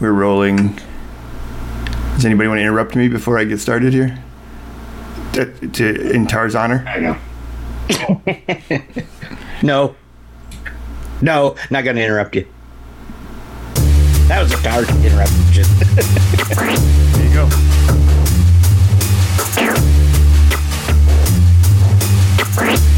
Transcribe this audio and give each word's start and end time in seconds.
We're 0.00 0.12
rolling. 0.12 0.78
Does 2.14 2.24
anybody 2.24 2.48
want 2.48 2.58
to 2.58 2.62
interrupt 2.62 2.96
me 2.96 3.08
before 3.08 3.38
I 3.38 3.44
get 3.44 3.58
started 3.58 3.92
here? 3.92 4.22
To, 5.34 5.68
to, 5.68 6.10
in 6.12 6.26
Tarr's 6.26 6.54
honor? 6.54 6.84
I 6.86 6.98
know. 7.00 7.16
No. 9.62 9.96
No, 11.22 11.56
not 11.70 11.84
going 11.84 11.96
to 11.96 12.04
interrupt 12.04 12.36
you. 12.36 12.46
That 14.28 14.42
was 14.42 14.52
a 14.52 14.56
card 14.56 14.88
interruption. 14.90 15.64
There 17.14 17.26
you 17.26 17.32
go. 17.32 17.48
This 22.36 22.93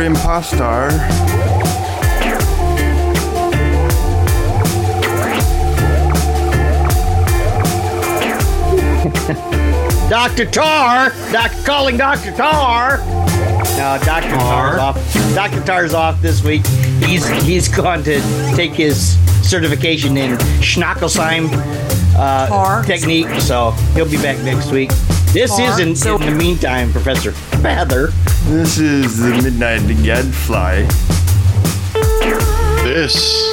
is 0.00 0.18
Dr. 0.18 0.90
Impostar. 0.90 1.98
Dr. 10.08 10.46
Tarr! 10.46 11.10
Doc, 11.32 11.52
calling 11.64 11.96
Dr. 11.96 12.32
Tarr! 12.32 12.98
No, 13.76 13.98
Dr. 14.04 14.30
Tarr's 14.30 14.78
off. 14.78 15.14
Dr. 15.34 15.62
Tarr's 15.64 15.94
off 15.94 16.20
this 16.22 16.42
week. 16.42 16.66
He's 17.04 17.26
he's 17.42 17.68
gone 17.76 18.02
to 18.04 18.20
take 18.56 18.72
his 18.72 19.16
certification 19.48 20.16
in 20.16 20.36
Schnackelsheim 20.60 21.48
uh, 22.16 22.82
technique, 22.84 23.28
so 23.40 23.70
he'll 23.94 24.10
be 24.10 24.16
back 24.16 24.38
next 24.44 24.70
week. 24.70 24.90
This 25.32 25.54
Tar. 25.56 25.70
isn't, 25.72 25.96
So- 25.96 26.16
in 26.16 26.26
the 26.26 26.34
meantime, 26.34 26.90
Professor 26.92 27.32
Father. 27.62 28.08
This 28.44 28.78
is 28.78 29.18
the 29.18 29.30
Midnight 29.42 29.86
Gadfly. 30.02 30.82
This 32.84 33.52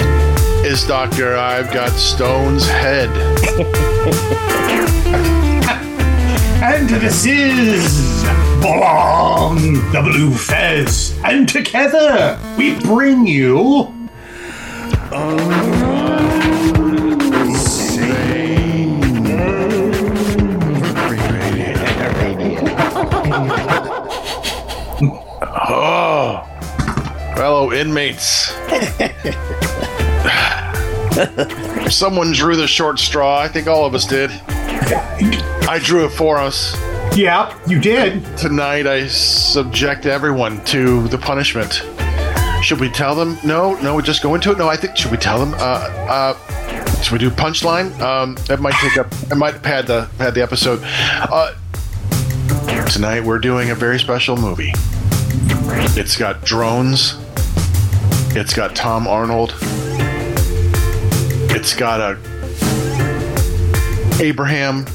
is 0.64 0.84
Dr. 0.86 1.36
I've 1.36 1.72
Got 1.74 1.92
Stone's 1.92 2.68
head. 2.68 3.10
And 6.68 6.90
this 6.90 7.26
is 7.28 8.24
Bolong, 8.60 9.92
the 9.92 10.02
Bleu 10.02 10.32
Fez. 10.32 11.16
And 11.24 11.48
together 11.48 12.40
we 12.58 12.80
bring 12.80 13.28
you. 13.28 13.94
Oh, 15.12 15.75
fellow 27.66 27.74
inmates. 27.74 28.52
Someone 31.94 32.32
drew 32.32 32.56
the 32.56 32.68
short 32.68 33.00
straw. 33.00 33.40
I 33.40 33.48
think 33.48 33.68
all 33.68 33.86
of 33.86 33.96
us 33.96 34.06
did. 34.06 34.30
I 35.68 35.80
drew 35.82 36.06
it 36.06 36.10
for 36.10 36.38
us. 36.38 36.76
Yeah, 37.16 37.58
you 37.68 37.80
did. 37.80 38.26
Tonight, 38.38 38.88
I 38.88 39.08
subject 39.08 40.06
everyone 40.06 40.64
to 40.66 41.08
the 41.08 41.18
punishment. 41.18 41.82
Should 42.62 42.80
we 42.80 42.90
tell 42.90 43.16
them? 43.16 43.38
No, 43.44 43.76
no, 43.82 43.96
we 43.96 44.04
just 44.04 44.22
go 44.22 44.36
into 44.36 44.52
it. 44.52 44.58
No, 44.58 44.68
I 44.68 44.76
think 44.76 44.98
should 44.98 45.12
we 45.12 45.18
tell 45.18 45.40
them? 45.40 45.54
Uh, 45.56 45.88
uh, 46.10 47.02
should 47.02 47.14
we 47.14 47.20
do 47.20 47.30
punchline? 47.30 47.98
Um, 48.00 48.36
that 48.48 48.60
might 48.60 48.74
take 48.76 48.98
up. 48.98 49.08
I 49.32 49.36
might 49.36 49.62
pad 49.62 49.88
the 49.88 50.10
pad 50.18 50.34
the 50.34 50.42
episode. 50.44 50.82
Uh, 50.84 51.54
tonight 52.92 53.24
we're 53.24 53.40
doing 53.40 53.70
a 53.70 53.76
very 53.76 54.00
special 54.00 54.36
movie. 54.36 54.74
It's 55.98 56.18
got 56.18 56.44
drones. 56.44 57.16
It's 58.38 58.54
got 58.54 58.76
Tom 58.76 59.08
Arnold. 59.08 59.56
It's 61.52 61.74
got 61.74 62.02
a 62.02 62.20
Abraham. 64.22 64.86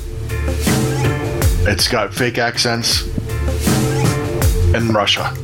It's 1.67 1.89
got 1.89 2.13
fake 2.13 2.37
accents 2.37 3.07
and 4.75 4.95
Russia. 4.95 5.35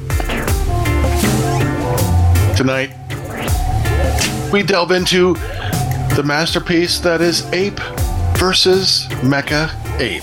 Tonight, 2.54 2.90
we 4.52 4.62
delve 4.62 4.92
into 4.92 5.32
the 6.16 6.22
masterpiece 6.22 6.98
that 7.00 7.22
is 7.22 7.50
Ape 7.54 7.80
versus 8.36 9.06
Mecha 9.22 9.70
Ape. 9.98 10.22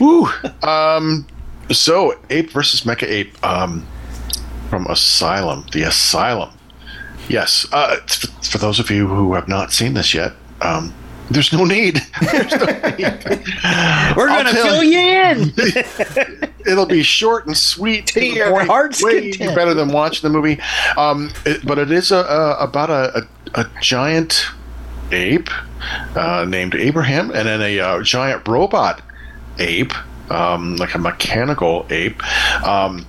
Woo. 0.00 0.28
Um. 0.62 1.26
So, 1.72 2.18
Ape 2.30 2.50
versus 2.50 2.82
Mecha 2.82 3.04
Ape. 3.08 3.42
Um, 3.44 3.86
from 4.70 4.86
Asylum, 4.86 5.64
the 5.72 5.82
Asylum. 5.82 6.50
Yes. 7.28 7.66
Uh, 7.72 7.96
for, 8.06 8.26
for 8.42 8.58
those 8.58 8.78
of 8.80 8.90
you 8.90 9.06
who 9.06 9.34
have 9.34 9.46
not 9.48 9.72
seen 9.72 9.94
this 9.94 10.12
yet, 10.14 10.32
um, 10.62 10.92
there's 11.30 11.52
no 11.52 11.64
need. 11.64 11.96
There's 12.20 12.52
no 12.52 12.66
need. 12.66 13.24
We're 14.16 14.28
going 14.28 14.44
to 14.46 14.52
fill 14.52 14.82
you 14.84 14.98
in! 14.98 15.52
It'll 16.66 16.84
be 16.86 17.02
short 17.02 17.46
and 17.46 17.56
sweet. 17.56 18.08
To 18.08 18.24
your 18.24 18.64
heart's 18.64 19.02
way 19.02 19.30
content. 19.30 19.54
better 19.56 19.72
than 19.74 19.88
watching 19.90 20.30
the 20.30 20.36
movie. 20.38 20.60
Um, 20.98 21.30
it- 21.46 21.64
but 21.66 21.78
it 21.78 21.90
is 21.90 22.10
a, 22.12 22.16
a, 22.18 22.56
about 22.64 22.90
a, 22.90 23.26
a, 23.54 23.60
a 23.62 23.70
giant 23.80 24.44
ape 25.14 25.48
uh, 26.16 26.44
named 26.48 26.74
Abraham, 26.74 27.30
and 27.30 27.46
then 27.48 27.62
a 27.62 27.80
uh, 27.80 28.02
giant 28.02 28.46
robot 28.48 29.00
ape, 29.58 29.92
um, 30.30 30.76
like 30.76 30.94
a 30.94 30.98
mechanical 30.98 31.86
ape. 31.90 32.22
Um, 32.66 33.06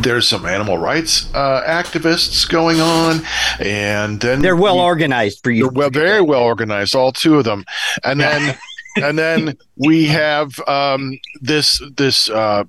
there's 0.00 0.26
some 0.26 0.44
animal 0.44 0.76
rights 0.76 1.32
uh, 1.34 1.62
activists 1.66 2.48
going 2.48 2.80
on, 2.80 3.20
and 3.60 4.20
then 4.20 4.42
They're 4.42 4.56
well 4.56 4.74
we- 4.76 4.82
organized 4.82 5.40
for 5.44 5.52
you. 5.52 5.68
well, 5.68 5.90
very 5.90 6.20
well 6.20 6.42
organized, 6.42 6.94
all 6.96 7.12
two 7.12 7.38
of 7.38 7.44
them, 7.44 7.64
and 8.02 8.18
then 8.20 8.58
and 8.96 9.16
then 9.18 9.56
we 9.76 10.06
have 10.06 10.58
um, 10.66 11.18
this 11.40 11.80
this 11.96 12.28
uh, 12.28 12.64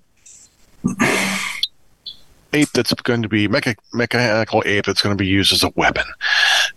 ape 2.55 2.71
that's 2.73 2.93
going 2.93 3.21
to 3.21 3.29
be 3.29 3.47
mecha, 3.47 3.75
mechanical 3.93 4.63
ape 4.65 4.85
that's 4.85 5.01
going 5.01 5.15
to 5.15 5.21
be 5.21 5.27
used 5.27 5.53
as 5.53 5.63
a 5.63 5.71
weapon, 5.75 6.05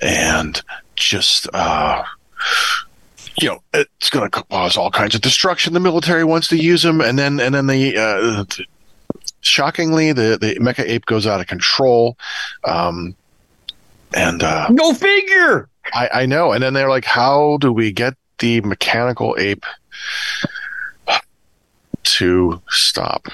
and 0.01 0.63
just 0.97 1.49
uh, 1.55 2.03
you 3.41 3.49
know 3.49 3.63
it's 3.73 4.11
going 4.11 4.29
to 4.29 4.43
cause 4.43 4.77
all 4.77 4.91
kinds 4.91 5.15
of 5.15 5.21
destruction. 5.21 5.73
The 5.73 5.81
military 5.81 6.25
wants 6.25 6.49
to 6.49 6.57
use 6.57 6.83
them, 6.83 7.01
and 7.01 7.19
then 7.19 7.41
and 7.41 7.55
then 7.55 7.67
the. 7.67 7.97
Uh, 7.97 8.45
Shockingly, 9.41 10.13
the, 10.13 10.37
the 10.39 10.57
mecha 10.57 10.85
ape 10.85 11.07
goes 11.07 11.25
out 11.25 11.41
of 11.41 11.47
control, 11.47 12.19
um, 12.65 13.15
and 14.13 14.43
uh, 14.43 14.69
Go 14.71 14.93
figure! 14.93 15.69
I, 15.93 16.11
I 16.13 16.27
know. 16.27 16.53
And 16.53 16.63
then 16.63 16.75
they're 16.75 16.89
like, 16.89 17.05
how 17.05 17.59
do 17.59 17.73
we 17.73 17.93
get 17.93 18.15
the 18.39 18.61
mechanical 18.63 19.37
ape 19.39 19.65
to 22.03 22.63
stop? 22.69 23.29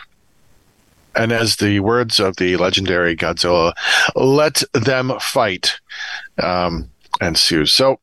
And 1.17 1.33
as 1.33 1.57
the 1.57 1.81
words 1.81 2.19
of 2.21 2.37
the 2.37 2.57
legendary 2.57 3.17
Godzilla, 3.17 3.73
let 4.17 4.63
them 4.73 5.13
fight, 5.21 5.79
um, 6.43 6.89
ensues. 7.21 7.73
So 7.73 8.01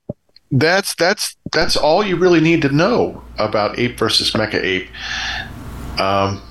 that's 0.52 0.96
that's 0.96 1.36
that's 1.52 1.76
all 1.78 2.04
you 2.04 2.16
really 2.16 2.42
need 2.42 2.62
to 2.64 2.70
know 2.70 3.22
about 3.38 3.78
ape 3.80 3.98
versus 3.98 4.32
mecha 4.32 4.56
ape. 4.64 4.88
Um, 6.00 6.42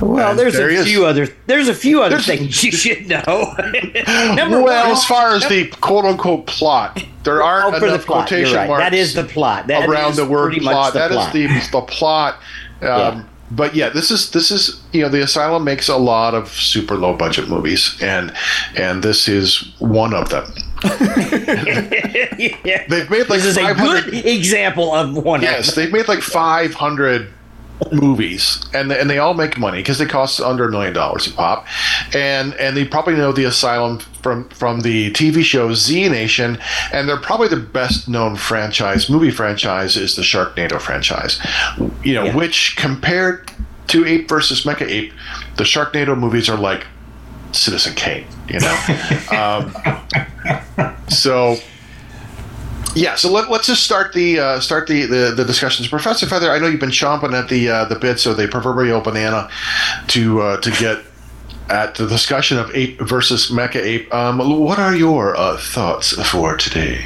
Well, 0.00 0.34
there's 0.34 0.54
there 0.54 0.70
he 0.70 0.76
a 0.76 0.80
is. 0.80 0.86
few 0.86 1.06
other 1.06 1.28
there's 1.46 1.68
a 1.68 1.74
few 1.74 2.02
other 2.02 2.16
There's- 2.18 2.26
things 2.26 2.64
you 2.64 2.72
should 2.82 3.08
know. 3.08 3.22
Number 4.34 4.60
well, 4.62 4.84
one, 4.84 4.92
as 4.92 5.04
far 5.04 5.34
as 5.34 5.48
the 5.48 5.68
quote 5.80 6.04
unquote 6.04 6.46
plot, 6.46 7.02
there 7.22 7.42
oh, 7.42 7.46
aren't 7.46 7.80
the 7.80 7.86
enough 7.88 8.04
plot, 8.06 8.26
quotation 8.28 8.56
right. 8.56 8.68
marks. 8.68 8.82
That 8.82 8.94
is 8.94 9.14
the 9.14 9.24
plot. 9.24 9.66
That 9.68 9.88
around 9.88 10.10
is 10.12 10.16
the 10.16 10.26
word 10.26 10.54
plot. 10.56 10.92
the 10.94 10.98
That 10.98 11.10
is 11.10 11.16
plot. 11.16 11.32
the 11.32 11.46
the 11.70 11.80
plot. 11.82 12.40
Um, 12.82 13.28
but 13.54 13.74
yeah, 13.74 13.88
this 13.88 14.10
is 14.10 14.30
this 14.30 14.50
is 14.50 14.80
you 14.92 15.02
know 15.02 15.08
the 15.08 15.22
Asylum 15.22 15.64
makes 15.64 15.88
a 15.88 15.96
lot 15.96 16.34
of 16.34 16.48
super 16.48 16.96
low 16.96 17.16
budget 17.16 17.48
movies, 17.48 17.96
and 18.00 18.32
and 18.76 19.02
this 19.02 19.28
is 19.28 19.72
one 19.78 20.14
of 20.14 20.30
them. 20.30 20.52
yeah. 22.64 22.86
They've 22.88 23.08
made 23.08 23.28
like 23.30 23.40
This 23.40 23.46
is 23.46 23.56
a 23.56 23.74
good 23.74 24.12
example 24.26 24.94
of 24.94 25.16
one. 25.16 25.42
Yes, 25.42 25.74
they've 25.74 25.92
made 25.92 26.08
like 26.08 26.20
500 26.20 27.32
movies, 27.92 28.64
and 28.72 28.90
they, 28.90 28.98
and 29.00 29.10
they 29.10 29.18
all 29.18 29.34
make 29.34 29.58
money 29.58 29.78
because 29.78 29.98
they 29.98 30.06
cost 30.06 30.40
under 30.40 30.66
a 30.68 30.70
million 30.70 30.92
dollars 30.94 31.26
a 31.26 31.32
pop, 31.32 31.66
and 32.14 32.54
and 32.54 32.76
they 32.76 32.84
probably 32.84 33.14
know 33.14 33.32
the 33.32 33.44
Asylum 33.44 33.98
from 34.22 34.48
from 34.50 34.80
the 34.80 35.10
TV 35.12 35.42
show 35.42 35.74
Z 35.74 36.08
Nation, 36.08 36.58
and 36.92 37.08
they're 37.08 37.16
probably 37.20 37.48
the 37.48 37.56
best 37.56 38.08
known 38.08 38.36
franchise 38.36 39.10
movie 39.10 39.30
franchise 39.30 39.96
is 39.96 40.16
the 40.16 40.22
Sharknado 40.22 40.80
franchise, 40.80 41.40
you 42.02 42.14
know, 42.14 42.24
Yeah. 42.24 42.36
which 42.36 42.76
compared 42.76 43.50
to 43.88 44.06
Ape 44.06 44.28
versus 44.28 44.64
Mecha 44.64 44.88
Ape, 44.88 45.12
the 45.56 45.64
Sharknado 45.64 46.16
movies 46.18 46.48
are 46.48 46.56
like 46.56 46.86
Citizen 47.52 47.94
Kane, 47.94 48.24
you 48.48 48.60
know. 48.60 48.76
um, 49.30 50.96
so 51.08 51.56
yeah, 52.94 53.14
so 53.16 53.30
let, 53.30 53.48
us 53.50 53.66
just 53.66 53.82
start 53.82 54.12
the 54.12 54.38
uh, 54.38 54.60
start 54.60 54.86
the, 54.86 55.06
the, 55.06 55.34
the 55.36 55.44
discussions, 55.44 55.88
Professor 55.88 56.26
Fether. 56.26 56.50
I 56.50 56.58
know 56.58 56.66
you've 56.66 56.80
been 56.80 56.90
chomping 56.90 57.32
at 57.32 57.48
the 57.48 57.68
uh, 57.68 57.84
the 57.86 57.96
bit, 57.96 58.18
so 58.20 58.34
the 58.34 58.48
proverbial 58.48 59.00
banana, 59.00 59.48
to 60.08 60.40
uh, 60.40 60.56
to 60.60 60.70
get 60.72 60.98
at 61.70 61.94
the 61.94 62.06
discussion 62.06 62.58
of 62.58 62.70
ape 62.74 63.00
versus 63.00 63.50
mecha 63.50 63.76
ape. 63.76 64.12
Um, 64.14 64.38
what 64.60 64.78
are 64.78 64.94
your 64.94 65.34
uh, 65.36 65.56
thoughts 65.56 66.12
for 66.28 66.56
today? 66.56 67.04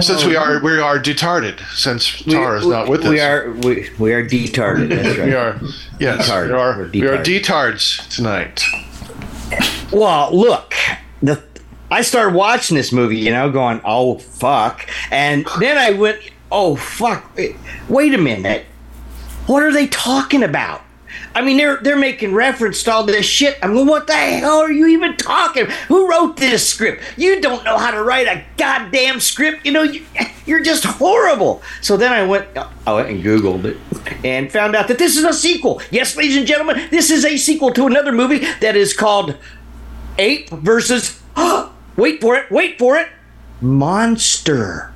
Since 0.00 0.24
we 0.24 0.36
are 0.36 0.60
we 0.62 0.78
are 0.78 0.98
detarded, 0.98 1.60
since 1.74 2.22
Tarr 2.22 2.56
is 2.56 2.66
not 2.66 2.88
with 2.88 3.02
us, 3.04 3.08
we 3.08 3.20
are 3.20 3.50
we, 3.52 3.88
we 3.98 4.12
are 4.12 4.22
detarded. 4.22 4.90
That's 4.90 5.18
right. 5.18 5.26
we 5.26 5.34
are 5.34 5.58
yes, 5.98 6.26
Detarded. 6.26 6.52
we 6.52 6.58
are 6.58 6.76
We're 6.78 6.88
we 6.90 7.06
are 7.08 7.22
detarded. 7.22 7.78
detards 7.78 8.14
tonight. 8.14 8.62
Well, 9.92 10.36
look, 10.36 10.74
the 11.22 11.42
I 11.90 12.02
started 12.02 12.34
watching 12.34 12.76
this 12.76 12.92
movie, 12.92 13.18
you 13.18 13.30
know, 13.30 13.50
going, 13.50 13.80
"Oh 13.84 14.18
fuck," 14.18 14.88
and 15.10 15.46
then 15.58 15.78
I 15.78 15.90
went, 15.92 16.18
"Oh 16.50 16.76
fuck, 16.76 17.38
wait 17.88 18.14
a 18.14 18.18
minute, 18.18 18.66
what 19.46 19.62
are 19.62 19.72
they 19.72 19.86
talking 19.86 20.42
about?" 20.42 20.82
I 21.36 21.42
mean, 21.42 21.58
they're 21.58 21.76
they're 21.76 21.98
making 21.98 22.32
reference 22.32 22.82
to 22.84 22.92
all 22.92 23.04
this 23.04 23.26
shit. 23.26 23.58
I'm 23.62 23.74
mean, 23.74 23.86
what 23.86 24.06
the 24.06 24.14
hell 24.14 24.58
are 24.58 24.72
you 24.72 24.86
even 24.86 25.16
talking? 25.16 25.66
Who 25.88 26.08
wrote 26.10 26.38
this 26.38 26.66
script? 26.66 27.02
You 27.18 27.42
don't 27.42 27.62
know 27.62 27.76
how 27.76 27.90
to 27.90 28.02
write 28.02 28.26
a 28.26 28.42
goddamn 28.56 29.20
script. 29.20 29.66
You 29.66 29.72
know, 29.72 29.82
you, 29.82 30.02
you're 30.46 30.62
just 30.62 30.84
horrible. 30.84 31.62
So 31.82 31.98
then 31.98 32.10
I 32.10 32.26
went, 32.26 32.48
I 32.86 32.94
went 32.94 33.10
and 33.10 33.22
Googled 33.22 33.66
it 33.66 33.76
and 34.24 34.50
found 34.50 34.74
out 34.74 34.88
that 34.88 34.98
this 34.98 35.18
is 35.18 35.24
a 35.24 35.34
sequel. 35.34 35.82
Yes, 35.90 36.16
ladies 36.16 36.36
and 36.36 36.46
gentlemen, 36.46 36.88
this 36.90 37.10
is 37.10 37.24
a 37.26 37.36
sequel 37.36 37.70
to 37.74 37.86
another 37.86 38.12
movie 38.12 38.38
that 38.60 38.74
is 38.74 38.94
called 38.94 39.36
Ape 40.18 40.48
versus. 40.50 41.20
wait 41.96 42.20
for 42.20 42.36
it. 42.36 42.50
Wait 42.50 42.78
for 42.78 42.96
it. 42.96 43.08
Monster. 43.60 44.92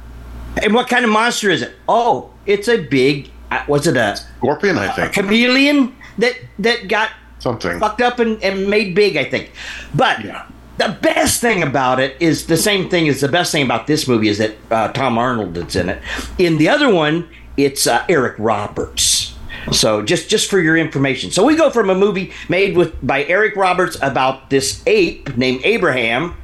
And 0.62 0.74
what 0.74 0.88
kind 0.88 1.04
of 1.04 1.10
monster 1.10 1.50
is 1.50 1.62
it? 1.62 1.72
Oh, 1.88 2.30
it's 2.46 2.68
a 2.68 2.78
big. 2.82 3.30
uh, 3.50 3.64
Was 3.68 3.86
it 3.86 3.96
a, 3.96 4.16
Scorpion, 4.38 4.78
I 4.78 4.90
think 4.92 5.12
chameleon 5.12 5.94
that 6.18 6.34
that 6.58 6.88
got 6.88 7.10
something. 7.38 7.78
fucked 7.78 8.00
up 8.02 8.18
and, 8.18 8.42
and 8.42 8.68
made 8.68 8.94
big? 8.94 9.16
I 9.16 9.24
think. 9.24 9.52
But 9.94 10.24
Yeah. 10.24 10.44
the 10.78 10.96
best 11.00 11.40
thing 11.40 11.62
about 11.62 12.00
it 12.00 12.16
is 12.20 12.46
the 12.46 12.56
same 12.56 12.88
thing 12.88 13.08
as 13.08 13.20
the 13.20 13.28
best 13.28 13.52
thing 13.52 13.64
about 13.64 13.86
this 13.86 14.08
movie 14.08 14.28
is 14.28 14.38
that 14.38 14.56
uh, 14.70 14.88
Tom 14.88 15.18
Arnold 15.18 15.56
is 15.56 15.76
in 15.76 15.88
it. 15.88 16.02
In 16.38 16.58
the 16.58 16.68
other 16.68 16.92
one, 16.92 17.28
it's 17.56 17.86
uh, 17.86 18.04
Eric 18.08 18.34
Roberts. 18.38 19.34
So 19.72 20.02
just 20.02 20.28
just 20.30 20.50
for 20.50 20.58
your 20.58 20.76
information, 20.76 21.30
so 21.30 21.44
we 21.44 21.54
go 21.54 21.70
from 21.70 21.90
a 21.90 21.94
movie 21.94 22.32
made 22.48 22.76
with 22.76 22.94
by 23.06 23.24
Eric 23.24 23.56
Roberts 23.56 23.96
about 24.02 24.48
this 24.50 24.82
ape 24.86 25.36
named 25.36 25.60
Abraham, 25.64 26.34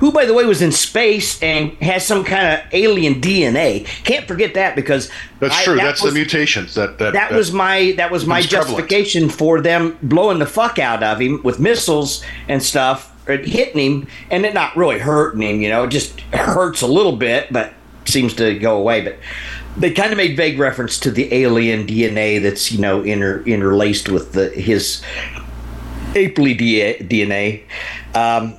who 0.00 0.10
by 0.12 0.24
the 0.24 0.34
way 0.34 0.44
was 0.44 0.60
in 0.60 0.72
space 0.72 1.40
and 1.42 1.70
has 1.74 2.04
some 2.06 2.24
kind 2.24 2.46
of 2.60 2.60
alien 2.72 3.20
DNA. 3.20 3.84
Can't 4.04 4.26
forget 4.26 4.54
that 4.54 4.74
because 4.76 5.08
That's 5.40 5.54
I- 5.56 5.64
true. 5.64 5.76
that 5.76 5.84
That's 5.84 6.02
was- 6.02 6.12
the 6.12 6.18
mutations 6.18 6.74
that 6.74 6.98
that, 6.98 7.12
that 7.14 7.32
was 7.32 7.52
my 7.52 7.94
that 7.96 8.10
was 8.10 8.26
my 8.26 8.38
It's 8.40 8.48
prevalent. 8.48 8.76
justification 8.76 9.28
for 9.28 9.60
them 9.60 9.96
blowing 10.02 10.38
the 10.40 10.46
fuck 10.46 10.78
out 10.78 11.02
of 11.02 11.20
him 11.20 11.40
with 11.42 11.58
missiles 11.60 12.22
and 12.48 12.62
stuff, 12.62 13.12
or 13.28 13.36
hitting 13.36 13.78
him, 13.80 14.06
and 14.30 14.44
it 14.44 14.52
not 14.54 14.76
really 14.76 14.98
hurting 14.98 15.42
him. 15.42 15.60
You 15.60 15.68
know, 15.70 15.84
it 15.84 15.90
just 15.90 16.20
hurts 16.32 16.82
a 16.82 16.86
little 16.88 17.16
bit, 17.16 17.52
but 17.52 17.72
seems 18.04 18.34
to 18.34 18.58
go 18.58 18.76
away. 18.78 19.00
But 19.02 19.18
they 19.76 19.90
kind 19.92 20.10
of 20.12 20.18
made 20.18 20.36
vague 20.36 20.58
reference 20.58 20.98
to 21.00 21.10
the 21.10 21.32
alien 21.32 21.86
DNA 21.86 22.42
that's 22.42 22.72
you 22.72 22.80
know 22.80 23.02
inter, 23.02 23.42
interlaced 23.46 24.08
with 24.08 24.32
the 24.32 24.48
his 24.50 25.02
apely 26.14 26.54
DNA. 26.58 27.62
Um, 28.14 28.54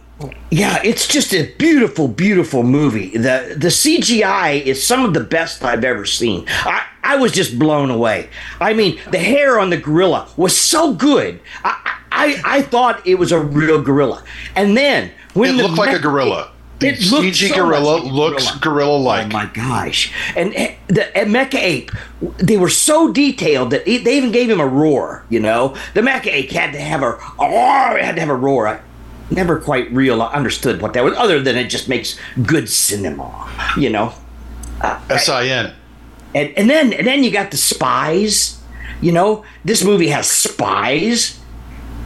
yeah, 0.52 0.80
it's 0.84 1.08
just 1.08 1.34
a 1.34 1.52
beautiful, 1.58 2.08
beautiful 2.08 2.64
movie. 2.64 3.10
the 3.18 3.56
The 3.58 3.70
CGI 3.70 4.62
is 4.64 4.86
some 4.86 5.06
of 5.06 5.14
the 5.14 5.20
best 5.22 5.64
I've 5.64 5.84
ever 5.84 6.06
seen. 6.06 6.46
I, 6.48 6.86
I 7.04 7.16
was 7.18 7.32
just 7.32 7.58
blown 7.60 7.90
away. 7.90 8.30
I 8.62 8.74
mean, 8.74 9.00
the 9.12 9.20
hair 9.20 9.60
on 9.60 9.70
the 9.70 9.78
gorilla 9.78 10.28
was 10.38 10.56
so 10.58 10.94
good. 10.94 11.40
I 11.64 11.98
I, 12.12 12.42
I 12.46 12.62
thought 12.62 13.06
it 13.08 13.16
was 13.16 13.32
a 13.32 13.40
real 13.40 13.82
gorilla, 13.82 14.24
and 14.56 14.78
then 14.78 15.12
when 15.34 15.56
It 15.56 15.58
the 15.58 15.64
looked 15.64 15.78
like 15.78 15.96
a 15.96 16.00
gorilla. 16.00 16.52
The 16.80 16.90
It 16.90 17.00
CG 17.00 17.50
so 17.50 17.56
gorilla 17.56 17.98
like 17.98 18.12
looks 18.12 18.46
gorilla. 18.58 18.60
gorilla-like. 18.62 19.26
Oh 19.28 19.30
my 19.30 19.46
gosh! 19.48 20.12
And 20.36 20.54
eh, 20.56 20.76
the 20.88 21.16
and 21.18 21.30
Mecha 21.34 21.56
Ape, 21.56 21.92
they 22.38 22.58
were 22.58 22.70
so 22.70 23.12
detailed 23.12 23.72
that 23.72 23.88
it, 23.88 24.04
they 24.04 24.18
even 24.18 24.32
gave 24.32 24.50
him 24.50 24.60
a 24.60 24.68
roar. 24.68 25.24
You 25.30 25.40
know, 25.40 25.76
the 25.94 26.02
Mecha 26.02 26.28
Ape 26.28 26.52
had 26.52 26.74
to 26.74 26.80
have 26.80 27.02
a 27.02 27.18
oh, 27.40 27.96
it 27.96 28.04
had 28.04 28.16
to 28.16 28.22
have 28.22 28.30
a 28.30 28.36
roar. 28.36 28.82
Never 29.34 29.60
quite 29.60 29.92
real 29.92 30.22
understood 30.22 30.82
what 30.82 30.94
that 30.94 31.04
was, 31.04 31.16
other 31.18 31.42
than 31.42 31.58
it 31.58 31.68
just 31.70 31.90
makes 31.90 32.18
good 32.46 32.70
cinema. 32.70 33.50
You 33.78 33.90
know, 33.90 34.14
S-I-N. 35.10 35.74
and 36.36 36.54
and 36.58 36.70
then 36.70 36.94
and 36.94 37.06
then 37.08 37.24
you 37.24 37.32
got 37.32 37.52
the 37.52 37.58
spies. 37.58 38.60
You 39.02 39.12
know, 39.12 39.44
this 39.66 39.84
movie 39.84 40.08
has 40.10 40.30
spies. 40.30 41.40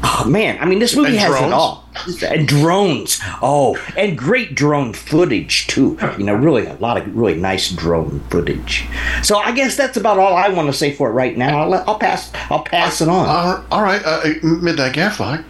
Oh 0.04 0.26
man, 0.28 0.58
I 0.62 0.66
mean, 0.66 0.78
this 0.80 0.96
movie 0.96 1.10
And 1.10 1.18
has 1.20 1.30
drones. 1.30 1.46
it 1.48 1.54
all. 1.54 1.90
And 2.32 2.48
drones. 2.48 3.20
Oh, 3.42 3.78
and 3.98 4.16
great 4.18 4.54
drone 4.54 4.94
footage 4.94 5.66
too. 5.68 5.98
You 6.20 6.24
know, 6.24 6.36
really 6.36 6.68
a 6.68 6.76
lot 6.76 6.98
of 6.98 7.16
really 7.16 7.34
nice 7.36 7.72
drone 7.72 8.20
footage. 8.30 8.86
So 9.24 9.38
I 9.38 9.52
guess 9.54 9.76
that's 9.76 9.98
about 9.98 10.20
all 10.20 10.36
I 10.36 10.50
want 10.50 10.68
to 10.68 10.74
say 10.74 10.94
for 10.94 11.10
it 11.10 11.14
right 11.14 11.36
now. 11.36 11.62
I'll, 11.64 11.74
I'll 11.88 11.98
pass. 12.00 12.32
I'll 12.52 12.64
pass 12.64 13.02
it 13.02 13.10
on. 13.10 13.26
Uh, 13.28 13.64
all 13.72 13.82
right, 13.82 14.02
uh, 14.06 14.22
Midnight 14.44 14.94
Gadfly. 14.94 15.42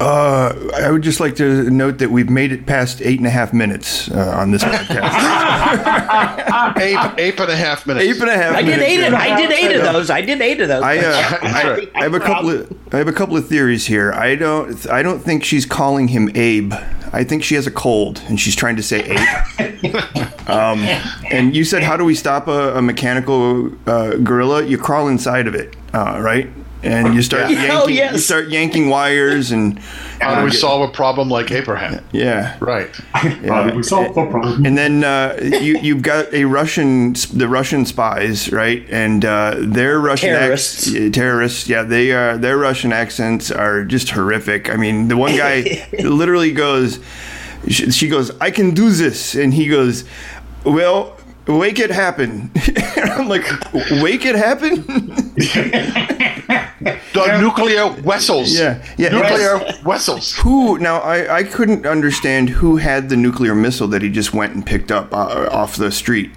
Uh, 0.00 0.70
I 0.74 0.90
would 0.90 1.02
just 1.02 1.20
like 1.20 1.36
to 1.36 1.68
note 1.68 1.98
that 1.98 2.10
we've 2.10 2.30
made 2.30 2.52
it 2.52 2.64
past 2.64 3.02
eight 3.02 3.18
and 3.18 3.26
a 3.26 3.30
half 3.30 3.52
minutes 3.52 4.10
uh, 4.10 4.34
on 4.34 4.50
this 4.50 4.64
podcast. 4.64 5.10
Ape, 6.80 7.18
ape 7.18 7.40
and 7.40 7.50
a 7.50 7.56
half 7.56 7.86
minutes. 7.86 8.06
eight 8.06 8.20
and 8.20 8.30
a 8.30 8.36
half. 8.36 8.56
I 8.56 8.62
did 8.62 8.78
minutes, 8.78 8.88
eight 8.88 9.06
of. 9.06 9.14
I 9.14 9.36
did 9.36 9.50
eight 9.52 9.76
of 9.76 9.82
those. 9.82 10.10
I 10.10 10.20
did 10.22 10.40
eight 10.40 10.60
of 10.60 10.68
those. 10.68 10.82
I, 10.82 10.98
uh, 10.98 11.38
I. 11.42 11.88
I 11.94 12.02
have 12.04 12.14
a 12.14 12.20
couple 12.20 12.50
of 12.50 12.94
I 12.94 12.96
have 12.98 13.08
a 13.08 13.12
couple 13.12 13.36
of 13.36 13.46
theories 13.46 13.86
here. 13.86 14.12
I 14.12 14.34
don't 14.34 14.88
I 14.88 15.02
don't 15.02 15.20
think 15.20 15.44
she's 15.44 15.66
calling 15.66 16.08
him 16.08 16.30
Abe. 16.34 16.72
I 17.12 17.24
think 17.24 17.42
she 17.44 17.54
has 17.56 17.66
a 17.66 17.70
cold 17.70 18.22
and 18.28 18.40
she's 18.40 18.56
trying 18.56 18.76
to 18.76 18.82
say 18.82 19.02
Abe. 19.02 19.94
um, 20.48 20.78
and 21.30 21.54
you 21.54 21.64
said, 21.64 21.82
how 21.82 21.96
do 21.96 22.04
we 22.04 22.14
stop 22.14 22.46
a, 22.48 22.76
a 22.76 22.82
mechanical 22.82 23.72
uh, 23.88 24.16
gorilla? 24.16 24.64
You 24.64 24.78
crawl 24.78 25.08
inside 25.08 25.46
of 25.46 25.54
it, 25.54 25.74
uh, 25.92 26.20
right? 26.20 26.48
And 26.82 27.14
you 27.14 27.22
start 27.22 27.50
Yeah. 27.50 27.56
yanking, 27.62 27.76
Oh, 27.82 27.88
yes. 27.88 28.12
you 28.12 28.18
start 28.18 28.48
yanking 28.48 28.88
wires 28.88 29.50
and 29.52 29.78
How 30.20 30.34
do 30.36 30.40
uh, 30.40 30.44
we 30.44 30.50
solve 30.52 30.88
a 30.88 30.92
problem 30.92 31.28
like 31.28 31.50
Abraham? 31.50 32.02
yeah. 32.12 32.56
Right. 32.60 32.88
How 33.12 33.68
do 33.68 33.76
we 33.76 33.82
solve 33.82 34.14
the 34.14 34.26
problem? 34.26 34.64
And 34.64 34.76
then 34.78 35.04
uh, 35.04 35.36
you 35.42 35.78
you've 35.82 36.02
got 36.02 36.32
a 36.32 36.44
Russian, 36.46 37.14
the 37.34 37.48
Russian 37.48 37.84
spies, 37.84 38.50
right? 38.50 38.84
And 38.90 39.24
uh, 39.24 39.56
their 39.58 39.98
Russian 40.00 40.30
Terrorists. 40.30 40.88
Ac- 40.88 41.10
terrorists, 41.10 41.68
yeah, 41.68 41.82
they 41.82 42.12
are. 42.12 42.38
Their 42.38 42.56
Russian 42.56 42.92
accents 42.92 43.50
are 43.50 43.84
just 43.84 44.10
horrific. 44.10 44.70
I 44.70 44.76
mean, 44.76 45.08
the 45.08 45.16
one 45.16 45.36
guy 45.36 45.86
literally 46.00 46.52
goes, 46.52 46.98
she, 47.68 47.90
she 47.90 48.08
goes, 48.08 48.30
"I 48.40 48.50
can 48.50 48.72
do 48.74 48.88
this," 48.90 49.34
and 49.34 49.52
he 49.52 49.68
goes, 49.68 50.04
"Well." 50.64 51.16
Wake 51.58 51.78
it 51.78 51.90
happen. 51.90 52.50
I'm 52.96 53.28
like, 53.28 53.44
wake 54.02 54.24
it 54.24 54.36
happen? 54.36 54.84
The 57.12 57.38
nuclear 57.40 57.90
vessels. 57.90 58.58
Yeah, 58.58 58.82
yeah. 58.96 59.10
Nuclear 59.10 59.58
vessels. 59.84 60.34
who 60.36 60.78
now? 60.78 60.98
I, 61.00 61.38
I 61.38 61.42
couldn't 61.42 61.84
understand 61.84 62.48
who 62.48 62.76
had 62.76 63.08
the 63.10 63.16
nuclear 63.16 63.54
missile 63.54 63.88
that 63.88 64.00
he 64.00 64.08
just 64.08 64.32
went 64.32 64.54
and 64.54 64.64
picked 64.64 64.90
up 64.90 65.12
uh, 65.12 65.48
off 65.50 65.76
the 65.76 65.90
street. 65.92 66.30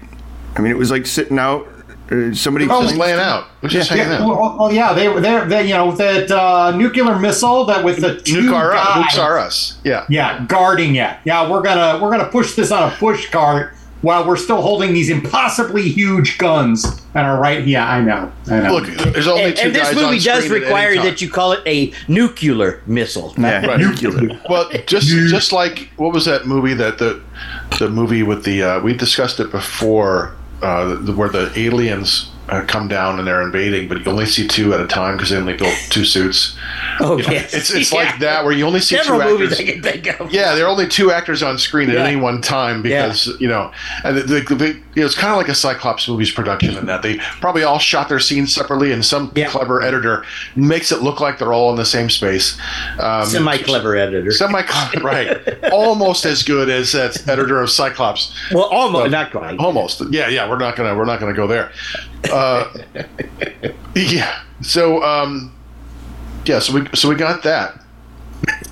I 0.56 0.60
mean, 0.60 0.70
it 0.70 0.76
was 0.76 0.90
like 0.90 1.06
sitting 1.06 1.38
out. 1.38 1.66
Uh, 2.10 2.34
somebody 2.34 2.66
Just 2.66 2.96
laying 2.96 3.18
out. 3.18 3.44
It 3.62 3.62
was 3.62 3.72
just 3.72 3.88
hanging 3.88 4.08
Yeah, 4.08 4.18
out. 4.22 4.28
well, 4.28 4.56
well, 4.58 4.72
yeah, 4.72 4.92
they 4.92 5.08
were 5.08 5.20
there. 5.22 5.46
They, 5.46 5.68
you 5.68 5.72
know, 5.74 5.92
that 5.92 6.30
uh, 6.30 6.72
nuclear 6.76 7.18
missile 7.18 7.64
that 7.64 7.82
with 7.82 8.00
the 8.02 8.20
two 8.20 8.42
Nuke 8.50 8.54
are 8.54 8.72
us. 8.74 8.88
Nukes 8.88 9.18
are 9.22 9.38
us. 9.38 9.78
Yeah. 9.84 10.04
yeah, 10.10 10.44
guarding 10.46 10.96
it. 10.96 11.16
Yeah, 11.24 11.50
we're 11.50 11.62
gonna 11.62 12.02
we're 12.02 12.10
gonna 12.10 12.28
push 12.28 12.54
this 12.54 12.70
on 12.70 12.92
a 12.92 12.94
push 12.96 13.30
cart 13.30 13.74
while 14.04 14.26
we're 14.26 14.36
still 14.36 14.60
holding 14.60 14.92
these 14.92 15.08
impossibly 15.08 15.88
huge 15.88 16.36
guns. 16.36 16.84
and 17.14 17.26
are 17.26 17.40
right. 17.40 17.66
Yeah, 17.66 17.88
I 17.90 18.00
know. 18.02 18.30
I 18.48 18.60
know. 18.60 18.74
Look, 18.74 18.86
there's 19.12 19.26
only 19.26 19.44
And, 19.44 19.56
two 19.56 19.66
and 19.68 19.74
this 19.74 19.94
movie 19.94 20.04
on 20.04 20.12
does 20.18 20.44
screen 20.44 20.50
at 20.50 20.50
any 20.50 20.60
require 20.66 20.94
that 20.96 21.22
you 21.22 21.30
call 21.30 21.52
it 21.52 21.60
a 21.66 21.92
nuclear 22.06 22.82
missile. 22.86 23.34
Yeah, 23.38 23.64
Right. 23.66 23.80
nuclear. 23.80 24.38
Well, 24.48 24.68
just 24.86 25.08
just 25.08 25.52
like 25.52 25.90
what 25.96 26.12
was 26.12 26.26
that 26.26 26.46
movie 26.46 26.74
that 26.74 26.98
the 26.98 27.20
the 27.78 27.88
movie 27.88 28.22
with 28.22 28.44
the 28.44 28.62
uh, 28.62 28.80
we 28.80 28.92
discussed 28.94 29.40
it 29.40 29.50
before 29.50 30.34
uh, 30.62 30.94
the, 30.96 31.12
where 31.12 31.28
the 31.30 31.50
aliens 31.56 32.30
come 32.66 32.88
down 32.88 33.18
and 33.18 33.26
they're 33.26 33.42
invading, 33.42 33.88
but 33.88 33.98
you 34.04 34.10
only 34.10 34.26
see 34.26 34.46
two 34.46 34.74
at 34.74 34.80
a 34.80 34.86
time 34.86 35.16
because 35.16 35.30
they 35.30 35.36
only 35.36 35.54
built 35.56 35.74
two 35.90 36.04
suits. 36.04 36.56
Oh, 37.00 37.16
You 37.16 37.24
know, 37.24 37.30
yes. 37.32 37.54
It's 37.54 37.70
it's 37.70 37.92
Yeah. 37.92 37.98
like 37.98 38.18
that 38.20 38.44
where 38.44 38.52
you 38.52 38.66
only 38.66 38.80
see 38.80 38.96
Several 38.96 39.18
two 39.20 39.26
movies 39.38 39.52
actors. 39.52 39.68
I 39.68 39.72
can 39.72 39.82
think 39.82 40.20
of. 40.20 40.30
Yeah, 40.32 40.54
there 40.54 40.64
are 40.66 40.68
only 40.68 40.86
two 40.86 41.10
actors 41.10 41.42
on 41.42 41.58
screen 41.58 41.88
at 41.90 41.96
any 41.96 42.16
one 42.16 42.40
time 42.42 42.82
because 42.82 43.26
you 43.40 43.48
know, 43.48 43.72
and 44.04 44.16
the, 44.18 44.22
the, 44.22 44.54
the, 44.54 44.68
you 44.68 44.74
know, 44.96 45.06
it's 45.06 45.14
kind 45.14 45.32
of 45.32 45.38
like 45.38 45.48
a 45.48 45.54
Cyclops 45.54 46.06
movies 46.08 46.30
production 46.32 46.76
in 46.76 46.86
that 46.86 47.02
they 47.02 47.16
probably 47.40 47.62
all 47.62 47.78
shot 47.78 48.08
their 48.08 48.20
scenes 48.20 48.54
separately, 48.54 48.92
and 48.92 49.04
some 49.04 49.32
Yeah. 49.34 49.48
clever 49.48 49.80
editor 49.82 50.24
makes 50.54 50.92
it 50.92 51.00
look 51.02 51.20
like 51.20 51.38
they're 51.38 51.52
all 51.52 51.70
in 51.70 51.76
the 51.76 51.84
same 51.86 52.10
space. 52.10 52.58
Um, 52.98 53.24
Semi 53.26 53.58
clever 53.58 53.96
editor. 53.96 54.30
semi 54.32 54.62
clever, 54.62 55.04
right, 55.04 55.64
almost 55.72 56.24
as 56.26 56.42
good 56.42 56.68
as 56.68 56.92
that 56.92 57.26
editor 57.28 57.60
of 57.60 57.70
Cyclops. 57.70 58.34
well, 58.52 58.64
almost 58.64 59.10
not 59.10 59.30
quite. 59.30 59.58
Almost, 59.58 60.02
yeah, 60.10 60.28
yeah. 60.28 60.48
We're 60.48 60.58
not 60.58 60.76
gonna 60.76 60.94
we're 60.94 61.04
not 61.06 61.18
gonna 61.20 61.32
go 61.32 61.46
there. 61.46 61.72
Uh, 62.30 62.72
yeah. 63.94 64.42
So 64.62 65.02
um, 65.02 65.54
yeah. 66.44 66.58
So 66.58 66.74
we 66.74 66.88
so 66.94 67.08
we 67.08 67.14
got 67.14 67.42
that. 67.42 67.80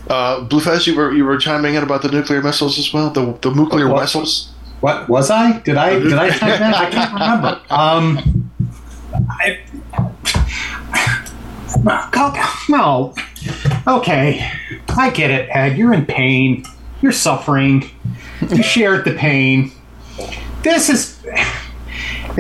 Uh, 0.09 0.41
Bleu 0.43 0.61
Fez, 0.61 0.87
you 0.87 0.97
were 0.97 1.13
you 1.13 1.25
were 1.25 1.39
chiming 1.39 1.75
in 1.75 1.83
about 1.83 2.03
the 2.03 2.11
nuclear 2.11 2.43
missiles 2.43 2.79
as 2.79 2.93
well. 2.93 3.11
The 3.11 3.33
the 3.41 3.51
nuclear 3.55 3.89
What? 3.89 4.03
missiles. 4.03 4.53
What 4.81 5.09
was 5.09 5.31
I? 5.31 5.61
Did 5.61 5.77
I? 5.77 5.99
Did 5.99 6.15
I 6.15 6.29
type 6.31 6.59
that? 6.59 6.75
I 6.75 6.91
can't 6.91 7.13
remember. 7.13 7.61
Um, 7.71 8.51
I, 9.31 9.61
no. 12.69 13.15
Okay, 13.87 14.51
I 14.89 15.11
get 15.11 15.31
it, 15.31 15.49
Ed. 15.53 15.77
You're 15.77 15.93
in 15.93 16.07
pain. 16.07 16.65
You're 17.01 17.13
suffering. 17.13 17.91
You 18.51 18.63
shared 18.63 19.05
the 19.05 19.15
pain. 19.15 19.73
This 20.63 20.89
is, 20.89 21.25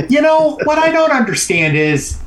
you 0.08 0.22
know, 0.22 0.58
what 0.64 0.78
I 0.78 0.90
don't 0.90 1.12
understand 1.12 1.76
is 1.76 2.20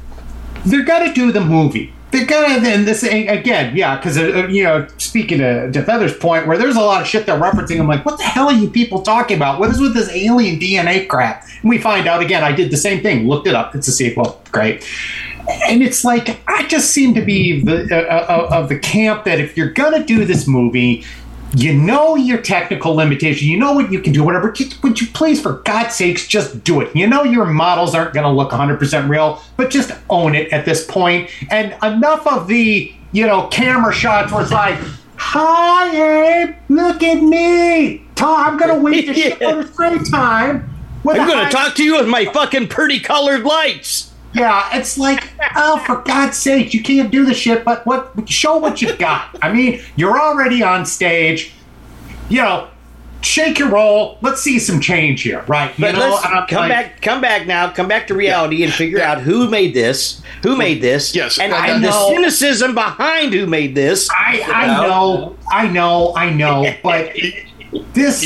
they're 0.65 0.83
gonna 0.83 1.13
do 1.13 1.31
the 1.31 1.41
movie. 1.41 1.93
They're 2.11 2.25
gonna 2.25 2.61
then 2.61 2.85
this 2.85 3.03
again, 3.03 3.75
yeah, 3.75 3.97
because 3.97 4.17
uh, 4.17 4.47
you 4.47 4.63
know, 4.63 4.87
speaking 4.97 5.39
to, 5.39 5.71
to 5.71 5.83
Fether's 5.83 6.15
point, 6.15 6.47
where 6.47 6.57
there's 6.57 6.75
a 6.75 6.81
lot 6.81 7.01
of 7.01 7.07
shit 7.07 7.25
they're 7.25 7.39
referencing. 7.39 7.79
I'm 7.79 7.87
like, 7.87 8.05
what 8.05 8.17
the 8.17 8.23
hell 8.23 8.47
are 8.47 8.53
you 8.53 8.69
people 8.69 9.01
talking 9.01 9.37
about? 9.37 9.59
What 9.59 9.69
is 9.69 9.79
with 9.79 9.93
this 9.93 10.09
alien 10.09 10.59
DNA 10.59 11.07
crap? 11.07 11.43
And 11.61 11.69
we 11.69 11.77
find 11.77 12.07
out 12.07 12.21
again. 12.21 12.43
I 12.43 12.51
did 12.51 12.71
the 12.71 12.77
same 12.77 13.01
thing. 13.01 13.27
Looked 13.27 13.47
it 13.47 13.55
up. 13.55 13.75
It's 13.75 13.87
a 13.87 13.91
sequel. 13.91 14.41
Great. 14.51 14.87
And 15.67 15.83
it's 15.83 16.03
like 16.03 16.39
I 16.47 16.65
just 16.67 16.91
seem 16.91 17.13
to 17.15 17.21
be 17.21 17.61
the 17.61 17.83
uh, 17.91 18.47
uh, 18.49 18.49
of 18.51 18.69
the 18.69 18.79
camp 18.79 19.25
that 19.25 19.39
if 19.39 19.57
you're 19.57 19.71
gonna 19.71 20.03
do 20.03 20.25
this 20.25 20.47
movie, 20.47 21.03
you 21.53 21.73
know 21.73 22.15
your 22.15 22.39
technical 22.39 22.95
limitation. 22.95 23.47
You 23.47 23.57
know 23.57 23.73
what 23.73 23.91
you 23.91 23.99
can 24.01 24.13
do, 24.13 24.23
whatever. 24.23 24.51
Just- 24.51 24.81
Would 24.83 24.99
you 25.01 25.07
please, 25.07 25.41
for 25.41 25.53
God's 25.65 25.95
sakes, 25.95 26.27
just 26.27 26.63
do 26.63 26.81
it? 26.81 26.93
You 26.95 27.07
know 27.07 27.23
your 27.23 27.45
models 27.45 27.95
aren't 27.95 28.13
going 28.13 28.25
to 28.25 28.31
look 28.31 28.51
100% 28.51 29.09
real, 29.09 29.41
but 29.57 29.69
just 29.69 29.91
own 30.09 30.35
it 30.35 30.51
at 30.51 30.65
this 30.65 30.85
point. 30.85 31.29
And 31.51 31.75
enough 31.83 32.25
of 32.27 32.47
the, 32.47 32.91
you 33.11 33.25
know, 33.25 33.47
camera 33.47 33.93
shots 33.93 34.31
where 34.31 34.41
it's 34.41 34.51
like, 34.51 34.77
hi, 35.17 36.41
Abe, 36.43 36.55
look 36.69 37.01
at 37.03 37.21
me. 37.21 38.03
Tom, 38.15 38.47
I'm 38.53 38.57
going 38.57 38.73
to 38.75 38.81
wait 38.81 39.05
to 39.07 39.13
shit 39.13 39.37
Yeah. 39.41 39.63
screen 39.65 40.03
time. 40.03 40.69
I'm 41.07 41.27
going 41.27 41.45
to 41.45 41.51
talk 41.51 41.75
to 41.75 41.83
you 41.83 41.97
with 41.97 42.07
my 42.07 42.25
fucking 42.25 42.67
pretty 42.67 42.99
colored 42.99 43.43
lights. 43.43 44.11
Yeah, 44.35 44.77
it's 44.77 44.97
like, 44.97 45.29
oh, 45.55 45.79
for 45.85 46.01
God's 46.01 46.37
sake, 46.37 46.73
you 46.73 46.83
can't 46.83 47.09
do 47.09 47.25
the 47.25 47.33
shit, 47.33 47.63
but 47.63 47.85
what? 47.85 48.11
Show 48.29 48.57
what 48.57 48.81
you've 48.81 48.99
got. 48.99 49.35
I 49.41 49.51
mean, 49.53 49.81
you're 49.95 50.19
already 50.19 50.61
on 50.61 50.85
stage. 50.85 51.53
You 52.27 52.41
know, 52.41 52.67
shake 53.21 53.59
your 53.59 53.69
roll. 53.69 54.17
Let's 54.21 54.41
see 54.41 54.59
some 54.59 54.79
change 54.81 55.21
here, 55.21 55.43
right? 55.47 55.77
You 55.77 55.85
But 55.85 55.93
know, 55.93 55.99
let's 56.11 56.25
I'm 56.25 56.47
come 56.47 56.59
like, 56.59 56.69
back, 56.69 57.01
come 57.01 57.21
back 57.21 57.47
now, 57.47 57.71
come 57.71 57.87
back 57.87 58.07
to 58.07 58.13
reality 58.13 58.63
and 58.63 58.73
figure 58.73 59.01
out 59.01 59.21
who 59.21 59.49
made 59.49 59.73
this, 59.73 60.21
who 60.43 60.55
made 60.57 60.81
this, 60.81 61.15
Yes, 61.15 61.39
and, 61.39 61.53
I 61.53 61.67
and 61.67 61.83
the 61.83 61.91
cynicism 61.91 62.75
behind 62.75 63.33
who 63.33 63.47
made 63.47 63.73
this. 63.73 64.09
I, 64.11 64.41
I 64.45 64.67
know, 64.87 65.37
I 65.49 65.67
know, 65.67 66.13
I 66.15 66.29
know, 66.29 66.73
but 66.83 67.15
this. 67.93 68.23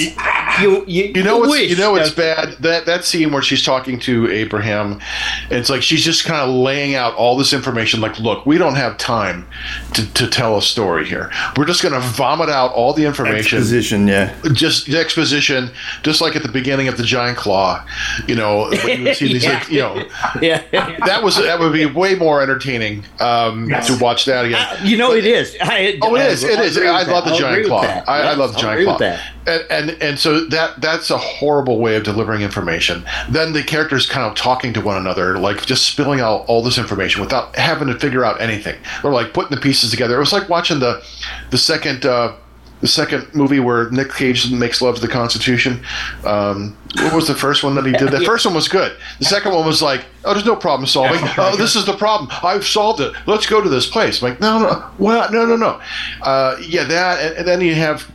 You, 0.62 0.84
you, 0.88 1.12
You 1.16 1.24
know 1.24 1.38
what's 1.38 1.52
wish 1.52 1.70
you 1.70 1.78
know 1.78 1.92
what's 1.92 2.14
that- 2.16 2.38
bad 2.58 2.64
that 2.64 2.86
that 2.86 3.06
scene 3.06 3.32
where 3.32 3.42
she's 3.42 3.64
talking 3.64 4.00
to 4.02 4.30
Abraham, 4.30 5.00
and 5.44 5.54
it's 5.54 5.70
like 5.70 5.82
she's 5.82 6.04
just 6.04 6.26
kind 6.26 6.42
of 6.42 6.50
laying 6.54 6.96
out 6.96 7.14
all 7.16 7.38
this 7.38 7.54
information. 7.54 8.02
Like, 8.02 8.20
look, 8.20 8.46
we 8.46 8.58
don't 8.58 8.76
have 8.76 8.98
time 8.98 9.48
to, 9.94 10.12
to 10.16 10.28
tell 10.28 10.58
a 10.58 10.62
story 10.62 11.06
here. 11.08 11.32
We're 11.56 11.66
just 11.66 11.82
going 11.82 11.94
to 11.94 12.00
vomit 12.02 12.50
out 12.50 12.74
all 12.74 12.94
the 12.94 13.06
information, 13.06 13.58
Exposition, 13.60 14.08
yeah. 14.08 14.36
just 14.54 14.90
exposition, 14.90 15.72
just 16.04 16.20
like 16.22 16.36
at 16.36 16.44
the 16.44 16.50
beginning 16.52 16.88
of 16.88 16.98
the 16.98 17.04
Giant 17.04 17.38
Claw. 17.38 17.86
You 18.28 18.36
know, 18.36 18.70
when 18.84 19.00
you 19.00 19.04
would 19.06 19.16
see 19.16 19.28
these, 19.34 19.46
Yeah. 19.46 19.54
like, 19.54 19.70
you 19.72 19.80
know, 19.80 20.06
Yeah. 20.42 20.98
that 21.06 21.24
was 21.24 21.38
that 21.38 21.60
would 21.60 21.74
be 21.74 21.86
way 21.86 22.16
more 22.16 22.42
entertaining 22.42 23.06
um, 23.20 23.70
Yes. 23.70 23.88
to 23.88 24.04
watch 24.04 24.26
that 24.26 24.46
again. 24.46 24.60
Uh, 24.60 24.78
you 24.84 24.98
know 24.98 25.14
it 25.14 25.26
is. 25.26 25.56
I, 25.62 25.98
Oh, 26.02 26.16
it 26.16 26.22
is. 26.32 26.44
It 26.44 26.58
I'll 26.60 26.66
is. 26.66 26.76
agree 26.78 26.90
I 26.90 27.00
with 27.00 27.08
love 27.10 27.24
that. 27.26 27.30
the 27.30 27.36
I'll 27.36 27.40
giant 27.40 27.68
claw. 27.68 27.82
that. 27.82 28.10
I, 28.10 28.22
I 28.32 28.34
love 28.34 28.54
the 28.54 28.60
giant 28.60 28.86
claw. 28.86 29.18
And, 29.48 29.66
and 29.70 30.04
and 30.04 30.20
so 30.20 30.46
that 30.48 30.82
that's 30.82 31.10
a 31.10 31.18
horrible 31.18 31.80
way 31.80 31.96
of 31.96 32.04
delivering 32.04 32.42
information. 32.42 33.04
Then 33.30 33.54
the 33.54 33.64
characters 33.64 34.06
kind 34.06 34.30
of 34.30 34.36
talking 34.36 34.74
to 34.74 34.82
one 34.82 34.98
another, 34.98 35.40
like 35.40 35.66
just 35.66 35.86
spilling 35.86 36.20
out 36.20 36.46
all 36.48 36.62
this 36.62 36.78
information 36.78 37.22
without 37.22 37.56
having 37.56 37.88
to 37.88 37.98
figure 37.98 38.24
out 38.26 38.42
anything. 38.42 38.78
They're 39.02 39.12
like 39.12 39.34
putting 39.34 39.56
the 39.56 39.62
pieces 39.62 39.92
together. 39.92 40.18
It 40.18 40.20
was 40.20 40.34
like 40.34 40.50
watching 40.50 40.80
the 40.80 41.04
the 41.52 41.58
second. 41.58 42.06
Uh, 42.06 42.36
the 42.82 42.88
second 42.88 43.34
movie 43.36 43.60
where 43.60 43.90
Nick 43.92 44.14
Cage 44.14 44.52
makes 44.52 44.82
love 44.82 44.96
to 44.96 45.02
the 45.02 45.08
Constitution. 45.08 45.84
Um, 46.24 46.78
what 46.96 47.14
was 47.14 47.28
the 47.28 47.36
first 47.36 47.64
one 47.64 47.76
that 47.76 47.86
he 47.86 47.92
did? 47.92 48.10
The 48.12 48.22
first 48.26 48.46
one 48.46 48.56
was 48.56 48.68
good. 48.68 48.96
The 49.20 49.26
second 49.26 49.54
one 49.54 49.66
was 49.66 49.82
like, 49.82 50.06
oh, 50.24 50.34
there's 50.34 50.46
no 50.46 50.56
problem 50.56 50.88
solving. 50.88 51.20
Oh, 51.38 51.56
this 51.56 51.76
is 51.76 51.86
the 51.86 51.96
problem. 51.96 52.30
I've 52.44 52.66
solved 52.66 53.00
it. 53.02 53.14
Let's 53.26 53.46
go 53.46 53.62
to 53.62 53.70
this 53.70 53.88
place. 53.88 54.22
I'm 54.22 54.30
like, 54.30 54.42
no, 54.42 54.60
no, 54.60 54.74
what? 54.98 55.32
No, 55.32 55.46
no, 55.46 55.56
no. 55.56 55.82
Uh, 56.22 56.58
yeah, 56.62 56.84
that, 56.86 57.24
and, 57.24 57.38
and 57.40 57.48
then 57.48 57.62
you 57.62 57.76
have. 57.76 58.10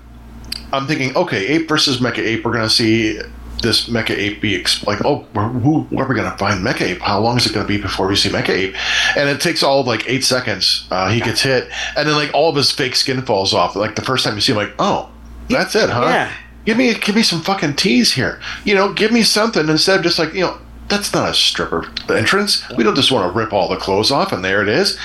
I'm 0.74 0.86
thinking, 0.86 1.16
okay, 1.16 1.46
ape 1.46 1.68
versus 1.68 1.98
mecha 1.98 2.18
ape. 2.18 2.44
We're 2.44 2.52
going 2.52 2.68
to 2.68 2.74
see 2.74 3.20
this 3.62 3.88
mecha 3.88 4.10
ape 4.10 4.40
be 4.40 4.56
ex- 4.60 4.84
like, 4.86 5.04
oh, 5.04 5.26
where, 5.32 5.48
who, 5.48 5.82
where 5.84 6.04
are 6.04 6.08
we 6.08 6.14
going 6.14 6.30
to 6.30 6.36
find 6.36 6.64
mecha 6.64 6.82
ape? 6.82 7.00
How 7.00 7.20
long 7.20 7.36
is 7.36 7.46
it 7.46 7.54
going 7.54 7.66
to 7.66 7.68
be 7.68 7.80
before 7.80 8.06
we 8.06 8.16
see 8.16 8.28
mecha 8.28 8.50
ape? 8.50 8.74
And 9.16 9.28
it 9.28 9.40
takes 9.40 9.62
all 9.62 9.80
of 9.80 9.86
like 9.86 10.08
eight 10.08 10.24
seconds. 10.24 10.86
Uh, 10.90 11.08
he 11.10 11.20
gets 11.20 11.40
hit, 11.42 11.68
and 11.96 12.08
then 12.08 12.14
like 12.14 12.32
all 12.34 12.50
of 12.50 12.56
his 12.56 12.70
fake 12.70 12.94
skin 12.94 13.22
falls 13.22 13.54
off. 13.54 13.74
Like 13.76 13.94
the 13.96 14.02
first 14.02 14.24
time 14.24 14.34
you 14.34 14.40
see 14.40 14.52
him, 14.52 14.58
like, 14.58 14.74
oh, 14.78 15.10
that's 15.48 15.74
it, 15.74 15.90
huh? 15.90 16.02
Yeah. 16.02 16.32
Give 16.64 16.76
me, 16.76 16.94
give 16.94 17.14
me 17.14 17.22
some 17.22 17.42
fucking 17.42 17.76
tease 17.76 18.12
here. 18.12 18.40
You 18.64 18.74
know, 18.74 18.92
give 18.92 19.12
me 19.12 19.22
something 19.22 19.68
instead 19.68 19.98
of 19.98 20.02
just 20.02 20.18
like, 20.18 20.32
you 20.32 20.40
know, 20.40 20.58
that's 20.88 21.12
not 21.12 21.30
a 21.30 21.34
stripper 21.34 21.90
entrance. 22.10 22.68
We 22.76 22.84
don't 22.84 22.94
just 22.94 23.10
want 23.10 23.32
to 23.32 23.38
rip 23.38 23.52
all 23.52 23.68
the 23.68 23.76
clothes 23.76 24.10
off, 24.10 24.32
and 24.32 24.44
there 24.44 24.62
it 24.62 24.68
is. 24.68 24.98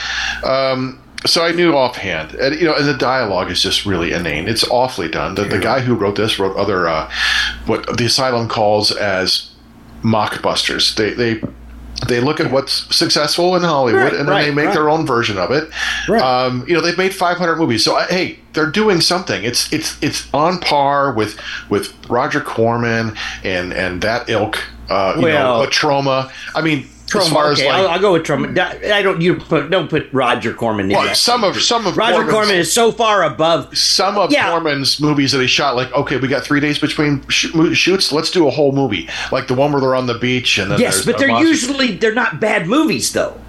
Um, 0.43 1.01
so 1.25 1.43
I 1.43 1.51
knew 1.51 1.75
offhand, 1.75 2.33
and 2.35 2.59
you 2.59 2.65
know, 2.65 2.75
and 2.75 2.88
the 2.88 2.93
dialogue 2.97 3.51
is 3.51 3.61
just 3.61 3.85
really 3.85 4.11
inane. 4.13 4.47
It's 4.47 4.63
awfully 4.69 5.09
done. 5.09 5.35
The, 5.35 5.43
the 5.43 5.59
guy 5.59 5.81
who 5.81 5.93
wrote 5.95 6.15
this 6.15 6.39
wrote 6.39 6.55
other 6.55 6.88
uh, 6.88 7.11
what 7.65 7.97
the 7.97 8.05
asylum 8.05 8.47
calls 8.47 8.91
as 8.91 9.51
mockbusters. 10.03 10.95
They 10.95 11.11
they 11.13 11.41
they 12.07 12.21
look 12.21 12.39
at 12.39 12.49
what's 12.51 12.95
successful 12.95 13.55
in 13.57 13.63
Hollywood, 13.63 14.01
Right, 14.01 14.13
and 14.13 14.21
then 14.21 14.27
right, 14.27 14.45
they 14.45 14.51
make 14.53 14.67
right. 14.67 14.73
their 14.73 14.89
own 14.89 15.05
version 15.05 15.38
of 15.38 15.51
it. 15.51 15.69
Right. 16.07 16.21
Um, 16.21 16.63
you 16.67 16.73
know, 16.73 16.79
they've 16.81 16.97
made 16.97 17.13
500 17.13 17.57
movies, 17.57 17.83
so 17.83 17.97
uh, 17.97 18.07
hey, 18.07 18.39
they're 18.53 18.71
doing 18.71 19.01
something. 19.01 19.43
It's 19.43 19.71
it's 19.73 20.01
it's 20.01 20.33
on 20.33 20.59
par 20.59 21.11
with 21.13 21.38
with 21.69 21.93
Roger 22.09 22.39
Corman 22.39 23.15
and 23.43 23.73
and 23.73 24.01
that 24.01 24.29
ilk. 24.29 24.63
Uh, 24.89 25.13
you 25.17 25.23
Well- 25.23 25.57
know, 25.59 25.63
a 25.63 25.67
Troma. 25.67 26.31
I 26.55 26.61
mean, 26.61 26.88
as 27.16 27.30
far 27.30 27.51
okay, 27.51 27.68
as 27.68 27.74
I'll. 27.75 27.88
I'll 27.89 28.00
go 28.00 28.13
with 28.13 28.24
Troma. 28.24 28.58
I 28.92 29.01
don't 29.01 29.22
you 29.22 29.36
put 29.36 29.70
don't 29.70 29.89
put 29.89 30.08
Roger 30.12 30.54
Corman 30.54 30.92
in 30.92 30.98
well, 30.98 31.13
some 31.16 31.44
of 31.44 31.62
some 31.62 31.86
of 31.88 31.98
Roger 31.98 32.13
Corman's- 32.16 32.34
Corman 32.34 32.56
is 32.56 32.72
so 32.72 32.92
far 32.92 33.24
above. 33.24 33.75
some 33.78 34.18
of 34.18 34.32
Yeah. 34.32 34.50
Corman's 34.50 35.00
movies 35.00 35.32
that 35.32 35.42
he 35.42 35.48
shot, 35.48 35.75
like, 35.75 35.92
okay, 35.94 36.18
we 36.18 36.28
got 36.28 36.44
three 36.44 36.60
days 36.60 36.80
between 36.80 37.24
sh- 37.30 37.48
shoots. 37.74 38.12
Let's 38.12 38.32
do 38.32 38.48
a 38.48 38.51
whole 38.51 38.72
movie, 38.72 39.08
like 39.32 39.48
the 39.48 39.54
one 39.56 39.72
where 39.72 39.82
they're 39.82 39.96
on 39.96 40.08
the 40.08 40.18
beach 40.18 40.58
and 40.58 40.72
then 40.72 40.80
Yes, 40.80 41.06
but 41.06 41.18
they're 41.18 41.28
monster- 41.30 41.48
usually 41.48 41.96
they're 41.98 42.13
not 42.13 42.39
bad 42.39 42.68
movies 42.68 43.12
though. 43.13 43.39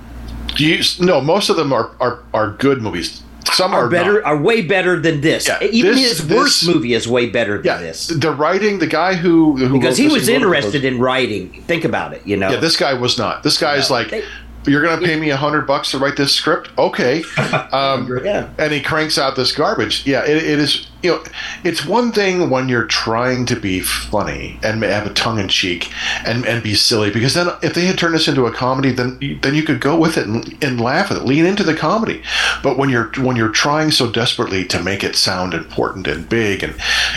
You, 0.57 0.83
no, 0.99 1.21
most 1.21 1.49
of 1.49 1.57
them 1.57 1.73
are 1.73 1.91
are, 2.01 2.21
are 2.35 2.51
good 2.51 2.83
movies. 2.83 3.23
Some 3.53 3.73
are, 3.75 3.87
Are 3.87 3.89
better 3.89 4.15
not. 4.15 4.25
are 4.25 4.37
way 4.37 4.63
better 4.63 4.99
than 5.01 5.21
this. 5.21 5.49
Yeah, 5.49 5.63
Even 5.63 5.95
this- 5.95 6.19
his 6.21 6.31
worst 6.31 6.61
this- 6.65 6.75
movie 6.75 6.95
is 6.95 7.09
way 7.09 7.27
better 7.27 7.57
than 7.57 7.65
Yeah, 7.67 7.79
this. 7.79 8.07
the 8.07 8.31
writing, 8.31 8.79
the 8.79 8.87
guy 8.87 9.15
who, 9.15 9.57
who 9.57 9.79
Because 9.79 9.97
he 9.97 10.09
was 10.09 10.29
and 10.29 10.45
wrote 10.45 10.53
it 10.53 10.57
interested 10.57 10.85
in 10.85 10.99
writing. 10.99 11.63
Think 11.67 11.85
about 11.85 12.13
it, 12.13 12.23
you 12.25 12.37
know. 12.37 12.51
Yeah, 12.51 12.57
this 12.61 12.77
guy 12.77 12.95
was 12.95 13.19
not. 13.19 13.43
This 13.43 13.59
guy 13.59 13.77
is 13.77 13.91
like, 13.91 14.11
They- 14.11 14.25
you're 14.67 14.83
going 14.83 15.01
to 15.01 15.05
pay 15.07 15.19
me 15.19 15.31
a 15.31 15.37
hundred 15.37 15.67
bucks 15.67 15.91
to 15.93 15.99
write 15.99 16.17
this 16.17 16.35
script? 16.35 16.71
Okay. 16.79 17.23
Um, 17.73 18.19
Yeah. 18.25 18.49
and 18.59 18.73
he 18.73 18.81
cranks 18.81 19.17
out 19.19 19.37
this 19.37 19.53
garbage. 19.53 20.07
Yeah, 20.07 20.25
it, 20.25 20.37
it 20.37 20.59
is. 20.59 20.87
You 21.03 21.13
know, 21.13 21.25
it's 21.65 21.85
one 21.87 22.11
thing 22.13 22.51
when 22.51 22.69
you're 22.69 22.85
trying 22.87 23.47
to 23.47 23.57
be 23.57 23.81
funny 23.81 24.59
and 24.63 24.83
have 24.83 25.07
a 25.07 25.15
tongue 25.15 25.39
in 25.39 25.49
cheek 25.49 25.91
and, 26.27 26.45
and 26.45 26.63
be 26.63 26.75
silly. 26.75 27.11
Because 27.11 27.35
then, 27.35 27.49
if 27.63 27.75
they 27.75 27.87
had 27.87 27.97
turned 27.99 28.15
this 28.15 28.29
into 28.29 28.47
a 28.47 28.53
comedy, 28.53 28.91
then 28.93 29.19
then 29.43 29.55
you 29.55 29.63
could 29.63 29.81
go 29.81 29.99
with 29.99 30.17
it 30.19 30.27
and, 30.27 30.63
and 30.63 30.81
laugh 30.81 31.11
at 31.11 31.17
it, 31.19 31.25
lean 31.25 31.47
into 31.47 31.63
the 31.65 31.75
comedy. 31.75 32.23
But 32.63 32.77
when 32.77 32.89
you're 32.91 33.11
when 33.19 33.37
you're 33.37 33.49
trying 33.53 33.91
so 33.93 34.11
desperately 34.11 34.65
to 34.67 34.83
make 34.83 35.03
it 35.05 35.17
sound 35.17 35.55
important 35.55 36.07
and 36.07 36.29
big 36.29 36.63
and 36.63 36.75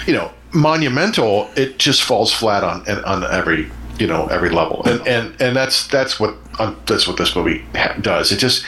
you 0.08 0.14
know 0.14 0.32
monumental, 0.54 1.50
it 1.56 1.78
just 1.80 2.04
falls 2.04 2.32
flat 2.32 2.64
on 2.64 2.88
on 3.06 3.24
every 3.24 3.72
you 4.00 4.08
know 4.08 4.28
every 4.28 4.50
level 4.50 4.82
and 4.86 5.06
and 5.08 5.42
and 5.42 5.56
that's 5.56 5.88
that's 5.88 6.20
what 6.20 6.36
that's 6.86 7.08
what 7.08 7.18
this 7.18 7.36
movie 7.36 7.64
ha- 7.76 7.96
does. 8.02 8.32
It 8.32 8.38
just 8.40 8.66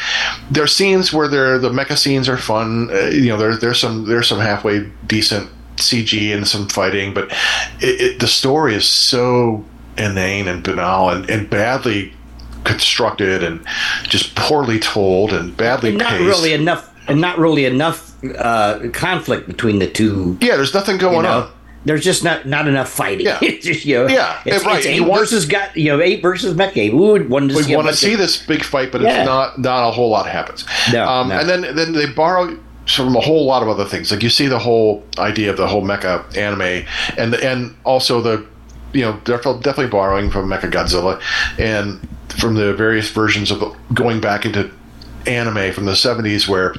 there 0.51 0.63
are 0.63 0.67
scenes 0.67 1.13
where 1.13 1.27
there 1.27 1.57
the 1.59 1.69
mecha 1.69 1.97
scenes 1.97 2.27
are 2.29 2.37
fun. 2.37 2.89
Uh, 2.91 3.07
you 3.07 3.29
know 3.29 3.37
there, 3.37 3.55
there's 3.57 3.79
some 3.79 4.05
there's 4.05 4.27
some 4.27 4.39
halfway 4.39 4.89
decent 5.07 5.49
cg 5.77 6.33
and 6.33 6.47
some 6.47 6.69
fighting 6.69 7.13
but 7.13 7.25
it, 7.81 7.99
it, 7.99 8.19
the 8.21 8.27
story 8.27 8.73
is 8.75 8.87
so 8.87 9.61
inane 9.97 10.47
and 10.47 10.63
banal 10.63 11.09
and, 11.09 11.29
and 11.29 11.49
badly 11.49 12.13
constructed 12.63 13.43
and 13.43 13.63
just 14.03 14.35
poorly 14.35 14.79
told 14.79 15.33
and 15.33 15.55
badly 15.57 15.89
And 15.89 15.99
not 15.99 16.09
paced. 16.11 16.23
really 16.23 16.53
enough, 16.53 16.89
and 17.09 17.19
not 17.21 17.37
really 17.37 17.65
enough 17.65 18.13
uh, 18.37 18.87
conflict 18.93 19.47
between 19.47 19.79
the 19.79 19.87
two. 19.89 20.37
yeah 20.41 20.55
there's 20.55 20.73
nothing 20.73 20.97
going 20.97 21.17
You 21.17 21.21
know, 21.23 21.41
on 21.41 21.51
there's 21.85 22.03
just 22.03 22.23
not 22.23 22.45
not 22.45 22.67
enough 22.67 22.89
fighting. 22.89 23.25
Yeah. 23.27 23.39
It's 23.41 23.65
just, 23.65 23.85
you 23.85 23.95
know, 23.95 24.07
Yeah, 24.07 24.41
It's, 24.45 24.65
right. 24.65 24.77
it's 24.77 24.85
eight 24.87 25.01
want- 25.01 25.21
versus 25.21 25.45
got 25.45 25.75
you 25.77 25.89
know 25.91 26.01
eight 26.01 26.21
versus 26.21 26.53
mecha. 26.55 26.91
We 26.91 26.97
would 26.97 27.29
want 27.29 27.51
to 27.51 27.63
see. 27.63 27.75
want 27.75 27.87
to 27.87 27.95
see 27.95 28.15
this 28.15 28.37
big 28.45 28.63
fight, 28.63 28.91
but 28.91 29.01
Yeah. 29.01 29.19
it's 29.19 29.25
not 29.25 29.59
not 29.59 29.87
a 29.87 29.91
whole 29.91 30.09
lot 30.09 30.27
happens. 30.27 30.65
No, 30.91 31.07
um, 31.07 31.29
no. 31.29 31.39
And 31.39 31.49
then 31.49 31.75
then 31.75 31.93
they 31.93 32.07
borrow 32.07 32.57
from 32.87 33.15
a 33.15 33.19
whole 33.21 33.45
lot 33.45 33.63
of 33.63 33.69
other 33.69 33.85
things. 33.85 34.11
Like 34.11 34.21
you 34.23 34.29
see 34.29 34.47
the 34.47 34.59
whole 34.59 35.03
idea 35.17 35.49
of 35.49 35.57
the 35.57 35.67
whole 35.67 35.81
mecha 35.83 36.35
anime, 36.37 36.85
and 37.17 37.33
and 37.35 37.75
also 37.83 38.21
the 38.21 38.45
you 38.93 39.01
know 39.01 39.19
they're 39.25 39.37
definitely 39.37 39.87
borrowing 39.87 40.29
from 40.31 40.49
Mecha 40.49 40.71
Godzilla, 40.71 41.19
and 41.59 41.99
from 42.29 42.55
the 42.55 42.73
various 42.73 43.09
versions 43.09 43.51
of 43.51 43.75
going 43.93 44.19
back 44.21 44.45
into 44.45 44.69
anime 45.27 45.73
from 45.73 45.85
the 45.85 45.93
70s 45.93 46.47
where 46.47 46.75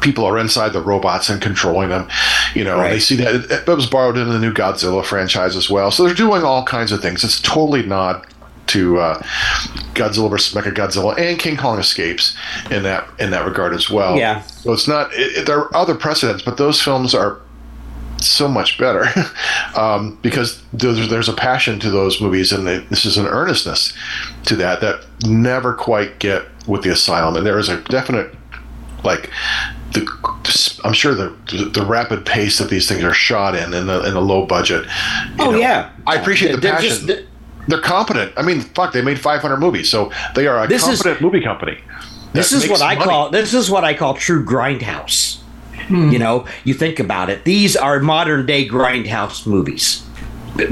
people 0.00 0.24
are 0.24 0.38
inside 0.38 0.70
the 0.72 0.80
robots 0.82 1.28
and 1.30 1.40
controlling 1.40 1.88
them 1.88 2.08
you 2.54 2.62
know 2.64 2.76
Right. 2.78 2.90
they 2.90 2.98
see 3.00 3.16
that 3.16 3.50
it, 3.50 3.66
was 3.66 3.86
borrowed 3.86 4.16
in 4.18 4.28
the 4.28 4.38
new 4.38 4.52
godzilla 4.52 5.04
franchise 5.04 5.56
as 5.56 5.70
well 5.70 5.90
so 5.90 6.04
they're 6.04 6.14
doing 6.14 6.42
all 6.42 6.64
kinds 6.64 6.92
of 6.92 7.00
things 7.00 7.24
it's 7.24 7.40
totally 7.40 7.82
nod 7.84 8.26
to 8.66 8.98
uh, 8.98 9.18
Godzilla 9.92 10.30
versus 10.30 10.54
Mecha 10.54 10.72
Godzilla 10.74 11.16
and 11.18 11.38
King 11.38 11.58
Kong 11.58 11.78
escapes 11.78 12.34
in 12.70 12.82
that 12.84 13.06
in 13.18 13.30
that 13.30 13.44
regard 13.44 13.74
as 13.74 13.90
well. 13.90 14.16
Yeah. 14.16 14.40
So 14.40 14.72
it's 14.72 14.88
not. 14.88 15.12
It, 15.12 15.36
it- 15.38 15.46
there 15.46 15.58
are 15.58 15.76
other 15.76 15.94
precedents, 15.94 16.42
but 16.42 16.56
those 16.56 16.80
films 16.80 17.14
are 17.14 17.40
so 18.22 18.48
much 18.48 18.78
better 18.78 19.04
um, 19.76 20.18
because 20.22 20.62
there's, 20.72 21.08
there's 21.10 21.28
a 21.28 21.34
passion 21.34 21.78
to 21.80 21.90
those 21.90 22.22
movies, 22.22 22.52
and 22.52 22.66
they, 22.66 22.78
this 22.78 23.04
is 23.04 23.18
an 23.18 23.26
earnestness 23.26 23.92
to 24.46 24.56
that 24.56 24.80
that 24.80 25.04
never 25.26 25.74
quite 25.74 26.18
get 26.18 26.44
with 26.66 26.82
the 26.84 26.90
Asylum, 26.90 27.36
and 27.36 27.46
there 27.46 27.58
is 27.58 27.68
a 27.68 27.82
definite 27.82 28.34
like 29.04 29.30
the 29.92 30.06
I'm 30.84 30.92
sure 30.92 31.14
the 31.14 31.34
the 31.72 31.84
rapid 31.86 32.24
pace 32.26 32.58
that 32.58 32.68
these 32.70 32.88
things 32.88 33.02
are 33.04 33.14
shot 33.14 33.54
in 33.54 33.72
in 33.74 33.86
the 33.86 34.02
in 34.06 34.14
a 34.14 34.20
low 34.20 34.46
budget. 34.46 34.84
Oh 35.38 35.50
know, 35.52 35.58
yeah, 35.58 35.90
I 36.06 36.16
appreciate 36.16 36.52
the 36.52 36.58
They're 36.58 36.72
passion. 36.72 36.88
just- 36.88 37.06
they're- 37.06 37.24
they're 37.66 37.80
competent. 37.80 38.30
I 38.36 38.42
mean, 38.42 38.60
fuck, 38.60 38.92
they 38.92 39.00
made 39.00 39.18
500 39.18 39.56
movies, 39.56 39.88
so 39.88 40.12
they 40.34 40.46
are 40.46 40.64
a 40.64 40.68
This 40.68 40.82
is- 40.86 41.00
competent 41.00 41.22
movie 41.22 41.40
company. 41.42 41.78
This 42.34 42.50
that 42.50 42.56
is 42.56 42.62
what 42.64 42.80
makes 42.80 42.82
I 42.82 42.94
money. 42.96 43.04
call 43.08 43.30
this 43.30 43.54
is 43.54 43.70
what 43.70 43.84
I 43.84 43.94
call 43.94 44.12
true 44.14 44.44
grindhouse. 44.44 45.38
Hmm. 45.88 46.10
You 46.10 46.18
know, 46.18 46.44
you 46.64 46.74
think 46.74 46.98
about 47.00 47.30
it. 47.30 47.44
These 47.44 47.74
are 47.74 48.00
modern 48.00 48.44
day 48.44 48.68
grindhouse 48.68 49.46
movies, 49.46 50.02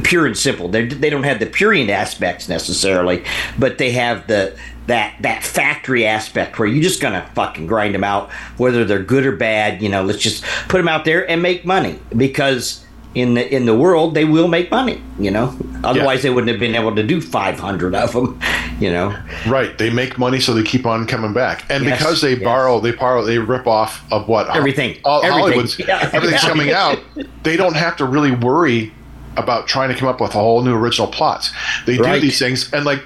pure 0.03 0.27
and 0.27 0.37
simple. 0.37 0.69
They 0.69 0.85
they 0.87 1.09
don't 1.09 1.23
have 1.23 1.39
the 1.39 1.47
purient 1.47 1.89
aspects 1.89 2.47
necessarily, 2.49 3.25
but 3.59 3.79
they 3.79 3.93
have 3.93 4.27
the 4.27 4.55
that 4.87 5.15
that 5.21 5.43
factory 5.45 6.05
aspect 6.07 6.59
where 6.59 6.67
you're 6.69 6.83
just 6.83 7.01
gonna 7.01 7.25
fucking 7.35 7.67
grind 7.67 7.95
them 7.95 8.05
out, 8.05 8.31
whether 8.57 8.85
they're 8.85 9.03
good 9.03 9.25
or 9.27 9.33
bad. 9.37 9.81
You 9.83 9.89
know, 9.89 10.03
let's 10.03 10.19
just 10.19 10.45
put 10.69 10.79
them 10.79 10.89
out 10.89 11.05
there 11.05 11.29
and 11.31 11.43
make 11.43 11.65
money 11.65 11.99
because. 12.17 12.85
In 13.15 13.35
the 13.35 13.55
in 13.55 13.67
the 13.67 13.77
world, 13.77 14.15
they 14.15 14.25
will 14.25 14.49
make 14.49 14.71
money. 14.71 15.03
You 15.19 15.31
know, 15.31 15.55
otherwise 15.85 16.23
they 16.23 16.31
wouldn't 16.31 16.49
have 16.51 16.59
been 16.59 16.75
able 16.75 16.97
to 16.97 17.03
do 17.03 17.21
500 17.21 17.95
of 17.95 18.13
them. 18.15 18.41
You 18.81 18.91
know, 18.91 19.15
Right, 19.47 19.77
they 19.77 19.91
make 19.91 20.17
money, 20.17 20.41
so 20.41 20.55
they 20.55 20.63
keep 20.63 20.87
on 20.87 21.07
coming 21.07 21.35
back, 21.35 21.67
and 21.69 21.85
Yes, 21.85 21.99
because 21.99 22.23
they 22.23 22.37
yes. 22.37 22.43
borrow, 22.43 22.81
they 22.81 22.93
borrow, 22.93 23.23
they 23.23 23.37
rip 23.37 23.67
off 23.67 24.03
of 24.11 24.29
what 24.29 24.49
Everything. 24.57 24.97
all, 25.05 25.23
Everything. 25.23 25.41
Hollywood's 25.43 25.79
Yeah. 25.87 26.09
everything's 26.11 26.41
coming 26.41 26.73
out. 26.73 27.01
They 27.43 27.59
don't 27.59 27.77
have 27.77 27.99
to 27.99 28.07
really 28.07 28.31
worry 28.31 28.95
about 29.37 29.67
trying 29.69 29.91
to 29.91 29.95
come 29.95 30.09
up 30.09 30.19
with 30.19 30.31
a 30.31 30.39
whole 30.39 30.63
new 30.63 30.75
original 30.75 31.07
plots. 31.09 31.53
They 31.85 31.99
do 31.99 32.19
these 32.19 32.39
things, 32.39 32.73
and 32.73 32.87
like 32.87 33.03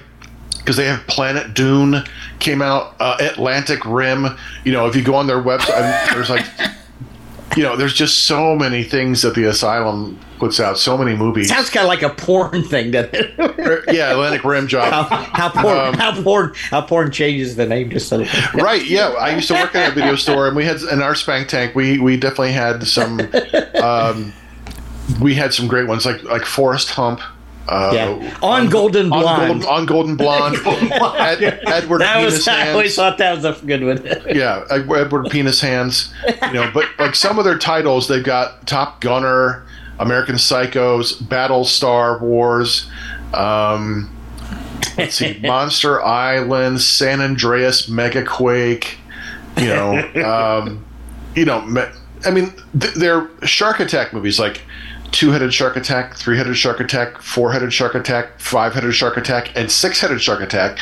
because 0.67 0.75
they 0.75 0.85
have 0.85 1.07
Planet 1.07 1.53
Dune 1.53 2.03
came 2.39 2.61
out, 2.61 2.93
uh, 2.99 3.15
Atlantic 3.21 3.85
Rim. 3.85 4.27
You 4.65 4.73
know, 4.73 4.85
if 4.85 4.97
you 4.97 5.01
go 5.01 5.15
on 5.15 5.25
their 5.25 5.41
website, 5.41 6.13
there's 6.13 6.29
like. 6.29 6.45
You 7.55 7.63
know, 7.63 7.75
there's 7.75 7.93
just 7.93 8.25
so 8.25 8.55
many 8.55 8.83
things 8.83 9.23
that 9.23 9.33
the 9.33 9.45
asylum 9.45 10.19
puts 10.37 10.59
out. 10.59 10.77
So 10.77 10.95
many 10.95 11.15
movies. 11.15 11.49
sounds 11.49 11.71
kind 11.71 11.85
of 11.85 11.87
like 11.87 12.03
a 12.03 12.09
porn 12.09 12.61
thing, 12.61 12.91
doesn't 12.91 13.15
it? 13.15 13.83
yeah, 13.95 14.11
Atlantic 14.11 14.43
Rim 14.43 14.67
job. 14.67 14.91
how, 14.93 15.03
how 15.15 15.49
porn, 15.49 15.77
Um, 15.79 15.93
how 15.95 16.21
porn, 16.21 16.53
how 16.69 16.81
porn 16.81 17.09
changes 17.09 17.55
the 17.55 17.65
name 17.65 17.89
just 17.89 18.09
so. 18.09 18.23
right 18.53 18.85
yeah 18.85 19.07
i 19.19 19.33
used 19.33 19.47
to 19.47 19.55
work 19.55 19.73
in 19.73 19.89
a 19.89 19.91
video 19.91 20.15
store 20.15 20.45
and 20.47 20.55
we 20.55 20.65
had 20.65 20.79
in 20.91 21.01
our 21.01 21.15
spank 21.15 21.47
tank 21.47 21.73
we 21.73 21.97
we 21.97 22.15
definitely 22.15 22.51
had 22.51 22.83
some 22.85 23.19
um 23.81 24.31
we 25.19 25.33
had 25.33 25.51
some 25.51 25.67
great 25.67 25.87
ones 25.87 26.05
like 26.05 26.21
like 26.23 26.45
forest 26.45 26.91
hump 26.91 27.21
uh, 27.67 27.91
Yeah, 27.93 28.37
on 28.41 28.69
Golden 28.69 29.11
on 29.11 29.21
Blonde. 29.21 29.47
golden, 29.63 29.65
on 29.67 29.85
golden 29.93 30.15
blonde 30.17 30.55
Ed, 31.17 31.59
edward 31.67 31.99
that 31.99 32.17
penis 32.17 32.33
was. 32.35 32.47
I 32.47 32.71
always 32.71 32.95
thought 32.95 33.17
that 33.17 33.35
was 33.35 33.45
a 33.45 33.65
good 33.65 33.83
one. 33.83 34.05
yeah 34.35 34.63
edward 34.69 35.29
penis 35.29 35.59
hands 35.61 36.13
you 36.43 36.53
know 36.53 36.69
but 36.73 36.85
like 36.97 37.15
some 37.15 37.37
of 37.39 37.45
their 37.45 37.57
titles 37.57 38.07
they've 38.07 38.23
got 38.23 38.65
top 38.67 39.01
gunner 39.01 39.65
american 39.99 40.35
psychos 40.35 41.27
battle 41.27 41.65
star 41.65 42.19
wars 42.19 42.89
um 43.33 44.09
let's 44.97 45.15
see 45.15 45.37
monster 45.43 46.01
island 46.03 46.79
san 46.81 47.19
andreas 47.21 47.87
megaquake 47.89 48.95
you 49.57 49.67
know 49.67 49.97
um 50.23 50.85
you 51.35 51.43
know 51.45 51.59
i 52.25 52.31
mean 52.31 52.53
th- 52.79 52.93
they're 52.93 53.29
shark 53.45 53.79
attack 53.79 54.13
movies 54.13 54.39
like 54.39 54.61
two-headed 55.11 55.53
shark 55.53 55.75
attack 55.75 56.15
three-headed 56.15 56.55
shark 56.57 56.79
attack 56.79 57.21
four-headed 57.21 57.71
shark 57.73 57.95
attack 57.95 58.39
five-headed 58.39 58.93
shark 58.93 59.17
attack 59.17 59.55
and 59.55 59.71
six-headed 59.71 60.21
shark 60.21 60.41
attack 60.41 60.77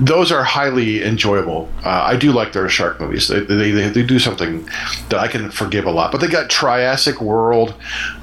those 0.00 0.32
are 0.32 0.42
highly 0.42 1.02
enjoyable 1.02 1.68
uh, 1.84 2.02
i 2.06 2.16
do 2.16 2.32
like 2.32 2.52
their 2.52 2.68
shark 2.68 3.00
movies 3.00 3.28
they, 3.28 3.40
they, 3.40 3.70
they, 3.70 3.88
they 3.88 4.02
do 4.02 4.18
something 4.18 4.64
that 5.08 5.18
i 5.18 5.28
can 5.28 5.50
forgive 5.50 5.84
a 5.84 5.90
lot 5.90 6.10
but 6.12 6.20
they 6.20 6.28
got 6.28 6.50
triassic 6.50 7.20
world 7.20 7.74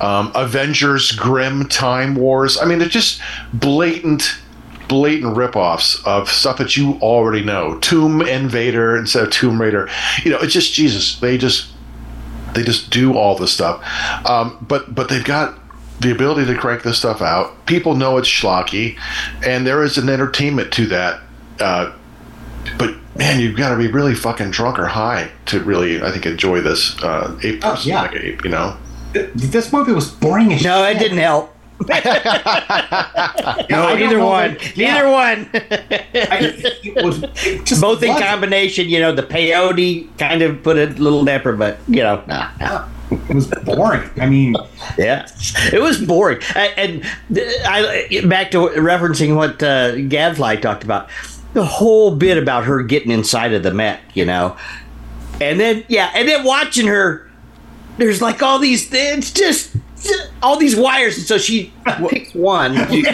um, 0.02 0.32
avengers 0.36 1.12
Grimm 1.12 1.68
time 1.68 2.16
wars 2.16 2.58
i 2.58 2.66
mean 2.66 2.80
they're 2.80 2.88
just 2.88 3.22
blatant 3.54 4.38
blatant 4.88 5.36
ripoffs 5.36 6.06
of 6.06 6.30
stuff 6.30 6.58
that 6.58 6.78
you 6.78 6.94
already 7.02 7.44
know. 7.44 7.80
Tomb 7.80 8.22
Invader 8.22 8.96
instead 8.96 9.24
of 9.24 9.32
Tomb 9.32 9.60
Raider. 9.60 9.90
You 10.24 10.32
know, 10.32 10.40
it's 10.40 10.54
just 10.54 10.74
Jesus. 10.74 11.20
They 11.20 11.38
just 11.38 11.72
they 12.56 12.64
just 12.64 12.90
do 12.90 13.16
all 13.16 13.36
this 13.38 13.52
stuff. 13.54 13.84
Um, 14.28 14.66
but 14.68 14.96
but 14.96 15.10
they've 15.10 15.24
got 15.24 15.60
the 16.00 16.12
ability 16.12 16.46
to 16.52 16.58
crank 16.58 16.84
this 16.84 16.98
stuff 16.98 17.22
out. 17.22 17.66
People 17.66 17.96
know 17.96 18.18
it's 18.18 18.28
schlocky, 18.28 18.98
and 19.46 19.66
there 19.68 19.84
is 19.84 19.98
an 19.98 20.10
entertainment 20.10 20.72
to 20.74 20.88
that. 20.88 21.22
Uh, 21.60 21.94
but 22.78 22.96
man, 23.16 23.40
you've 23.40 23.56
got 23.56 23.70
to 23.70 23.78
be 23.78 23.88
really 23.88 24.16
fucking 24.16 24.52
drunk 24.52 24.80
or 24.80 24.88
high 24.88 25.32
to 25.46 25.62
really, 25.64 26.02
I 26.02 26.12
think, 26.12 26.26
enjoy 26.26 26.62
this. 26.62 27.02
Uh, 27.02 27.38
ape 27.44 27.62
Oh, 27.64 27.80
yeah. 27.84 28.02
Mega 28.02 28.26
ape, 28.26 28.44
you 28.44 28.50
know. 28.50 28.78
This 29.14 29.72
movie 29.72 29.94
was 29.94 30.12
boring 30.12 30.52
as 30.52 30.64
No, 30.64 30.84
it 30.84 31.00
didn't 31.00 31.20
help. 31.20 31.55
no, 31.90 31.96
I 31.96 33.66
don't 33.70 34.00
neither 34.00 34.18
know 34.18 34.26
one. 34.28 34.54
that- 34.54 34.78
Neither 34.78 35.10
one. 35.10 35.50
I- 35.54 36.54
it 36.84 37.04
was 37.06 37.24
it 37.24 37.82
Both 37.82 38.02
in 38.04 38.10
wasn't. 38.10 38.26
combination. 38.30 38.88
You 38.90 39.00
know, 39.02 39.12
the 39.14 39.24
peyote 39.24 40.08
kind 40.18 40.42
of 40.42 40.64
put 40.64 40.78
a 40.78 40.86
little 40.88 41.24
damper, 41.26 41.54
but 41.56 41.78
you 41.88 42.02
know, 42.04 42.24
nah, 42.28 42.50
nah. 42.60 42.88
It 43.12 43.36
was 43.36 43.48
boring. 43.48 44.10
I 44.20 44.26
mean, 44.28 44.56
Yeah, 44.98 45.28
it 45.72 45.80
was 45.82 46.02
boring. 46.02 46.40
And, 46.56 46.74
and 46.78 47.04
I 47.68 48.22
back 48.26 48.52
to 48.52 48.58
referencing 48.70 49.36
what 49.36 49.62
uh, 49.62 49.96
Gadfly 50.08 50.56
talked 50.58 50.84
about, 50.84 51.10
the 51.54 51.64
whole 51.66 52.16
bit 52.16 52.38
about 52.38 52.64
her 52.66 52.82
getting 52.84 53.12
inside 53.12 53.54
of 53.54 53.62
the 53.64 53.74
Met, 53.74 54.00
you 54.16 54.26
know, 54.26 54.58
and 55.40 55.60
then 55.60 55.84
yeah, 55.88 56.12
and 56.16 56.28
then 56.28 56.44
watching 56.44 56.88
her. 56.88 57.30
There's 57.98 58.22
like 58.22 58.42
all 58.44 58.60
these. 58.60 58.90
It's 58.92 59.32
just 59.32 59.76
all 60.42 60.58
these 60.58 60.76
wires, 60.76 61.18
and 61.18 61.26
so 61.26 61.38
she 61.38 61.72
picks 62.10 62.34
one. 62.36 62.74
You- 62.92 63.06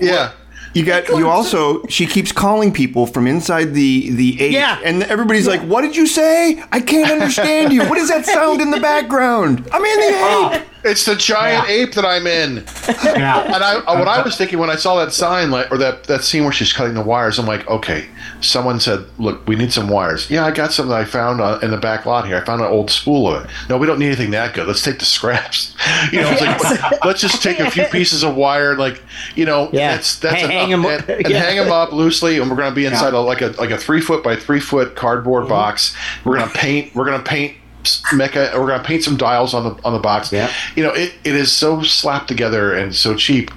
Yeah. 0.00 0.32
You 0.74 0.86
got 0.86 1.06
you 1.08 1.28
also 1.28 1.84
she 1.88 2.06
keeps 2.06 2.32
calling 2.32 2.72
people 2.72 3.06
from 3.06 3.26
inside 3.26 3.74
the 3.74 4.10
the 4.10 4.40
ape 4.40 4.52
Yeah. 4.52 4.80
and 4.82 5.02
everybody's 5.02 5.46
like, 5.46 5.60
"What 5.60 5.82
did 5.82 5.94
you 5.94 6.06
say? 6.06 6.62
I 6.72 6.80
can't 6.80 7.10
understand 7.12 7.74
you. 7.74 7.82
What 7.90 7.98
is 7.98 8.08
that 8.08 8.24
sound 8.24 8.62
in 8.62 8.70
the 8.70 8.80
background? 8.80 9.68
I'm 9.70 9.84
in 9.84 10.00
the 10.00 10.10
oh. 10.14 10.50
ape." 10.54 10.62
It's 10.84 11.04
the 11.04 11.14
giant 11.14 11.68
ape 11.68 11.92
that 11.94 12.04
I'm 12.04 12.26
in. 12.26 12.64
Yeah. 13.04 13.44
And 13.54 13.62
I, 13.62 13.74
uh, 13.86 13.98
what 13.98 14.08
I 14.08 14.20
was 14.22 14.36
thinking 14.36 14.58
when 14.58 14.70
I 14.70 14.76
saw 14.76 14.96
that 15.04 15.12
sign, 15.12 15.50
like, 15.50 15.70
or 15.70 15.78
that, 15.78 16.04
that 16.04 16.24
scene 16.24 16.42
where 16.44 16.52
she's 16.52 16.72
cutting 16.72 16.94
the 16.94 17.02
wires, 17.02 17.38
I'm 17.38 17.46
like, 17.46 17.68
okay, 17.68 18.06
someone 18.40 18.80
said, 18.80 19.04
look, 19.18 19.46
we 19.46 19.54
need 19.56 19.72
some 19.72 19.88
wires. 19.88 20.28
Yeah, 20.30 20.44
I 20.44 20.50
got 20.50 20.72
some 20.72 20.88
that 20.88 20.94
I 20.98 21.04
found 21.04 21.40
uh, 21.40 21.60
in 21.62 21.70
the 21.70 21.76
back 21.76 22.04
lot 22.04 22.26
here. 22.26 22.36
I 22.36 22.40
found 22.44 22.60
an 22.62 22.66
old 22.68 22.90
spool 22.90 23.28
of 23.32 23.44
it. 23.44 23.50
No, 23.68 23.78
we 23.78 23.86
don't 23.86 23.98
need 24.00 24.06
anything 24.08 24.32
that 24.32 24.54
good. 24.54 24.66
Let's 24.66 24.82
take 24.82 24.98
the 24.98 25.04
scraps. 25.04 25.76
You 26.12 26.20
know, 26.20 26.30
it's 26.32 26.40
like, 26.40 27.04
let's 27.04 27.20
just 27.20 27.42
take 27.42 27.60
a 27.60 27.70
few 27.70 27.84
pieces 27.84 28.22
of 28.24 28.34
wire, 28.34 28.76
like, 28.76 29.00
you 29.36 29.44
know, 29.44 29.68
Yeah. 29.72 29.94
that's 29.94 30.18
that's 30.18 30.34
Hang- 30.40 30.70
enough. 30.70 30.86
hang 30.86 31.06
'em- 31.06 31.10
and, 31.10 31.24
and 31.24 31.28
yeah. 31.30 31.38
hang 31.42 31.56
them 31.58 31.70
up 31.70 31.92
loosely, 31.92 32.38
and 32.38 32.50
we're 32.50 32.56
gonna 32.56 32.74
be 32.74 32.86
inside 32.86 33.14
a, 33.14 33.20
like 33.20 33.40
a 33.40 33.48
like 33.58 33.70
a 33.70 33.78
three 33.78 34.00
foot 34.00 34.24
by 34.24 34.34
three 34.34 34.58
foot 34.60 34.96
cardboard 34.96 35.48
box. 35.48 35.94
We're 36.24 36.38
gonna 36.38 36.50
paint. 36.52 36.94
We're 36.94 37.04
gonna 37.04 37.22
paint. 37.22 37.54
Mecha, 37.84 38.54
we're 38.54 38.68
gonna 38.68 38.84
paint 38.84 39.02
some 39.02 39.16
dials 39.16 39.54
on 39.54 39.64
the 39.64 39.84
on 39.84 39.92
the 39.92 39.98
box. 39.98 40.32
Yeah. 40.32 40.52
you 40.76 40.82
know, 40.82 40.92
it, 40.92 41.14
it 41.24 41.34
is 41.34 41.52
so 41.52 41.82
slapped 41.82 42.28
together 42.28 42.74
and 42.74 42.94
so 42.94 43.16
cheap. 43.16 43.50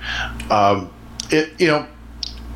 Um, 0.51 0.91
it 1.31 1.59
you 1.59 1.67
know, 1.67 1.87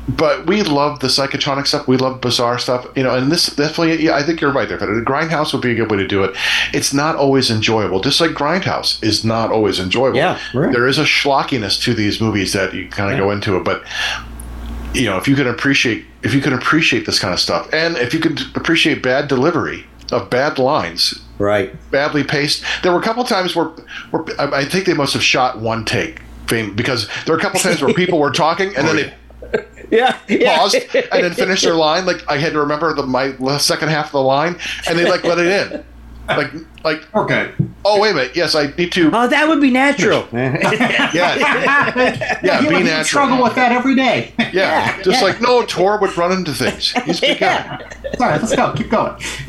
but 0.08 0.46
we 0.46 0.62
love 0.62 1.00
the 1.00 1.06
psychotronic 1.06 1.66
stuff. 1.66 1.86
We 1.86 1.96
love 1.96 2.20
bizarre 2.20 2.58
stuff. 2.58 2.86
You 2.96 3.02
know, 3.02 3.14
and 3.14 3.30
this 3.30 3.46
definitely, 3.54 4.04
yeah, 4.04 4.14
I 4.14 4.22
think 4.22 4.40
you're 4.40 4.52
right 4.52 4.68
there. 4.68 4.78
But 4.78 4.88
Grindhouse 4.88 5.52
would 5.52 5.62
be 5.62 5.72
a 5.72 5.74
good 5.74 5.90
way 5.90 5.98
to 5.98 6.06
do 6.06 6.24
it. 6.24 6.36
It's 6.72 6.92
not 6.92 7.16
always 7.16 7.50
enjoyable, 7.50 8.00
just 8.00 8.20
like 8.20 8.30
Grindhouse 8.30 9.02
is 9.02 9.24
not 9.24 9.50
always 9.52 9.78
enjoyable. 9.78 10.16
Yeah, 10.16 10.38
right. 10.54 10.72
There 10.72 10.88
is 10.88 10.98
a 10.98 11.04
schlockiness 11.04 11.80
to 11.82 11.94
these 11.94 12.20
movies 12.20 12.52
that 12.52 12.74
you 12.74 12.88
kind 12.88 13.12
of 13.12 13.18
go 13.18 13.30
into 13.30 13.56
it, 13.56 13.64
but 13.64 13.84
you 14.94 15.04
know, 15.04 15.16
if 15.16 15.28
you 15.28 15.36
can 15.36 15.46
appreciate 15.46 16.04
if 16.22 16.34
you 16.34 16.40
can 16.40 16.52
appreciate 16.52 17.06
this 17.06 17.18
kind 17.18 17.32
of 17.32 17.40
stuff, 17.40 17.68
and 17.72 17.96
if 17.96 18.12
you 18.12 18.20
could 18.20 18.40
appreciate 18.56 19.02
bad 19.02 19.28
delivery 19.28 19.86
of 20.12 20.28
bad 20.28 20.58
lines, 20.58 21.22
Right. 21.40 21.74
badly 21.90 22.22
paced. 22.22 22.62
There 22.82 22.92
were 22.92 23.00
a 23.00 23.02
couple 23.02 23.24
times 23.24 23.56
where, 23.56 23.66
where 24.10 24.24
I 24.38 24.60
I 24.60 24.64
think 24.66 24.84
they 24.84 24.94
must 24.94 25.14
have 25.14 25.22
shot 25.22 25.58
one 25.58 25.84
take, 25.84 26.20
because 26.46 27.08
there 27.24 27.34
were 27.34 27.38
a 27.38 27.42
couple 27.42 27.58
times 27.60 27.80
where 27.82 27.94
people 27.94 28.18
were 28.18 28.30
talking 28.30 28.68
and 28.76 28.86
then 28.86 28.96
oh, 28.96 29.02
they 29.52 29.66
Yeah. 29.90 30.16
yeah. 30.28 30.58
paused 30.58 30.76
and 30.76 31.24
then 31.24 31.32
finished 31.34 31.64
their 31.64 31.74
line. 31.74 32.06
Like 32.06 32.22
I 32.28 32.36
had 32.38 32.52
to 32.52 32.60
remember 32.60 32.92
the 32.94 33.02
my 33.04 33.32
second 33.58 33.88
half 33.88 34.06
of 34.06 34.12
the 34.12 34.22
line, 34.22 34.56
and 34.88 34.98
they 34.98 35.08
like 35.08 35.24
let 35.24 35.38
it 35.38 35.46
in. 35.46 35.84
Like 36.36 36.52
like 36.84 37.14
Okay. 37.14 37.52
oh 37.84 38.00
wait 38.00 38.12
a 38.12 38.14
minute, 38.14 38.36
yes 38.36 38.54
I 38.54 38.66
need 38.78 38.92
to 38.92 39.10
Oh, 39.12 39.26
that 39.28 39.48
would 39.48 39.60
be 39.60 39.70
natural. 39.70 40.26
yeah 40.32 41.10
Yeah, 42.42 42.60
be 42.68 42.76
you 42.76 42.84
natural. 42.84 43.04
struggle 43.04 43.42
with 43.42 43.54
that 43.56 43.72
every 43.72 43.94
day. 43.96 44.32
yeah 44.52 45.00
just 45.02 45.22
like 45.22 45.40
no 45.40 45.64
Tor 45.64 45.98
would 46.00 46.16
run 46.16 46.32
into 46.32 46.52
things. 46.54 46.92
He's 47.04 47.18
a 47.18 47.20
big 47.22 47.38
guy. 47.40 47.80
All 48.20 48.26
right, 48.26 48.40
let's 48.40 48.54
go. 48.54 48.72
Keep 48.74 48.90
going. 48.90 49.16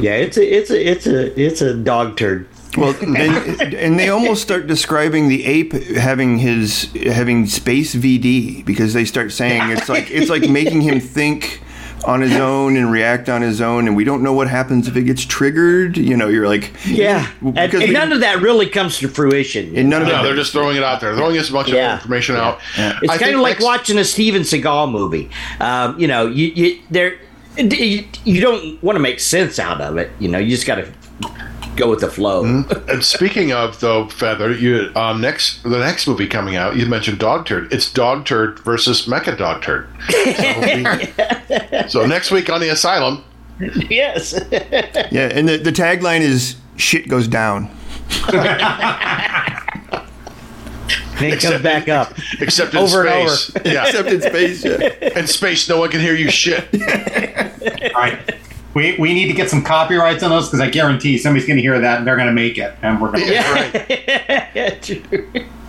yeah, 0.00 0.14
it's 0.16 0.36
a 0.36 0.44
it's 0.56 0.70
a 0.70 0.90
it's 0.90 1.06
a 1.06 1.40
it's 1.40 1.60
a 1.62 1.74
dog 1.74 2.16
turd. 2.16 2.48
Well, 2.76 2.94
and, 3.00 3.72
and 3.74 3.98
they 3.98 4.10
almost 4.10 4.42
start 4.42 4.66
describing 4.66 5.28
the 5.28 5.46
ape 5.46 5.72
having 5.72 6.36
his 6.38 6.90
having 7.06 7.46
space 7.46 7.94
VD 7.94 8.64
because 8.66 8.92
they 8.92 9.06
start 9.06 9.32
saying 9.32 9.70
it's 9.70 9.88
like 9.88 10.10
it's 10.10 10.28
like 10.28 10.48
making 10.50 10.82
him 10.82 11.00
think 11.00 11.62
on 12.04 12.20
his 12.20 12.32
own 12.34 12.76
and 12.76 12.90
react 12.92 13.28
on 13.28 13.42
his 13.42 13.60
own, 13.60 13.86
and 13.88 13.96
we 13.96 14.04
don't 14.04 14.22
know 14.22 14.32
what 14.32 14.48
happens 14.48 14.86
if 14.86 14.96
it 14.96 15.02
gets 15.04 15.24
triggered. 15.24 15.96
You 15.96 16.16
know, 16.16 16.28
you're 16.28 16.46
like, 16.46 16.72
Yeah, 16.86 17.28
and, 17.40 17.54
because 17.54 17.74
and 17.80 17.88
we- 17.88 17.90
none 17.94 18.12
of 18.12 18.20
that 18.20 18.40
really 18.42 18.68
comes 18.68 18.98
to 18.98 19.08
fruition. 19.08 19.76
and 19.76 19.88
none 19.90 20.02
of 20.02 20.08
No, 20.08 20.20
it. 20.20 20.22
they're 20.22 20.36
just 20.36 20.52
throwing 20.52 20.76
it 20.76 20.82
out 20.82 21.00
there, 21.00 21.14
throwing 21.16 21.36
as 21.36 21.50
much 21.50 21.68
Yeah. 21.68 21.94
information 21.96 22.36
out. 22.36 22.60
It's 22.76 23.12
I 23.12 23.18
kind 23.18 23.34
of 23.34 23.40
like 23.40 23.54
next- 23.54 23.64
watching 23.64 23.98
a 23.98 24.04
Steven 24.04 24.42
Seagal 24.42 24.90
movie. 24.92 25.30
Um, 25.60 25.98
you 25.98 26.06
know, 26.06 26.26
you 26.28 26.52
you 26.54 26.78
there, 26.90 27.16
you, 27.56 28.04
you 28.24 28.40
don't 28.40 28.82
want 28.82 28.96
to 28.96 29.00
make 29.00 29.18
sense 29.18 29.58
out 29.58 29.80
of 29.80 29.96
it. 29.96 30.10
You 30.20 30.28
know, 30.28 30.38
you 30.38 30.50
just 30.50 30.66
got 30.66 30.76
to 30.76 30.86
go 31.76 31.88
with 31.90 32.00
the 32.00 32.10
flow. 32.10 32.44
And 32.88 33.04
speaking 33.04 33.52
of 33.52 33.80
though, 33.80 34.08
Fether, 34.08 34.52
you 34.52 34.90
um, 34.96 35.20
next 35.20 35.62
the 35.62 35.78
next 35.78 36.06
movie 36.06 36.26
coming 36.28 36.56
out, 36.56 36.76
you 36.76 36.86
mentioned 36.86 37.18
Dog 37.18 37.46
Turd. 37.46 37.72
It's 37.72 37.92
Dog 37.92 38.24
Turd 38.24 38.58
versus 38.60 39.06
Mecha 39.06 39.36
Dog 39.36 39.62
Turd. 39.62 39.88
So, 40.10 40.24
we- 41.82 41.88
so 41.88 42.06
next 42.06 42.30
week 42.30 42.48
on 42.50 42.60
the 42.60 42.68
Asylum, 42.70 43.24
yes. 43.60 44.32
Yeah, 45.10 45.28
and 45.32 45.48
the, 45.48 45.56
the 45.58 45.72
tagline 45.72 46.20
is 46.20 46.56
"shit 46.76 47.08
goes 47.08 47.26
down." 47.28 47.70
And 51.18 51.32
it 51.32 51.40
comes 51.40 51.62
back 51.62 51.88
up. 51.88 52.12
except 52.40 52.74
in 52.74 52.80
Over 52.80 53.06
and 53.06 53.30
space, 53.30 53.62
yeah, 53.64 53.86
Except 53.86 54.08
in 54.08 54.20
space. 54.20 54.64
Yeah. 54.64 55.18
in 55.18 55.26
space, 55.26 55.66
no 55.68 55.78
one 55.78 55.90
can 55.90 56.00
hear 56.00 56.14
you 56.14 56.30
shit. 56.30 56.64
All 57.94 58.02
right. 58.02 58.34
We, 58.76 58.94
we 58.98 59.14
need 59.14 59.28
to 59.28 59.32
get 59.32 59.48
some 59.48 59.62
copyrights 59.62 60.22
on 60.22 60.28
those 60.28 60.48
because 60.48 60.60
I 60.60 60.68
guarantee 60.68 61.16
somebody's 61.16 61.48
going 61.48 61.56
to 61.56 61.62
hear 61.62 61.78
that 61.80 61.96
and 61.96 62.06
they're 62.06 62.14
going 62.14 62.26
to 62.28 62.32
make 62.34 62.58
it. 62.58 62.74
And 62.82 63.00
we're 63.00 63.10
going 63.10 63.24
to. 63.24 63.32
Yeah, 63.32 63.52
right. 63.54 63.86
yeah, 64.54 64.78
true. 64.78 65.02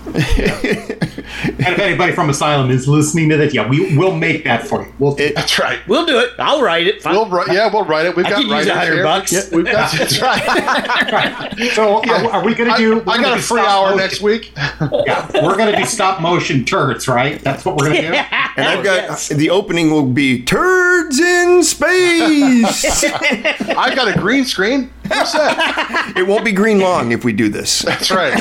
And 1.38 1.60
if 1.76 1.80
anybody 1.80 2.14
from 2.14 2.30
Asylum 2.30 2.72
is 2.72 2.88
listening 2.88 3.30
to 3.30 3.38
this, 3.38 3.54
yeah, 3.54 3.68
we 3.68 3.96
will 3.96 4.16
make 4.16 4.44
that 4.46 4.66
for 4.68 4.84
you. 4.84 4.94
We'll 5.00 5.16
It- 5.20 5.36
That's 5.36 5.60
right. 5.60 5.80
We'll 5.88 6.06
do 6.06 6.18
it. 6.20 6.32
I'll 6.40 6.62
write 6.62 6.88
it. 6.88 7.02
Fine. 7.02 7.14
We'll 7.14 7.30
write. 7.30 7.52
Yeah, 7.52 7.70
we'll 7.72 7.86
write 7.86 8.06
it. 8.06 8.16
We've 8.16 8.26
I 8.26 8.30
got 8.30 8.38
could 8.42 8.48
use 8.48 8.70
hundred 8.70 9.04
bucks. 9.04 9.32
Yeah, 9.34 9.42
we've 9.52 9.66
got. 9.66 9.92
That's 9.98 10.22
right. 10.22 11.72
So 11.74 12.02
are, 12.04 12.32
are 12.32 12.44
we 12.46 12.56
going 12.56 12.72
to 12.72 12.78
do? 12.78 12.96
we're 13.00 13.14
I 13.14 13.22
got 13.22 13.38
a 13.38 13.42
free 13.42 13.62
hour 13.62 13.90
motion- 13.90 13.98
next 13.98 14.22
week. 14.22 14.54
Yeah, 14.56 15.30
we're 15.46 15.58
going 15.58 15.72
to 15.72 15.78
do 15.78 15.86
stop 15.86 16.22
motion 16.22 16.66
turds, 16.66 17.08
right? 17.08 17.40
That's 17.42 17.66
what 17.66 17.76
we're 17.78 17.90
going 17.90 18.02
to 18.02 18.12
do. 18.12 18.18
And 18.58 18.66
I've 18.68 18.84
got 18.84 19.04
Yes. 19.04 19.28
the 19.30 19.50
opening 19.52 19.92
will 19.92 20.08
be 20.08 20.42
turds 20.44 21.20
in 21.20 21.64
space. 21.64 23.04
I've 23.14 23.96
got 23.96 24.08
a 24.08 24.20
green 24.20 24.46
screen. 24.46 24.90
What's 25.08 25.32
that? 25.34 26.14
it 26.18 26.26
won't 26.28 26.44
be 26.44 26.52
green 26.52 26.80
long 26.80 27.12
if 27.12 27.24
we 27.24 27.34
do 27.34 27.50
this. 27.50 27.82
That's 27.84 28.10
right. 28.12 28.34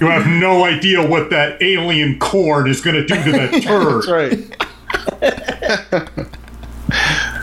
You 0.00 0.06
have 0.06 0.26
no 0.26 0.64
idea 0.64 1.06
what 1.06 1.28
that 1.30 1.62
alien 1.62 2.18
corn 2.18 2.68
is 2.68 2.80
going 2.80 2.96
to 2.96 3.06
do 3.06 3.22
to 3.24 3.32
that 3.32 3.62
turd. 3.62 4.04
That's 5.20 6.30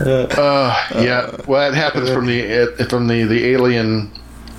uh, 0.38 0.88
yeah. 1.00 1.36
Well, 1.46 1.70
that 1.70 1.76
happens 1.76 2.10
from 2.10 2.26
the 2.26 2.72
uh, 2.80 2.84
from 2.88 3.06
the 3.08 3.24
the 3.24 3.46
alien. 3.46 4.10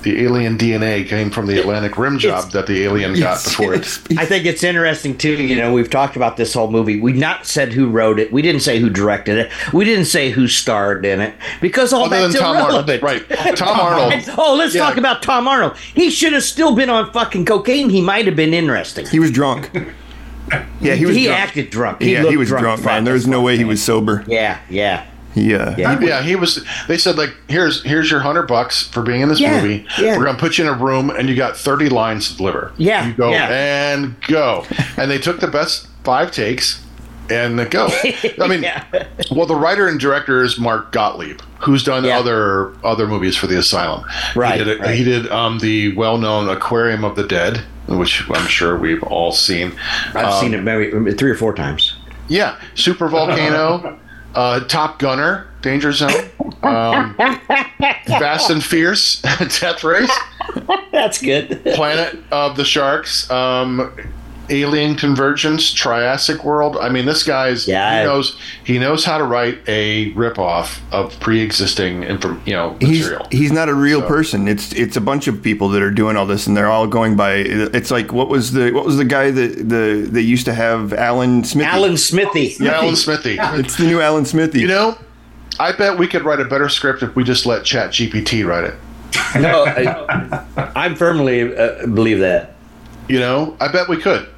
The 0.02 0.22
alien 0.24 0.56
DNA 0.56 1.06
came 1.06 1.30
from 1.30 1.46
the 1.46 1.58
Atlantic 1.60 1.98
Rim 1.98 2.18
job 2.18 2.38
It's- 2.38 2.52
that 2.54 2.66
the 2.66 2.82
alien 2.84 3.18
got 3.18 3.42
before 3.44 3.74
it. 3.74 3.80
I 4.16 4.24
think 4.24 4.46
it's 4.46 4.64
interesting 4.64 5.16
too. 5.18 5.32
You 5.34 5.56
know, 5.56 5.72
we've 5.72 5.90
talked 5.90 6.16
about 6.16 6.36
this 6.36 6.54
whole 6.54 6.70
movie. 6.70 7.00
We've 7.00 7.16
not 7.16 7.46
said 7.46 7.72
who 7.72 7.88
wrote 7.88 8.18
it. 8.18 8.32
We 8.32 8.40
didn't 8.42 8.62
say 8.62 8.78
who 8.80 8.88
directed 8.90 9.36
it. 9.38 9.50
We 9.72 9.84
didn't 9.84 10.06
say 10.06 10.30
who 10.30 10.48
starred 10.48 11.04
in 11.04 11.20
it 11.20 11.34
because 11.60 11.92
all 11.92 12.04
Other 12.04 12.22
than 12.22 12.30
that's 12.32 12.42
Tom 12.42 12.56
Arnold, 12.56 12.88
irrelevant. 12.88 13.02
right? 13.02 13.56
Tom 13.56 13.80
Arnold. 13.80 14.12
And- 14.12 14.30
oh, 14.38 14.54
let's 14.56 14.74
Yeah. 14.74 14.82
talk 14.86 14.96
about 14.96 15.22
Tom 15.22 15.46
Arnold. 15.46 15.76
He 15.76 16.10
should 16.10 16.32
have 16.32 16.44
still 16.44 16.74
been 16.74 16.88
on 16.90 17.12
fucking 17.12 17.44
cocaine. 17.44 17.90
He 17.90 18.00
might 18.00 18.26
have 18.26 18.36
been 18.36 18.54
interesting. 18.54 19.06
He 19.06 19.18
was 19.20 19.30
drunk. 19.30 19.70
Yeah, 20.80 20.94
he 20.94 21.06
was. 21.06 21.14
He 21.14 21.26
drunk. 21.26 21.38
acted 21.40 21.70
drunk. 21.70 22.02
He 22.02 22.12
yeah, 22.12 22.24
he 22.28 22.36
was 22.36 22.48
drunk, 22.48 22.84
man. 22.84 23.04
There 23.04 23.14
was 23.14 23.26
no 23.26 23.40
way 23.40 23.56
he 23.56 23.64
was 23.64 23.82
sober. 23.82 24.24
Yeah, 24.26 24.58
yeah. 24.68 25.04
He, 25.34 25.54
uh, 25.54 25.74
Yeah. 25.76 26.00
Yeah, 26.00 26.22
he 26.22 26.34
was. 26.36 26.64
They 26.88 26.98
said 26.98 27.16
like, 27.16 27.30
here's 27.48 27.82
here's 27.84 28.10
your 28.10 28.20
hundred 28.20 28.48
bucks 28.48 28.88
for 28.88 29.02
being 29.02 29.20
in 29.20 29.28
this 29.28 29.38
Yeah, 29.40 29.60
movie. 29.62 29.86
yeah. 29.98 30.16
We're 30.18 30.24
gonna 30.24 30.38
put 30.38 30.58
you 30.58 30.64
in 30.66 30.70
a 30.70 30.76
room, 30.76 31.10
and 31.10 31.28
you 31.28 31.36
got 31.36 31.56
thirty 31.56 31.88
lines 31.88 32.30
to 32.30 32.36
deliver. 32.36 32.72
Yeah, 32.76 33.06
you 33.06 33.12
go 33.14 33.30
yeah. 33.30 33.48
and 33.48 34.16
go, 34.26 34.66
and 34.96 35.10
they 35.10 35.18
took 35.18 35.40
the 35.40 35.46
best 35.48 35.86
five 36.02 36.32
takes, 36.32 36.84
and 37.30 37.58
they 37.58 37.64
go. 37.66 37.88
I 38.40 38.46
mean, 38.48 38.62
Yeah. 38.64 38.84
well, 39.30 39.46
the 39.46 39.54
writer 39.54 39.86
and 39.86 40.00
director 40.00 40.42
is 40.42 40.58
Mark 40.58 40.90
Gottlieb, 40.90 41.40
who's 41.60 41.84
done 41.84 42.02
Yeah. 42.04 42.18
other 42.18 42.72
other 42.84 43.06
movies 43.06 43.36
for 43.36 43.46
the 43.46 43.56
Asylum. 43.58 44.04
Right, 44.34 44.58
He 44.58 44.64
did, 44.64 44.80
right. 44.80 44.94
he 44.96 45.04
did 45.04 45.28
um, 45.30 45.60
the 45.60 45.94
well 45.94 46.18
known 46.18 46.48
Aquarium 46.48 47.04
of 47.04 47.14
the 47.14 47.24
Dead, 47.24 47.58
which 47.86 48.28
I'm 48.30 48.48
sure 48.48 48.76
we've 48.76 49.02
all 49.04 49.30
seen. 49.30 49.72
I've 50.08 50.24
Um, 50.34 50.40
seen 50.40 50.54
it 50.54 50.62
maybe 50.64 51.12
three 51.12 51.30
or 51.30 51.36
four 51.36 51.54
times. 51.54 51.94
Yeah, 52.26 52.56
Super 52.74 53.08
Volcano, 53.08 53.96
uh, 54.34 54.60
Top 54.60 54.98
Gunner, 54.98 55.48
Danger 55.62 55.92
Zone, 55.92 56.30
um, 56.62 57.14
Fast 58.06 58.50
and 58.50 58.62
Fierce, 58.64 59.20
Death 59.60 59.84
Race, 59.84 60.10
That's 60.92 61.20
good. 61.20 61.62
Planet 61.74 62.18
of 62.30 62.56
the 62.56 62.64
Sharks, 62.64 63.30
um, 63.30 63.92
Alien 64.50 64.96
Convergence, 64.96 65.72
Triassic 65.72 66.44
World. 66.44 66.76
I 66.76 66.88
mean, 66.88 67.06
this 67.06 67.22
guy's 67.22 67.66
Yeah, 67.66 68.00
he 68.00 68.04
knows 68.04 68.36
he 68.64 68.78
knows 68.78 69.04
how 69.04 69.18
to 69.18 69.24
write 69.24 69.58
a 69.66 70.12
ripoff 70.12 70.80
of 70.92 71.18
pre-existing 71.20 72.02
inform, 72.02 72.42
you 72.44 72.54
know 72.54 72.76
he's 72.80 73.02
material. 73.02 73.28
he's 73.30 73.52
not 73.52 73.68
a 73.68 73.74
real 73.74 74.02
person. 74.02 74.48
It's 74.48 74.72
it's 74.72 74.96
a 74.96 75.00
bunch 75.00 75.28
of 75.28 75.42
people 75.42 75.68
that 75.70 75.82
are 75.82 75.90
doing 75.90 76.16
all 76.16 76.26
this, 76.26 76.46
and 76.46 76.56
they're 76.56 76.70
all 76.70 76.86
going 76.86 77.16
by. 77.16 77.34
It's 77.34 77.90
like 77.90 78.12
what 78.12 78.28
was 78.28 78.52
the 78.52 78.72
what 78.72 78.84
was 78.84 78.96
the 78.96 79.04
guy 79.04 79.30
that 79.30 79.68
the 79.68 80.08
they 80.10 80.20
used 80.20 80.44
to 80.46 80.54
have 80.54 80.92
Alan 80.92 81.44
Smithee. 81.44 81.68
Alan 81.68 81.96
Smithee. 81.96 82.56
Yeah, 82.58 82.72
Alan 82.72 82.96
Smithee. 82.96 83.38
It's 83.40 83.76
the 83.76 83.84
new 83.84 84.00
Alan 84.00 84.24
Smithee. 84.24 84.60
You 84.60 84.68
know, 84.68 84.98
I 85.58 85.72
bet 85.72 85.98
we 85.98 86.06
could 86.06 86.24
write 86.24 86.40
a 86.40 86.44
better 86.44 86.68
script 86.68 87.02
if 87.02 87.14
we 87.14 87.24
just 87.24 87.46
let 87.46 87.64
Chat 87.64 87.90
GPT 87.90 88.46
write 88.46 88.64
it. 88.64 88.74
No, 89.40 89.64
I, 89.66 90.44
I 90.74 90.94
firmly 90.94 91.54
uh, 91.54 91.86
believe 91.86 92.20
that. 92.20 92.54
You 93.08 93.18
know, 93.18 93.56
I 93.60 93.70
bet 93.70 93.88
we 93.88 93.96
could. 93.96 94.28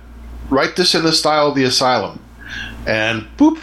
Write 0.52 0.76
this 0.76 0.94
in 0.94 1.02
the 1.02 1.12
style 1.12 1.48
of 1.48 1.54
the 1.54 1.64
asylum, 1.64 2.22
and 2.86 3.26
boop. 3.36 3.58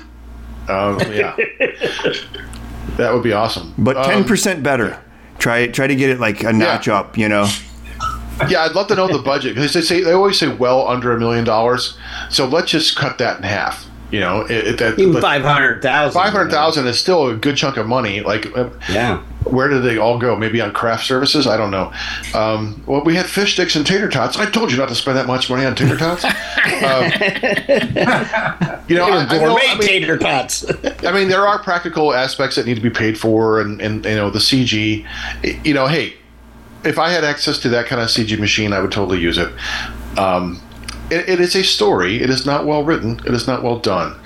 Um, 0.68 1.00
yeah, 1.14 1.36
that 2.98 3.14
would 3.14 3.24
be 3.24 3.34
awesome. 3.34 3.74
But 3.78 3.98
Um, 3.98 4.04
ten 4.06 4.24
percent 4.24 4.64
better. 4.64 5.00
Try 5.38 5.68
try 5.68 5.88
to 5.88 5.96
get 5.96 6.10
it 6.10 6.20
like 6.20 6.44
a 6.44 6.52
notch 6.52 6.88
up. 6.88 7.18
You 7.18 7.30
know. 7.30 7.48
Yeah, 8.48 8.62
I'd 8.64 8.72
love 8.72 8.88
to 8.88 8.96
know 8.96 9.08
the 9.08 9.22
budget 9.22 9.56
because 9.56 9.74
they 9.74 9.82
say 9.82 10.02
they 10.02 10.14
always 10.14 10.40
say 10.40 10.48
well 10.48 10.88
under 10.88 11.12
a 11.14 11.20
million 11.20 11.44
dollars. 11.44 11.98
So 12.30 12.48
let's 12.48 12.72
just 12.72 12.96
cut 12.96 13.18
that 13.18 13.38
in 13.38 13.44
half. 13.44 13.86
You 14.12 14.22
know, 14.22 14.42
it, 14.42 14.52
it, 14.68 14.78
that, 14.80 14.98
Even 14.98 15.22
five 15.22 15.44
hundred 15.44 15.82
thousand. 15.82 16.20
five 16.20 16.32
hundred 16.34 16.50
thousand 16.50 16.88
is 16.88 16.98
still 17.00 17.28
a 17.30 17.36
good 17.36 17.58
chunk 17.58 17.78
of 17.78 17.86
money. 17.86 18.22
Like, 18.22 18.46
uh, 18.58 18.70
Yeah. 18.90 19.22
Where 19.52 19.68
did 19.68 19.84
they 19.84 19.98
all 19.98 20.18
go? 20.18 20.36
Maybe 20.36 20.62
on 20.62 20.72
craft 20.72 21.06
services? 21.06 21.48
I 21.48 21.58
don't 21.58 21.72
know. 21.72 21.92
Um, 22.34 22.82
well, 22.86 23.04
we 23.04 23.16
had 23.16 23.26
fish 23.26 23.54
sticks 23.54 23.76
and 23.76 23.86
tater 23.86 24.10
tots. 24.10 24.38
I 24.38 24.50
told 24.50 24.72
you 24.72 24.78
not 24.78 24.90
to 24.90 24.96
spend 24.96 25.18
that 25.18 25.28
much 25.28 25.50
money 25.50 25.66
on 25.66 25.76
tater 25.76 25.98
tots. 25.98 26.24
um, 26.24 26.32
you 28.88 28.96
know, 28.96 29.06
I, 29.06 29.26
I 29.28 29.38
know- 29.40 29.58
I 29.58 29.76
mean, 29.78 29.82
tater 29.82 30.18
tots. 30.18 30.66
I 31.06 31.12
mean, 31.12 31.28
there 31.28 31.48
are 31.48 31.60
practical 31.60 32.14
aspects 32.14 32.56
that 32.56 32.66
need 32.66 32.76
to 32.76 32.82
be 32.82 32.90
paid 32.90 33.20
for, 33.20 33.60
and, 33.62 33.82
and 33.82 34.06
you 34.06 34.16
know 34.16 34.30
the 34.30 34.40
CG. 34.40 35.06
You 35.66 35.74
know, 35.74 35.88
hey, 35.88 36.14
if 36.84 36.98
I 36.98 37.10
had 37.10 37.24
access 37.24 37.60
to 37.60 37.70
that 37.70 37.88
kind 37.88 38.02
of 38.02 38.10
CG 38.10 38.38
machine, 38.40 38.74
I 38.74 38.80
would 38.80 38.92
totally 38.92 39.20
use 39.20 39.38
it. 39.38 39.50
Um, 40.18 40.62
it, 41.10 41.28
it 41.28 41.40
is 41.40 41.56
a 41.56 41.64
story. 41.64 42.22
It 42.22 42.30
is 42.30 42.46
not 42.46 42.66
well 42.66 42.84
written. 42.84 43.20
It 43.26 43.34
is 43.34 43.48
not 43.48 43.64
well 43.64 43.80
done 43.80 44.20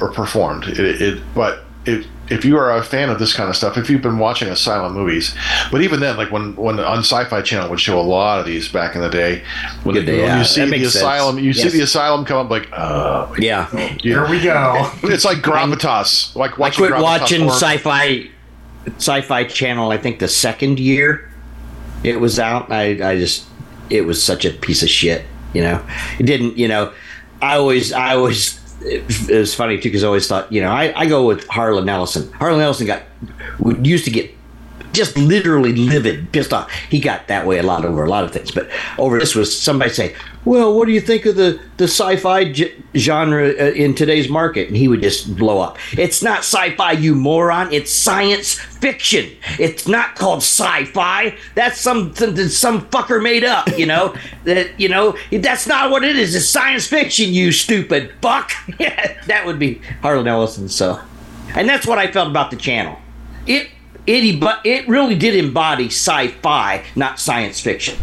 or 0.00 0.10
performed. 0.10 0.64
It, 0.64 0.78
it 0.80 1.22
but 1.34 1.64
it, 1.86 2.06
if 2.32 2.44
you 2.44 2.56
are 2.56 2.76
a 2.76 2.82
fan 2.82 3.10
of 3.10 3.18
this 3.18 3.34
kind 3.34 3.50
of 3.50 3.56
stuff, 3.56 3.76
if 3.76 3.90
you've 3.90 4.02
been 4.02 4.18
watching 4.18 4.48
Asylum 4.48 4.94
movies, 4.94 5.34
but 5.70 5.82
even 5.82 6.00
then, 6.00 6.16
like 6.16 6.30
when 6.30 6.56
when 6.56 6.80
on 6.80 7.00
Sci-Fi 7.00 7.42
Channel 7.42 7.68
would 7.70 7.80
show 7.80 8.00
a 8.00 8.02
lot 8.02 8.40
of 8.40 8.46
these 8.46 8.68
back 8.68 8.94
in 8.94 9.02
the 9.02 9.10
day, 9.10 9.42
when, 9.82 9.94
Good 9.94 10.06
day, 10.06 10.18
when 10.18 10.26
yeah, 10.26 10.38
you 10.38 10.44
see 10.44 10.64
the 10.64 10.78
sense. 10.78 10.94
Asylum, 10.96 11.38
you 11.38 11.52
see 11.52 11.68
the 11.68 11.80
Asylum 11.82 12.24
come 12.24 12.44
up 12.44 12.50
like, 12.50 12.68
oh, 12.72 13.34
yeah. 13.38 13.68
Here 14.00 14.28
we 14.28 14.42
go. 14.42 14.90
it's 15.04 15.24
like 15.24 15.38
gravitas. 15.38 16.34
Like 16.34 16.58
I 16.58 16.70
quit 16.70 16.92
gravitas 16.92 17.02
watching 17.02 17.40
horror. 17.42 17.54
sci-fi 17.54 18.30
sci-fi 18.96 19.44
channel 19.44 19.92
I 19.92 19.96
think 19.96 20.18
the 20.18 20.26
second 20.26 20.80
year 20.80 21.30
it 22.02 22.18
was 22.18 22.38
out. 22.38 22.72
I 22.72 23.10
I 23.10 23.18
just 23.18 23.44
it 23.90 24.02
was 24.02 24.22
such 24.22 24.44
a 24.44 24.50
piece 24.50 24.82
of 24.82 24.88
shit, 24.88 25.24
you 25.52 25.62
know. 25.62 25.84
It 26.18 26.24
didn't, 26.24 26.56
you 26.56 26.66
know, 26.66 26.92
I 27.40 27.56
always 27.56 27.92
I 27.92 28.14
always 28.16 28.58
it 28.84 29.38
was 29.38 29.54
funny 29.54 29.76
too 29.76 29.88
because 29.88 30.04
I 30.04 30.06
always 30.06 30.26
thought, 30.26 30.50
you 30.52 30.60
know, 30.60 30.70
I, 30.70 30.92
I 30.98 31.06
go 31.06 31.26
with 31.26 31.46
Harlan 31.48 31.88
Ellison. 31.88 32.32
Harlan 32.32 32.60
Ellison 32.60 32.86
got 32.86 33.02
used 33.82 34.04
to 34.04 34.10
get 34.10 34.30
just 34.92 35.16
literally 35.16 35.72
livid, 35.74 36.32
pissed 36.32 36.52
off. 36.52 36.70
He 36.90 37.00
got 37.00 37.28
that 37.28 37.46
way 37.46 37.58
a 37.58 37.62
lot 37.62 37.84
over 37.84 38.04
a 38.04 38.10
lot 38.10 38.24
of 38.24 38.32
things, 38.32 38.50
but 38.50 38.68
over 38.98 39.18
this 39.18 39.34
was 39.34 39.56
somebody 39.58 39.90
say, 39.90 40.14
"Well, 40.44 40.74
what 40.76 40.86
do 40.86 40.92
you 40.92 41.00
think 41.00 41.26
of 41.26 41.36
the 41.36 41.60
the 41.76 41.84
sci-fi 41.84 42.52
g- 42.52 42.72
genre 42.96 43.48
uh, 43.48 43.72
in 43.72 43.94
today's 43.94 44.28
market?" 44.28 44.68
And 44.68 44.76
he 44.76 44.88
would 44.88 45.02
just 45.02 45.36
blow 45.36 45.60
up. 45.60 45.78
It's 45.98 46.22
not 46.22 46.38
sci-fi, 46.40 46.92
you 46.92 47.14
moron. 47.14 47.72
It's 47.72 47.92
science 47.92 48.54
fiction. 48.54 49.30
It's 49.58 49.86
not 49.86 50.16
called 50.16 50.38
sci-fi. 50.38 51.36
That's 51.54 51.80
something 51.80 52.34
that 52.34 52.50
some 52.50 52.82
fucker 52.88 53.22
made 53.22 53.44
up. 53.44 53.68
You 53.78 53.86
know 53.86 54.14
that 54.44 54.78
you 54.80 54.88
know 54.88 55.16
that's 55.30 55.66
not 55.66 55.90
what 55.90 56.04
it 56.04 56.16
is. 56.16 56.34
It's 56.34 56.46
science 56.46 56.86
fiction. 56.86 57.32
You 57.32 57.52
stupid 57.52 58.12
fuck. 58.20 58.52
that 58.78 59.42
would 59.46 59.58
be 59.58 59.80
Harlan 60.02 60.26
Ellison. 60.28 60.68
So, 60.68 61.00
and 61.54 61.68
that's 61.68 61.86
what 61.86 61.98
I 61.98 62.10
felt 62.10 62.28
about 62.28 62.50
the 62.50 62.56
channel. 62.56 62.98
It 63.46 63.68
it 64.06 64.42
it 64.64 64.88
really 64.88 65.14
did 65.14 65.34
embody 65.36 65.86
sci-fi, 65.86 66.84
not 66.96 67.20
science 67.20 67.60
fiction, 67.60 67.96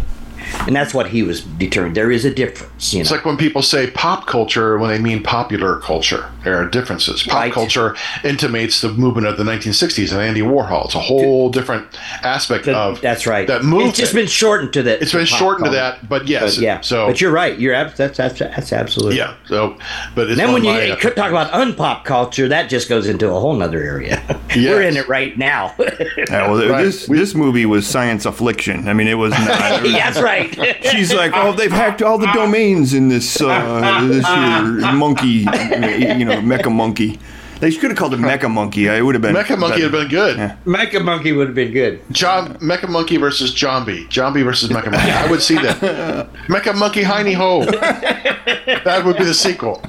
and 0.67 0.75
that's 0.75 0.93
what 0.93 1.07
he 1.09 1.23
was 1.23 1.41
determined. 1.41 1.95
There 1.95 2.11
is 2.11 2.25
a 2.25 2.33
difference, 2.33 2.93
you 2.93 2.99
know. 2.99 3.01
It's 3.01 3.11
like 3.11 3.25
when 3.25 3.37
people 3.37 3.61
say 3.61 3.89
pop 3.91 4.27
culture 4.27 4.77
when 4.77 4.89
they 4.89 4.99
mean 4.99 5.23
popular 5.23 5.77
culture. 5.79 6.29
There 6.43 6.55
are 6.55 6.65
differences. 6.67 7.23
Pop 7.23 7.33
Right. 7.35 7.53
culture 7.53 7.95
intimates 8.23 8.81
the 8.81 8.89
movement 8.89 9.27
of 9.27 9.37
the 9.37 9.43
1960s 9.43 10.11
and 10.11 10.21
Andy 10.21 10.41
Warhol. 10.41 10.85
It's 10.85 10.95
a 10.95 10.99
whole 10.99 11.49
different 11.49 11.87
aspect 12.23 12.65
That- 12.65 12.75
of 12.75 13.01
that's 13.01 13.25
right. 13.27 13.47
That 13.47 13.63
movement. 13.63 13.89
It's 13.89 13.99
just 13.99 14.13
been 14.13 14.27
shortened 14.27 14.73
to 14.73 14.83
that. 14.83 15.01
It's 15.01 15.11
been 15.11 15.25
pop 15.25 15.39
shortened 15.39 15.65
to 15.65 15.71
that, 15.71 16.07
but 16.07 16.27
yes. 16.27 16.55
But 16.55 16.63
yeah. 16.63 16.81
So 16.81 17.07
but 17.07 17.19
you're 17.21 17.31
right. 17.31 17.57
You're 17.59 17.73
ab- 17.73 17.95
that's 17.95 18.17
that's 18.17 18.39
that's 18.39 18.71
absolutely. 18.73 19.17
yeah. 19.17 19.33
So, 19.47 19.77
but 20.15 20.29
it's 20.29 20.37
Then 20.39 20.53
when 20.53 20.63
you 20.63 20.71
you 20.79 20.95
could 20.95 21.15
talk 21.15 21.29
about 21.29 21.51
unpop 21.51 22.03
culture, 22.05 22.47
that 22.47 22.69
just 22.69 22.87
goes 22.89 23.07
into 23.07 23.27
a 23.29 23.39
whole 23.39 23.53
nother 23.55 23.81
area. 23.81 24.21
Yes. 24.55 24.55
We're 24.69 24.81
in 24.83 24.97
it 24.97 25.07
right 25.07 25.37
now. 25.37 25.73
Yeah, 26.29 26.49
well, 26.51 26.67
Right. 26.69 26.83
this 26.83 27.05
this 27.07 27.33
movie 27.33 27.65
was 27.65 27.87
science 27.87 28.25
affliction. 28.25 28.87
I 28.87 28.93
mean, 28.93 29.07
it 29.07 29.15
was 29.15 29.31
not. 29.31 29.49
yeah, 29.89 30.09
that's 30.11 30.21
right. 30.21 30.28
She's 30.91 31.13
like, 31.13 31.31
oh, 31.35 31.53
they've 31.53 31.71
hacked 31.71 32.01
all 32.01 32.17
the 32.17 32.31
domains 32.33 32.93
in 32.93 33.09
this 33.09 33.41
uh, 33.41 34.01
this 34.07 34.25
here 34.25 34.93
monkey, 34.93 35.27
you 35.27 36.25
know, 36.25 36.41
mecha 36.41 36.71
monkey. 36.71 37.19
They 37.59 37.71
should 37.71 37.89
have 37.91 37.97
called 37.97 38.13
it 38.13 38.21
mecha 38.21 38.49
monkey. 38.49 38.87
It 38.87 39.03
would 39.03 39.15
have 39.15 39.21
been 39.21 39.35
Mecha 39.35 39.57
Monkey 39.57 39.81
had 39.81 39.91
been 39.91 40.07
good. 40.07 40.37
Mecha 40.65 41.03
Monkey 41.03 41.33
would 41.33 41.47
have 41.47 41.55
been 41.55 41.73
good. 41.73 42.01
John 42.09 42.53
Mecha 42.59 42.87
Monkey 42.87 43.17
versus 43.17 43.51
Zombie. 43.51 44.07
Zombie 44.09 44.43
versus 44.43 44.69
Mecha 44.69 44.91
Monkey. 44.91 45.11
I 45.11 45.29
would 45.29 45.41
see 45.41 45.55
that. 45.55 45.77
Mecha 46.47 46.73
Monkey 46.73 47.03
Hiney 47.03 47.33
Ho. 47.35 47.65
that 47.65 49.03
would 49.05 49.17
be 49.17 49.25
the 49.25 49.33
sequel. 49.33 49.83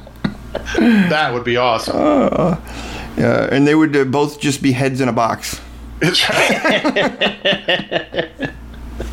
That 0.79 1.33
would 1.33 1.45
be 1.45 1.57
awesome. 1.57 1.97
Yeah, 3.17 3.49
and 3.53 3.67
they 3.67 3.75
would 3.75 3.97
uh, 3.97 4.05
both 4.05 4.41
just 4.41 4.63
be 4.63 4.73
heads 4.73 5.01
in 5.01 5.09
a 5.09 5.13
box. 5.13 5.61
It's 6.01 6.21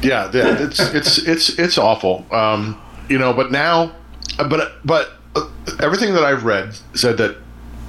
yeah, 0.01 0.31
yeah, 0.33 0.63
it's 0.63 0.79
it's 0.79 1.17
it's 1.19 1.49
it's 1.59 1.77
awful. 1.77 2.25
Um, 2.31 2.81
you 3.09 3.17
know, 3.17 3.33
but 3.33 3.51
now, 3.51 3.95
but 4.37 4.73
but 4.85 5.13
uh, 5.35 5.47
everything 5.79 6.13
that 6.13 6.23
I've 6.23 6.43
read 6.43 6.75
said 6.93 7.17
that 7.17 7.37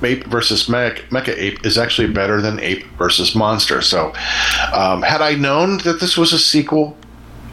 Ape 0.02 0.24
versus 0.24 0.68
Mech, 0.68 1.08
Mecha 1.10 1.36
Ape 1.36 1.64
is 1.64 1.78
actually 1.78 2.12
better 2.12 2.40
than 2.40 2.60
Ape 2.60 2.84
versus 2.98 3.34
Monster. 3.34 3.82
So, 3.82 4.12
um, 4.72 5.02
had 5.02 5.22
I 5.22 5.34
known 5.34 5.78
that 5.78 6.00
this 6.00 6.16
was 6.16 6.32
a 6.32 6.38
sequel, 6.38 6.96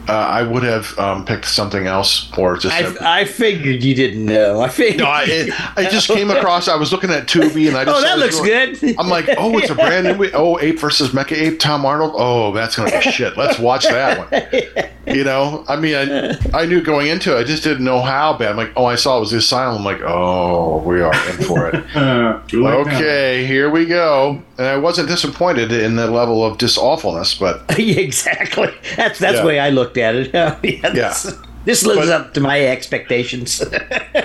uh, 0.08 0.12
I 0.12 0.42
would 0.42 0.62
have 0.62 0.98
um, 0.98 1.24
picked 1.24 1.46
something 1.46 1.86
else 1.86 2.30
or 2.36 2.56
just. 2.56 2.74
have- 2.74 2.98
I, 3.00 3.20
I 3.20 3.24
figured 3.24 3.82
you 3.82 3.94
didn't 3.94 4.24
know. 4.24 4.60
I 4.60 4.68
figured. 4.68 4.98
no, 5.00 5.06
I, 5.06 5.24
it, 5.26 5.78
I 5.78 5.88
just 5.90 6.08
came 6.08 6.30
across. 6.30 6.68
I 6.68 6.76
was 6.76 6.92
looking 6.92 7.10
at 7.10 7.26
Tubi, 7.26 7.68
and 7.68 7.76
I 7.76 7.84
just 7.86 7.98
oh, 7.98 8.00
that 8.02 8.18
looks 8.18 8.36
going- 8.38 8.74
good. 8.74 8.96
I'm 8.98 9.08
like, 9.08 9.26
oh, 9.38 9.56
it's 9.58 9.70
a 9.70 9.74
brand 9.74 10.18
new. 10.18 10.30
Oh, 10.34 10.58
Ape 10.60 10.78
versus 10.78 11.10
Mecha 11.10 11.32
Ape, 11.32 11.58
Tom 11.58 11.84
Arnold. 11.84 12.12
Oh, 12.16 12.52
that's 12.52 12.76
gonna 12.76 12.90
be 12.90 13.00
shit. 13.10 13.36
Let's 13.36 13.58
watch 13.58 13.84
that 13.84 14.30
one. 14.30 14.90
You 15.16 15.22
know, 15.22 15.64
I 15.68 15.76
mean, 15.76 15.94
I, 15.94 16.36
I 16.52 16.66
knew 16.66 16.82
going 16.82 17.06
into 17.06 17.36
it, 17.36 17.40
I 17.40 17.44
just 17.44 17.62
didn't 17.62 17.84
know 17.84 18.00
how 18.00 18.36
bad. 18.36 18.50
I'm 18.50 18.56
like, 18.56 18.72
oh, 18.76 18.86
I 18.86 18.96
saw 18.96 19.18
it 19.18 19.20
was 19.20 19.30
the 19.30 19.36
Asylum. 19.38 19.78
I'm 19.78 19.84
like, 19.84 20.00
oh, 20.04 20.78
we 20.78 21.00
are 21.00 21.14
in 21.30 21.36
for 21.44 21.68
it. 21.70 21.84
Uh, 21.96 22.40
too 22.46 22.62
late 22.62 22.86
now. 22.86 22.94
okay, 22.96 23.46
here 23.46 23.70
we 23.70 23.86
go. 23.86 24.42
And 24.58 24.66
I 24.66 24.76
wasn't 24.76 25.08
disappointed 25.08 25.72
in 25.72 25.96
the 25.96 26.08
level 26.10 26.44
of 26.44 26.58
just 26.58 26.76
awfulness, 26.78 27.34
but 27.34 27.64
exactly. 27.78 28.72
That's 28.96 29.18
that's 29.18 29.34
Yeah. 29.36 29.40
the 29.40 29.46
way 29.46 29.58
I 29.58 29.70
looked 29.70 29.95
Bill. 29.96 30.26
yes. 30.62 31.26
Yeah. 31.26 31.55
This, 31.66 31.80
this 31.80 31.86
lives 31.86 32.08
But- 32.08 32.20
up 32.20 32.34
to 32.34 32.40
my 32.40 32.60
expectations. 32.66 33.62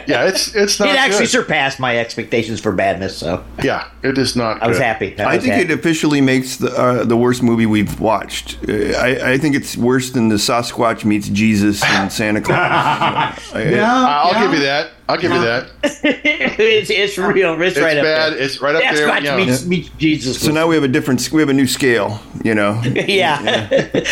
yeah, 0.08 0.28
it's 0.28 0.56
it's 0.56 0.80
not. 0.80 0.88
it 0.90 0.96
actually 0.96 1.26
good. 1.26 1.30
surpassed 1.30 1.80
my 1.80 1.98
expectations 1.98 2.62
for 2.62 2.72
badness. 2.72 3.18
So 3.18 3.44
yeah, 3.62 3.90
it 4.04 4.18
is 4.18 4.36
not. 4.38 4.62
I 4.64 4.68
was 4.68 4.78
good. 4.78 4.84
happy. 4.84 5.20
I 5.20 5.36
was 5.36 5.44
think 5.44 5.56
happy. 5.56 5.74
it 5.74 5.78
officially 5.78 6.22
makes 6.22 6.56
the 6.58 6.72
uh, 6.72 7.04
the 7.04 7.18
worst 7.18 7.44
movie 7.44 7.66
we've 7.66 8.00
watched. 8.00 8.58
Uh, 8.70 8.74
I, 8.98 9.34
I 9.34 9.38
think 9.38 9.56
it's 9.56 9.76
worse 9.76 10.12
than 10.12 10.30
the 10.30 10.36
Sasquatch 10.36 11.04
meets 11.04 11.28
Jesus 11.28 11.84
and 11.84 12.10
Santa 12.12 12.40
Claus. 12.48 12.58
I- 12.58 13.36
Yeah, 13.72 13.92
I'll 13.92 14.32
yeah. 14.34 14.44
give 14.44 14.54
you 14.54 14.60
that. 14.66 14.92
I'll 15.10 15.18
give 15.18 15.32
you 15.32 15.42
that. 15.42 15.70
it's, 15.84 16.90
it's 16.90 17.18
real. 17.18 17.62
It's, 17.62 17.76
It's 17.76 17.84
right 17.84 17.98
up 17.98 18.04
bad. 18.04 18.32
there. 18.34 18.42
It's 18.42 18.62
right 18.62 18.76
up 18.76 18.82
That's 18.82 18.98
there. 18.98 19.08
got 19.08 19.22
you 19.24 19.30
know. 19.30 19.38
meet, 19.46 19.66
meet 19.66 19.98
Jesus. 19.98 20.40
So 20.42 20.52
now 20.54 20.68
we 20.68 20.76
have 20.76 20.86
a 20.86 20.88
different, 20.88 21.30
we 21.34 21.42
have 21.42 21.50
a 21.50 21.54
new 21.54 21.68
scale, 21.68 22.22
you 22.46 22.56
know. 22.56 22.82
yeah, 22.86 23.68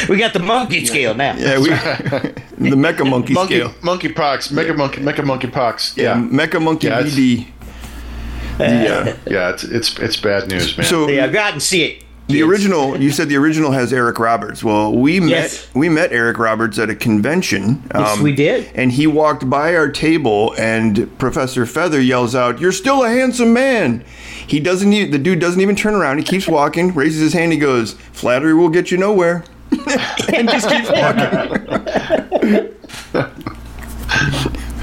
we 0.10 0.18
got 0.18 0.34
the 0.34 0.39
monkey 0.44 0.86
scale 0.86 1.13
now. 1.13 1.36
Yeah, 1.38 1.58
we, 1.60 1.70
the 1.70 2.76
Mecha 2.76 3.10
Monkey, 3.10 3.19
Monkey, 3.34 3.56
scale. 3.60 3.74
monkey 3.82 4.10
pox, 4.10 4.52
mega 4.52 4.74
monkey, 4.74 5.02
mega 5.02 5.24
monkey 5.24 5.48
pox. 5.48 5.96
Yeah, 5.98 6.16
Mecha 6.16 6.62
Monkey 6.62 6.88
Yeah, 6.88 7.02
BD. 7.04 7.48
yeah, 8.60 9.16
yeah. 9.28 9.50
It's 9.52 9.64
it's 9.64 9.98
it's 10.00 10.18
bad 10.18 10.48
news, 10.50 10.78
man. 10.78 10.86
So 10.86 11.08
Yeah, 11.10 11.28
go 11.28 11.40
out 11.40 11.54
and 11.54 11.62
see 11.62 11.84
it. 11.84 12.04
the 12.28 12.44
original, 12.44 13.00
you 13.02 13.10
said 13.10 13.28
the 13.30 13.38
original 13.38 13.72
has 13.72 13.92
Eric 13.94 14.20
Roberts. 14.20 14.64
Well, 14.64 14.94
we 14.94 15.20
met 15.20 15.30
Yes. 15.30 15.70
we 15.74 15.88
met 15.90 16.12
Eric 16.12 16.38
Roberts 16.38 16.78
at 16.78 16.90
a 16.90 16.96
convention. 16.96 17.84
um, 17.92 18.02
Yes, 18.04 18.20
we 18.20 18.36
did. 18.36 18.70
And 18.76 18.92
he 18.92 19.08
walked 19.08 19.50
by 19.50 19.76
our 19.76 19.90
table, 19.90 20.54
and 20.58 21.18
Professor 21.18 21.66
Fether 21.66 22.02
yells 22.02 22.36
out, 22.36 22.60
"You're 22.60 22.72
still 22.74 23.04
a 23.04 23.10
handsome 23.10 23.54
man." 23.54 24.04
He 24.46 24.60
doesn't. 24.60 24.92
Even, 24.92 25.12
the 25.12 25.20
dude 25.20 25.40
doesn't 25.40 25.62
even 25.62 25.76
turn 25.76 25.96
around. 25.96 26.18
He 26.18 26.24
keeps 26.24 26.48
walking, 26.48 26.94
raises 26.94 27.22
his 27.22 27.34
hand. 27.34 27.52
He 27.54 27.58
goes, 27.60 27.94
"Flattery 28.12 28.54
will 28.54 28.70
get 28.70 28.92
you 28.92 28.98
nowhere," 28.98 29.44
and 30.34 30.50
just 30.50 30.68
keeps 30.70 30.90
walking. 30.90 32.76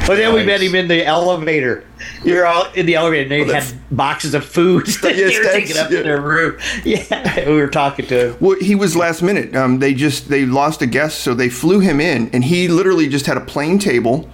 But 0.07 0.17
then 0.19 0.35
we 0.35 0.45
met 0.45 0.63
him 0.63 0.77
in 0.77 0.87
the 0.87 1.05
elevator. 1.05 1.85
You're 2.25 2.47
all 2.47 2.71
in 2.75 2.87
the 2.87 2.95
elevator, 2.95 3.23
and 3.23 3.31
they 3.33 3.43
that's- 3.43 3.73
had 3.73 3.81
boxes 3.97 4.35
of 4.35 4.45
food 4.45 4.87
that 5.03 5.17
Yes, 5.17 5.33
they 5.33 5.39
were 5.39 5.53
taking 5.53 5.77
up 5.77 5.91
yeah. 5.91 5.99
in 5.99 6.05
their 6.05 6.21
room. 6.21 6.59
Yeah, 6.85 7.49
we 7.49 7.57
were 7.57 7.67
talking 7.67 8.07
to 8.07 8.29
him. 8.31 8.37
Well, 8.39 8.57
he 8.61 8.77
was 8.77 8.95
last 8.95 9.21
minute. 9.23 9.57
Um, 9.57 9.81
they 9.81 9.95
just 9.95 10.29
they 10.29 10.47
lost 10.47 10.81
a 10.81 10.87
guest, 10.87 11.21
so 11.23 11.35
they 11.35 11.49
flew 11.49 11.81
him 11.81 12.01
in, 12.01 12.31
and 12.31 12.45
he 12.45 12.69
literally 12.69 13.09
just 13.09 13.27
had 13.27 13.37
a 13.37 13.41
plain 13.41 13.81
table. 13.81 14.29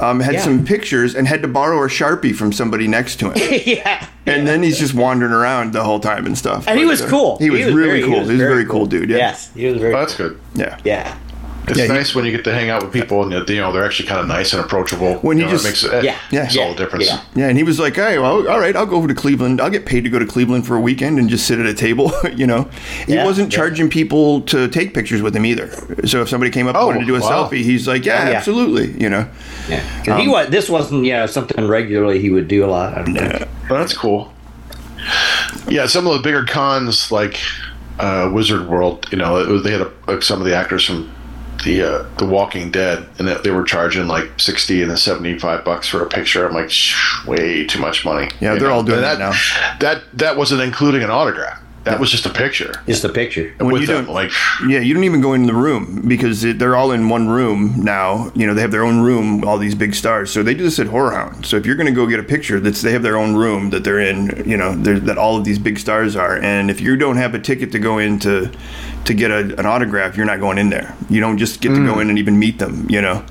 Um, 0.00 0.20
had 0.20 0.34
Yeah. 0.34 0.42
some 0.42 0.64
pictures 0.64 1.14
and 1.14 1.28
had 1.28 1.42
to 1.42 1.48
borrow 1.48 1.82
a 1.84 1.88
sharpie 1.88 2.34
from 2.34 2.52
somebody 2.52 2.88
next 2.88 3.16
to 3.20 3.30
him. 3.30 3.60
yeah. 3.66 4.06
And 4.26 4.46
then 4.46 4.62
he's 4.62 4.78
just 4.78 4.94
wandering 4.94 5.32
around 5.32 5.72
the 5.72 5.82
whole 5.82 6.00
time 6.00 6.26
and 6.26 6.36
stuff. 6.36 6.66
And 6.68 6.78
he 6.78 6.84
was 6.84 7.02
uh, 7.02 7.08
cool. 7.08 7.36
He 7.38 7.50
was, 7.50 7.66
really 7.72 8.00
very- 8.00 8.02
cool. 8.02 8.14
He 8.14 8.20
was, 8.20 8.30
a 8.30 8.36
very 8.36 8.64
cool 8.64 8.86
dude. 8.86 9.10
Yeah. 9.10 9.16
Yes, 9.16 9.50
he 9.54 9.66
was 9.66 9.78
very. 9.80 9.92
Well, 9.92 10.02
that's 10.02 10.14
cool. 10.14 10.28
good. 10.30 10.40
Yeah. 10.54 10.78
Yeah. 10.84 11.18
It's 11.68 11.78
Yeah, 11.78 11.86
he- 11.86 11.92
nice 11.92 12.14
when 12.14 12.24
you 12.24 12.32
get 12.32 12.42
to 12.44 12.52
hang 12.52 12.68
out 12.70 12.82
with 12.82 12.92
people 12.92 13.22
and 13.22 13.30
you 13.48 13.60
know 13.60 13.70
they're 13.72 13.84
actually 13.84 14.08
kind 14.08 14.20
of 14.20 14.26
nice 14.26 14.52
and 14.52 14.64
approachable. 14.64 15.14
When 15.22 15.38
you 15.38 15.44
he 15.44 15.50
know, 15.52 15.56
just- 15.58 15.64
it 15.64 15.68
makes 15.68 15.84
it, 15.84 16.04
Yeah. 16.04 16.14
Yeah. 16.30 16.42
makes 16.42 16.56
all 16.56 16.64
Yeah. 16.64 16.70
the 16.72 16.76
difference. 16.78 17.06
Yeah. 17.06 17.20
Yeah, 17.36 17.48
and 17.48 17.56
he 17.56 17.62
was 17.62 17.78
like, 17.78 17.94
"Hey, 17.96 18.18
well, 18.18 18.48
all 18.48 18.58
right, 18.58 18.74
I'll 18.74 18.86
go 18.86 18.96
over 18.96 19.06
to 19.06 19.14
Cleveland. 19.14 19.60
I'll 19.60 19.70
get 19.70 19.86
paid 19.86 20.02
to 20.04 20.10
go 20.10 20.18
to 20.18 20.26
Cleveland 20.26 20.66
for 20.66 20.74
a 20.74 20.80
weekend 20.80 21.18
and 21.18 21.28
just 21.28 21.46
sit 21.46 21.58
at 21.60 21.66
a 21.66 21.74
table." 21.74 22.12
you 22.36 22.46
know, 22.46 22.68
he 23.06 23.14
Yeah, 23.14 23.24
wasn't 23.24 23.52
yeah. 23.52 23.56
charging 23.58 23.88
people 23.88 24.40
to 24.42 24.66
take 24.68 24.94
pictures 24.94 25.22
with 25.22 25.36
him 25.36 25.44
either. 25.46 25.70
So 26.06 26.22
if 26.22 26.28
somebody 26.28 26.50
came 26.50 26.66
up 26.66 26.74
and 26.74 26.82
Oh, 26.82 26.86
wanted 26.86 27.00
to 27.00 27.06
do 27.06 27.16
a 27.16 27.20
wow. 27.20 27.48
selfie, 27.48 27.62
he's 27.62 27.86
like, 27.86 28.04
"Yeah, 28.04 28.28
yeah. 28.30 28.36
absolutely." 28.36 28.94
You 29.00 29.10
know, 29.10 29.26
Yeah. 29.68 29.80
'Cause 30.04 30.16
he 30.20 30.26
Um, 30.26 30.30
was. 30.32 30.48
This 30.48 30.68
wasn't 30.68 31.04
yeah 31.04 31.26
something 31.26 31.68
regularly 31.68 32.20
he 32.20 32.30
would 32.30 32.48
do 32.48 32.64
a 32.64 32.66
lot. 32.68 32.94
I 32.98 33.02
don't 33.02 33.14
think. 33.14 33.48
Well, 33.68 33.78
that's 33.78 33.94
cool. 33.94 34.32
Yeah, 35.68 35.86
some 35.86 36.06
of 36.06 36.14
the 36.14 36.20
bigger 36.20 36.44
cons 36.44 37.10
like 37.12 37.38
uh, 37.98 38.30
Wizard 38.32 38.66
World, 38.68 39.06
you 39.10 39.18
know, 39.18 39.58
they 39.58 39.70
had 39.72 39.82
a, 39.82 39.88
like 40.06 40.22
some 40.22 40.40
of 40.40 40.46
the 40.46 40.56
actors 40.56 40.84
from 40.84 41.10
the 41.64 41.82
uh, 41.82 42.04
the 42.18 42.26
Walking 42.26 42.70
Dead, 42.70 43.06
and 43.18 43.28
they, 43.28 43.34
they 43.44 43.50
were 43.50 43.64
charging 43.64 44.06
like 44.06 44.38
sixty 44.38 44.82
and 44.82 44.98
seventy 44.98 45.38
five 45.38 45.64
bucks 45.64 45.88
for 45.88 46.02
a 46.02 46.08
picture. 46.08 46.46
I'm 46.46 46.54
like, 46.54 46.70
way 47.26 47.64
too 47.66 47.80
much 47.80 48.04
money. 48.04 48.30
Yeah, 48.40 48.54
You 48.54 48.60
they're 48.60 48.70
all 48.70 48.82
doing 48.82 48.98
And 48.98 49.04
that 49.04 49.18
That 49.80 50.02
that 50.14 50.36
wasn't 50.36 50.62
including 50.62 51.02
an 51.02 51.10
autograph. 51.10 51.60
That 51.84 51.98
was 51.98 52.10
just 52.10 52.26
a 52.26 52.30
picture 52.30 52.74
Just 52.86 53.04
a 53.04 53.08
picture. 53.08 53.54
When 53.58 53.72
with 53.72 53.80
you 53.82 53.86
them. 53.86 54.04
don't- 54.04 54.14
Like, 54.14 54.30
yeah, 54.68 54.80
you 54.80 54.92
don't 54.92 55.04
even 55.04 55.20
go 55.22 55.32
in 55.32 55.46
the 55.46 55.54
room 55.54 56.04
because 56.06 56.44
it, 56.44 56.58
they're 56.58 56.76
all 56.76 56.92
in 56.92 57.08
one 57.08 57.28
room 57.28 57.82
now. 57.82 58.30
You 58.34 58.46
know, 58.46 58.52
they 58.54 58.60
have 58.60 58.70
their 58.70 58.84
own 58.84 59.00
room. 59.00 59.44
All 59.44 59.56
these 59.56 59.74
big 59.74 59.94
stars, 59.94 60.30
so 60.30 60.42
they 60.42 60.54
do 60.54 60.62
this 60.62 60.78
at 60.78 60.88
Horror 60.88 61.12
Hound. 61.12 61.46
So 61.46 61.56
if 61.56 61.64
you're 61.64 61.76
going 61.76 61.86
to 61.86 61.92
go 61.92 62.06
get 62.06 62.20
a 62.20 62.22
picture, 62.22 62.60
that's 62.60 62.82
they 62.82 62.92
have 62.92 63.02
their 63.02 63.16
own 63.16 63.34
room 63.34 63.70
that 63.70 63.82
they're 63.84 64.00
in. 64.00 64.42
You 64.46 64.56
know, 64.56 64.74
that 64.74 65.16
all 65.16 65.36
of 65.38 65.44
these 65.44 65.58
big 65.58 65.78
stars 65.78 66.16
are. 66.16 66.36
And 66.36 66.70
if 66.70 66.80
you 66.80 66.96
don't 66.96 67.16
have 67.16 67.34
a 67.34 67.38
ticket 67.38 67.72
to 67.72 67.78
go 67.78 67.98
in 67.98 68.18
to 68.20 68.50
to 69.04 69.14
get 69.14 69.30
a, 69.30 69.58
an 69.58 69.64
autograph, 69.66 70.16
you're 70.16 70.26
not 70.26 70.40
going 70.40 70.58
in 70.58 70.68
there. 70.70 70.94
You 71.08 71.20
don't 71.20 71.38
just 71.38 71.60
get 71.60 71.70
to 71.70 71.84
go 71.86 71.94
hmm. 71.94 72.00
in 72.00 72.10
and 72.10 72.18
even 72.18 72.38
meet 72.38 72.58
them. 72.58 72.86
You 72.90 73.00
know. 73.00 73.24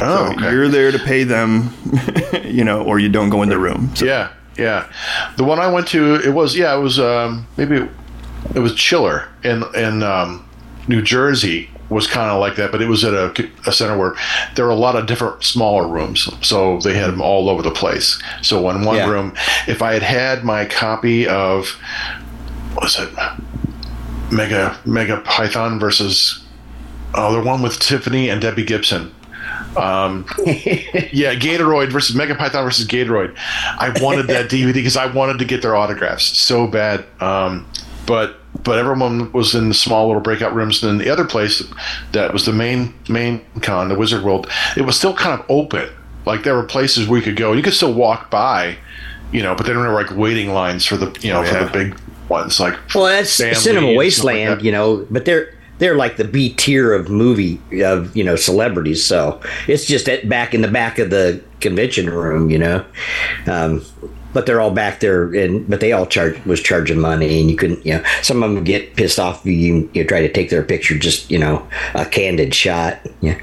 oh, 0.00 0.32
okay. 0.32 0.52
You're 0.52 0.68
there 0.68 0.92
to 0.92 0.98
pay 0.98 1.24
them, 1.24 1.72
you 2.44 2.64
know, 2.64 2.82
or 2.82 2.98
you 2.98 3.08
don't 3.08 3.30
go 3.30 3.42
in 3.42 3.48
the 3.48 3.58
room. 3.58 3.90
So, 3.94 4.04
Yeah, 4.06 4.32
yeah. 4.56 4.90
The 5.36 5.44
one 5.44 5.58
I 5.58 5.66
went 5.70 5.86
to, 5.88 6.16
it 6.16 6.30
was 6.30 6.56
yeah, 6.56 6.74
it 6.76 6.80
was 6.80 6.98
um, 6.98 7.46
maybe 7.56 7.88
it 8.54 8.58
was 8.58 8.74
Chiller 8.74 9.28
in 9.44 9.64
in 9.74 10.02
um, 10.02 10.48
New 10.88 11.02
Jersey 11.02 11.68
was 11.88 12.06
kind 12.06 12.30
of 12.30 12.40
like 12.40 12.56
that, 12.56 12.72
but 12.72 12.80
it 12.80 12.86
was 12.88 13.04
at 13.04 13.12
a, 13.12 13.50
a 13.66 13.72
center 13.72 13.98
where 13.98 14.14
there 14.54 14.64
were 14.64 14.70
a 14.70 14.74
lot 14.76 14.96
of 14.96 15.06
different 15.06 15.44
smaller 15.44 15.86
rooms, 15.86 16.26
so 16.46 16.78
they 16.80 16.94
had 16.94 17.08
them 17.10 17.20
all 17.20 17.50
over 17.50 17.60
the 17.62 17.70
place. 17.70 18.20
So 18.40 18.70
in 18.70 18.84
one 18.84 18.96
Yeah. 18.96 19.10
room, 19.10 19.34
if 19.68 19.82
I 19.82 19.92
had 19.92 20.02
had 20.02 20.42
my 20.44 20.64
copy 20.64 21.28
of 21.28 21.68
what 22.74 22.84
was 22.84 22.98
it 22.98 23.10
Mega 24.30 24.78
Mega 24.86 25.20
Python 25.20 25.78
versus 25.78 26.42
oh 27.14 27.34
the 27.34 27.42
one 27.46 27.60
with 27.62 27.78
Tiffany 27.78 28.30
and 28.30 28.40
Debbie 28.40 28.64
Gibson. 28.64 29.14
Um, 29.76 30.26
yeah, 30.46 31.34
Gatoroid 31.34 31.90
versus 31.90 32.14
Mega 32.14 32.34
Python 32.34 32.64
versus 32.64 32.86
Gatoroid. 32.86 33.34
I 33.38 33.92
wanted 34.02 34.26
that 34.28 34.46
DVD 34.50 34.74
because 34.74 34.96
I 34.96 35.06
wanted 35.06 35.38
to 35.38 35.44
get 35.44 35.62
their 35.62 35.74
autographs 35.76 36.24
so 36.38 36.66
bad. 36.66 37.04
Um, 37.20 37.66
but 38.06 38.36
but 38.64 38.78
everyone 38.78 39.32
was 39.32 39.54
in 39.54 39.68
the 39.68 39.74
small 39.74 40.06
little 40.08 40.20
breakout 40.20 40.54
rooms. 40.54 40.82
And 40.82 40.90
then 41.00 41.04
the 41.06 41.10
other 41.12 41.24
place 41.24 41.62
that 42.12 42.32
was 42.32 42.44
the 42.44 42.52
main 42.52 42.92
main 43.08 43.44
con, 43.62 43.88
the 43.88 43.94
Wizard 43.94 44.22
World, 44.22 44.48
it 44.76 44.82
was 44.82 44.96
still 44.96 45.14
kind 45.14 45.38
of 45.40 45.46
open. 45.48 45.88
Like 46.26 46.42
there 46.44 46.54
were 46.54 46.62
places 46.64 47.08
where 47.08 47.18
you 47.18 47.24
could 47.24 47.36
go. 47.36 47.52
You 47.52 47.62
could 47.62 47.74
still 47.74 47.94
walk 47.94 48.30
by, 48.30 48.76
you 49.32 49.42
know, 49.42 49.54
but 49.54 49.66
then 49.66 49.76
there 49.76 49.88
were 49.88 49.94
like 49.94 50.14
waiting 50.16 50.52
lines 50.52 50.84
for 50.84 50.96
the 50.96 51.16
you 51.22 51.32
know 51.32 51.40
Oh, 51.40 51.44
for 51.44 51.64
the 51.64 51.70
big 51.72 51.98
ones. 52.28 52.60
Like 52.60 52.74
Well, 52.94 53.04
that's 53.06 53.30
Cinema 53.30 53.48
and 53.48 53.56
stuff 53.58 53.74
like 53.82 53.96
Wasteland, 53.96 54.60
that. 54.60 54.64
you 54.64 54.70
know, 54.72 55.06
but 55.10 55.24
they're 55.24 55.52
they're 55.82 55.96
like 55.96 56.16
the 56.16 56.24
B 56.24 56.50
tier 56.54 56.92
of 56.92 57.10
movie 57.10 57.60
of 57.82 58.16
you 58.16 58.22
know 58.22 58.36
celebrities. 58.36 59.04
So 59.04 59.40
it's 59.66 59.84
just 59.84 60.08
at 60.08 60.28
back 60.28 60.54
in 60.54 60.60
the 60.60 60.68
back 60.68 61.00
of 61.00 61.10
the 61.10 61.42
convention 61.60 62.08
room, 62.08 62.50
you 62.50 62.58
know. 62.58 62.84
Um, 63.48 63.84
but 64.32 64.46
they're 64.46 64.60
all 64.60 64.70
back 64.70 65.00
there, 65.00 65.34
and 65.34 65.68
but 65.68 65.80
they 65.80 65.90
all 65.90 66.06
charge 66.06 66.42
was 66.46 66.62
charging 66.62 67.00
money, 67.00 67.40
and 67.40 67.50
you 67.50 67.56
couldn't, 67.56 67.84
you 67.84 67.94
know, 67.94 68.04
some 68.22 68.44
of 68.44 68.54
them 68.54 68.62
get 68.62 68.94
pissed 68.94 69.18
off 69.18 69.44
if 69.44 69.52
you 69.52 69.90
you 69.92 70.04
try 70.04 70.20
to 70.20 70.32
take 70.32 70.50
their 70.50 70.62
picture, 70.62 70.96
just 70.96 71.28
you 71.32 71.38
know, 71.38 71.66
a 71.94 72.06
candid 72.06 72.54
shot. 72.54 73.00
Yeah, 73.20 73.38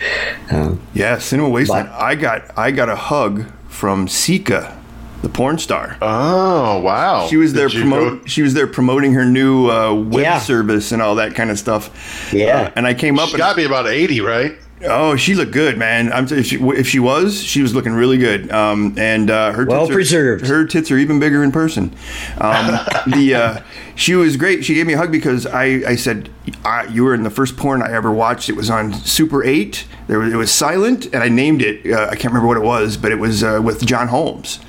um, 0.49 0.82
yeah, 0.93 1.17
Cinema 1.17 1.49
Wasteland. 1.49 1.89
But- 1.89 2.02
I 2.02 2.15
got 2.15 2.58
I 2.58 2.71
got 2.71 2.88
a 2.88 2.95
hug 2.95 3.52
from 3.67 4.08
Seka, 4.08 4.78
the 5.21 5.29
porn 5.29 5.58
star. 5.58 5.97
Oh 6.01 6.79
wow! 6.79 7.27
she 7.27 7.38
was 7.38 7.53
there 7.53 7.67
Did 7.67 7.75
you 7.77 7.82
promote. 7.82 8.21
go- 8.21 8.27
She 8.27 8.41
was 8.41 8.53
there 8.53 8.67
promoting 8.67 9.13
her 9.13 9.25
new 9.25 9.69
uh, 9.69 9.93
web 9.93 10.23
Yeah. 10.23 10.39
service 10.39 10.91
and 10.91 11.01
all 11.01 11.15
that 11.15 11.36
kind 11.36 11.49
of 11.51 11.60
stuff. 11.60 12.32
Yeah. 12.34 12.58
Uh, 12.58 12.71
and 12.75 12.88
I 12.88 12.93
came 12.93 13.19
up 13.19 13.27
She 13.29 13.34
and 13.34 13.39
got 13.39 13.49
to 13.51 13.55
be 13.58 13.63
about 13.65 13.88
eighty, 13.88 14.21
right? 14.21 14.58
oh, 14.86 15.13
she 15.17 15.36
looked 15.36 15.51
good, 15.51 15.77
man. 15.77 16.10
I'm 16.13 16.25
t- 16.25 16.36
if 16.36 16.45
she, 16.45 16.55
if 16.55 16.88
she 16.88 16.99
was, 16.99 17.43
she 17.43 17.62
was 17.62 17.75
looking 17.75 17.91
really 17.91 18.17
good. 18.17 18.49
Um, 18.49 18.95
and 18.97 19.29
uh, 19.29 19.51
her 19.51 19.65
Well 19.65 19.82
tits 19.82 19.91
are- 19.91 19.93
preserved. 19.93 20.47
her 20.47 20.63
tits 20.65 20.89
are 20.89 20.97
even 20.97 21.19
bigger 21.19 21.43
in 21.43 21.51
person. 21.51 21.93
Um, 22.38 22.79
the 23.08 23.36
uh, 23.36 23.62
she 23.95 24.15
was 24.15 24.38
great. 24.38 24.63
She 24.63 24.75
gave 24.75 24.88
me 24.88 24.93
a 24.93 24.97
hug 24.97 25.12
because 25.12 25.45
I 25.45 25.63
I 25.86 25.95
said 25.97 26.29
I, 26.63 26.86
you 26.86 27.03
were 27.03 27.13
in 27.13 27.23
the 27.23 27.29
first 27.29 27.58
porn 27.58 27.82
I 27.82 27.91
ever 27.91 28.10
watched. 28.10 28.47
It 28.47 28.55
was 28.55 28.69
on 28.69 28.93
Super 28.93 29.43
Eight. 29.43 29.86
There 30.08 30.17
was, 30.19 30.32
it 30.34 30.38
was 30.38 30.49
silent, 30.49 31.08
and 31.08 31.17
I 31.17 31.27
named 31.27 31.62
it. 31.62 31.86
Uh, 31.91 32.05
I 32.10 32.15
can't 32.15 32.34
remember 32.34 32.47
what 32.47 32.55
it 32.58 32.63
was, 32.63 32.95
but 32.95 33.12
it 33.12 33.19
was 33.19 33.43
uh, 33.43 33.60
with 33.62 33.86
John 33.86 34.08
Holmes. 34.08 34.60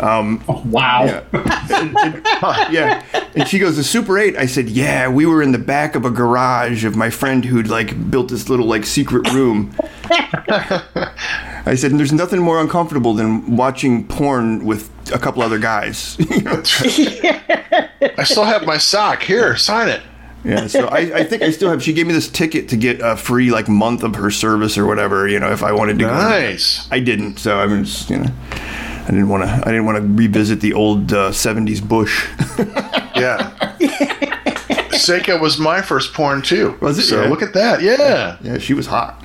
Um, 0.00 0.42
oh, 0.48 0.62
wow. 0.66 1.04
Yeah. 1.04 1.22
yeah. 2.70 3.04
And 3.34 3.48
she 3.48 3.58
goes, 3.58 3.76
the 3.76 3.84
Super 3.84 4.18
8. 4.18 4.36
I 4.36 4.46
said, 4.46 4.68
yeah, 4.68 5.08
we 5.08 5.26
were 5.26 5.42
in 5.42 5.52
the 5.52 5.58
back 5.58 5.94
of 5.94 6.04
a 6.04 6.10
garage 6.10 6.84
of 6.84 6.96
my 6.96 7.10
friend 7.10 7.44
who'd 7.44 7.68
like 7.68 8.10
built 8.10 8.28
this 8.28 8.48
little 8.48 8.66
like 8.66 8.84
secret 8.84 9.32
room. 9.32 9.74
I 10.08 11.74
said, 11.76 11.90
and 11.90 11.98
there's 11.98 12.12
nothing 12.12 12.40
more 12.40 12.60
uncomfortable 12.60 13.14
than 13.14 13.56
watching 13.56 14.06
porn 14.06 14.64
with 14.64 14.90
a 15.12 15.18
couple 15.18 15.42
other 15.42 15.58
guys. 15.58 16.16
I 16.30 18.24
still 18.24 18.44
have 18.44 18.66
my 18.66 18.76
sock 18.78 19.22
here. 19.22 19.56
Sign 19.56 19.88
it. 19.88 20.02
yeah. 20.44 20.66
So 20.68 20.86
I, 20.86 20.98
I 20.98 21.24
think 21.24 21.42
I 21.42 21.50
still 21.50 21.70
have, 21.70 21.82
she 21.82 21.92
gave 21.92 22.06
me 22.06 22.12
this 22.12 22.28
ticket 22.28 22.68
to 22.68 22.76
get 22.76 23.00
a 23.00 23.16
free 23.16 23.50
like 23.50 23.68
month 23.68 24.02
of 24.02 24.14
her 24.16 24.30
service 24.30 24.78
or 24.78 24.86
whatever, 24.86 25.26
you 25.26 25.40
know, 25.40 25.50
if 25.50 25.62
I 25.62 25.72
wanted 25.72 25.98
to 25.98 26.04
go. 26.04 26.10
Nice. 26.10 26.86
I 26.90 27.00
didn't. 27.00 27.38
So 27.38 27.58
I 27.58 27.66
was, 27.66 28.08
you 28.10 28.18
know, 28.18 28.30
I 29.06 29.10
didn't 29.10 29.28
want 29.28 29.44
to, 29.44 29.48
I 29.48 29.70
didn't 29.70 29.86
want 29.86 29.98
to 29.98 30.02
revisit 30.02 30.60
the 30.60 30.72
old 30.74 31.12
uh, 31.12 31.30
70s 31.30 31.86
bush. 31.86 32.28
Yeah. 33.16 33.50
Seka 34.92 35.40
was 35.40 35.58
my 35.58 35.80
first 35.80 36.12
porn 36.12 36.42
too. 36.42 36.76
Was 36.82 36.98
it? 36.98 37.04
So 37.04 37.22
Yeah. 37.22 37.28
look 37.30 37.40
at 37.40 37.54
that. 37.54 37.80
Yeah. 37.80 38.36
yeah. 38.42 38.58
She 38.58 38.74
was 38.74 38.86
hot. 38.86 39.22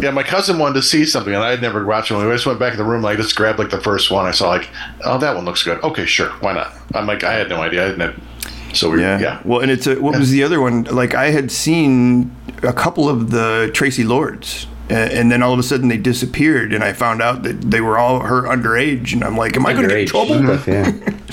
Yeah, 0.00 0.10
my 0.10 0.24
cousin 0.24 0.58
wanted 0.58 0.74
to 0.74 0.82
see 0.82 1.04
something, 1.04 1.32
and 1.32 1.42
I 1.44 1.50
had 1.50 1.62
never 1.62 1.86
watched 1.86 2.10
one. 2.10 2.26
I 2.26 2.32
just 2.32 2.44
went 2.44 2.58
back 2.58 2.72
in 2.72 2.78
the 2.78 2.84
room, 2.84 3.02
like 3.02 3.16
just 3.18 3.36
grabbed 3.36 3.60
like 3.60 3.70
the 3.70 3.80
first 3.80 4.10
one. 4.10 4.26
I 4.26 4.32
saw 4.32 4.48
like, 4.48 4.68
oh, 5.04 5.16
that 5.18 5.36
one 5.36 5.44
looks 5.44 5.62
good. 5.62 5.80
Okay, 5.84 6.04
sure, 6.06 6.30
why 6.40 6.54
not? 6.54 6.72
I'm 6.92 7.06
like, 7.06 7.22
I 7.22 7.34
had 7.34 7.48
no 7.48 7.62
idea. 7.62 7.84
I 7.86 7.88
didn't. 7.90 8.00
Have, 8.00 8.76
so 8.76 8.90
we, 8.90 9.00
Yeah. 9.00 9.20
yeah, 9.20 9.40
Well, 9.44 9.60
and 9.60 9.70
it's 9.70 9.86
a, 9.86 9.94
what 10.00 10.18
was 10.18 10.30
the 10.32 10.42
other 10.42 10.60
one? 10.60 10.82
Like 10.84 11.14
I 11.14 11.30
had 11.30 11.52
seen 11.52 12.34
a 12.64 12.72
couple 12.72 13.08
of 13.08 13.30
the 13.30 13.70
Traci 13.72 14.04
Lords, 14.04 14.66
and 14.90 15.30
then 15.32 15.42
all 15.42 15.52
of 15.52 15.58
a 15.58 15.62
sudden 15.62 15.88
they 15.88 15.96
disappeared, 15.96 16.72
and 16.74 16.84
I 16.84 16.92
found 16.92 17.22
out 17.22 17.42
that 17.44 17.60
they 17.70 17.80
were 17.80 17.98
all 17.98 18.20
her 18.20 18.42
underage, 18.42 19.12
and 19.12 19.24
I'm 19.24 19.36
like, 19.36 19.56
am 19.56 19.66
I 19.66 19.72
going 19.72 19.84
to 19.84 19.88
get 19.88 20.00
in 20.00 20.06
trouble? 20.06 20.36
stuff, 20.42 20.66
yeah. 20.68 20.92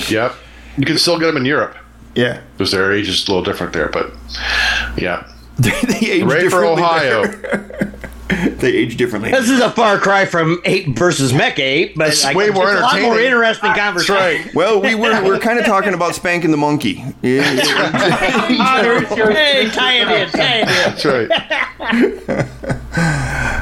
yep. 0.09 0.35
You 0.77 0.85
can 0.85 0.97
still 0.97 1.19
get 1.19 1.25
them 1.27 1.37
in 1.37 1.45
Europe 1.45 1.75
Yeah. 2.15 2.41
because 2.57 2.71
their 2.71 2.93
age 2.93 3.09
is 3.09 3.27
a 3.27 3.31
little 3.31 3.43
different 3.43 3.73
there, 3.73 3.89
but 3.89 4.13
yeah. 4.97 5.27
they 5.59 5.71
age 5.99 6.23
Ray 6.23 6.47
for 6.49 6.61
differently 6.61 6.81
Ohio. 6.83 7.27
they 8.57 8.71
age 8.71 8.95
differently. 8.97 9.29
This 9.31 9.49
is 9.49 9.59
a 9.59 9.69
far 9.69 9.97
cry 9.99 10.25
from 10.25 10.59
ape 10.65 10.97
versus 10.97 11.33
mech 11.33 11.59
ape, 11.59 11.95
but 11.97 12.07
It's 12.07 12.23
I 12.25 12.33
way 12.33 12.49
more 12.49 12.71
it's 12.71 12.79
a 12.79 12.81
lot 12.83 12.93
more 12.93 13.11
entertaining. 13.11 13.25
interesting 13.33 13.69
That's 13.69 13.79
conversation. 13.79 14.15
right. 14.15 14.55
Well, 14.55 14.81
we 14.81 14.95
were 14.95 15.21
we're 15.23 15.39
kind 15.39 15.59
of 15.59 15.65
talking 15.65 15.93
about 15.93 16.15
spanking 16.15 16.49
the 16.51 16.57
monkey. 16.57 17.03
Yeah. 17.21 17.43
Ah, 18.63 18.79
there's 18.81 19.07
Hey, 19.09 19.69
tie 19.69 19.93
it 19.95 20.07
in, 20.07 20.29
tie 20.31 20.61
it 20.61 20.61
in. 20.61 20.67
That's 20.67 21.05
right. 21.05 21.29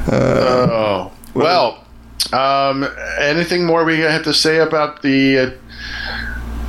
Oh 0.07 1.11
well. 1.33 1.85
Um, 2.33 2.85
anything 3.19 3.65
more 3.65 3.85
we 3.85 3.99
have 4.01 4.23
to 4.23 4.33
say 4.33 4.57
about 4.59 5.01
the 5.01 5.37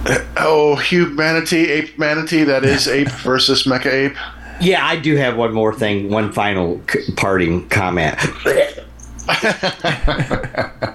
uh, 0.07 0.19
oh 0.39 0.77
humanity 0.77 1.69
ape 1.71 1.99
manatee 1.99 2.45
that 2.45 2.65
is 2.65 2.89
ape 2.99 3.11
versus 3.11 3.65
mecha 3.65 3.93
ape? 3.93 4.17
Yeah, 4.61 4.87
I 4.87 4.97
do 4.97 5.17
have 5.17 5.37
one 5.37 5.53
more 5.53 5.75
thing, 5.75 6.11
one 6.11 6.33
final 6.33 6.81
c- 6.91 7.13
parting 7.17 7.69
comment. 7.69 8.17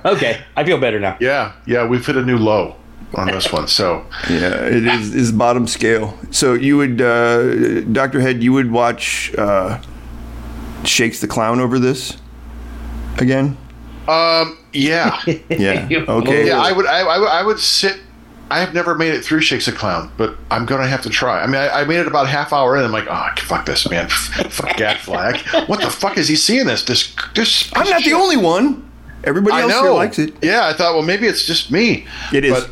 okay, 0.06 0.42
I 0.56 0.64
feel 0.64 0.78
better 0.80 1.00
now. 1.00 1.18
Yeah, 1.20 1.54
yeah, 1.66 1.86
we've 1.88 2.06
hit 2.06 2.16
a 2.18 2.24
new 2.24 2.38
low 2.38 2.76
on 3.16 3.28
this 3.28 3.52
one. 3.52 3.68
So 3.68 4.06
Yeah, 4.30 4.66
it 4.66 4.86
is 4.86 5.14
is 5.16 5.32
bottom 5.32 5.68
scale. 5.68 6.18
So 6.32 6.54
you 6.54 6.78
would, 6.78 7.02
uh, 7.02 7.82
Doctor 7.82 8.20
Head, 8.22 8.44
you 8.44 8.54
would 8.54 8.72
watch 8.72 9.34
uh, 9.38 9.82
Shakes 10.84 11.22
the 11.22 11.28
Clown 11.28 11.60
over 11.60 11.80
this 11.80 12.18
again? 13.18 13.58
Um, 14.08 14.58
yeah, 14.74 15.20
Yeah. 15.50 15.88
Okay. 16.08 16.48
yeah. 16.48 16.60
I 16.60 16.72
would, 16.72 16.86
I, 16.86 17.00
I 17.02 17.18
would, 17.18 17.30
I 17.30 17.44
would 17.44 17.60
sit. 17.60 18.00
I 18.52 18.60
have 18.60 18.76
never 18.76 18.94
made 18.94 19.16
it 19.16 19.26
through 19.26 19.42
Shakes 19.42 19.68
a 19.68 19.72
Clown, 19.72 20.12
but 20.18 20.38
I'm 20.52 20.68
gonna 20.68 20.86
have 20.88 21.02
to 21.02 21.10
try. 21.10 21.42
I 21.42 21.48
mean, 21.48 21.56
I, 21.56 21.82
I 21.82 21.84
made 21.86 22.00
it 22.00 22.06
about 22.08 22.28
half 22.28 22.54
hour 22.54 22.78
in. 22.78 22.84
I'm 22.86 22.92
like, 22.92 23.08
oh, 23.10 23.30
fuck 23.40 23.66
this, 23.66 23.90
man. 23.90 24.08
fuck 24.08 24.78
Gadfly. 24.78 25.66
What 25.66 25.82
the 25.82 25.90
fuck 25.90 26.20
is 26.20 26.28
he 26.28 26.36
seeing 26.36 26.68
this? 26.68 26.84
This, 26.84 27.16
this. 27.34 27.72
I'm 27.76 27.90
not 27.90 28.04
the 28.04 28.14
only 28.14 28.38
one. 28.38 28.88
Everybody 29.24 29.56
I 29.58 29.62
else 29.62 29.72
know. 29.72 29.82
here 29.84 29.92
likes 29.94 30.20
it. 30.20 30.36
Yeah, 30.44 30.68
I 30.68 30.74
thought, 30.74 30.94
well, 30.94 31.02
maybe 31.02 31.26
it's 31.26 31.44
just 31.48 31.72
me. 31.72 32.06
It 32.32 32.46
is. 32.46 32.52
But 32.54 32.70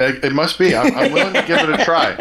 it, 0.00 0.24
it 0.24 0.32
must 0.32 0.58
be. 0.58 0.74
I'm, 0.74 0.94
I'm 0.96 1.12
willing 1.12 1.34
to 1.34 1.42
give 1.46 1.58
it 1.60 1.80
a 1.80 1.84
try. 1.84 2.16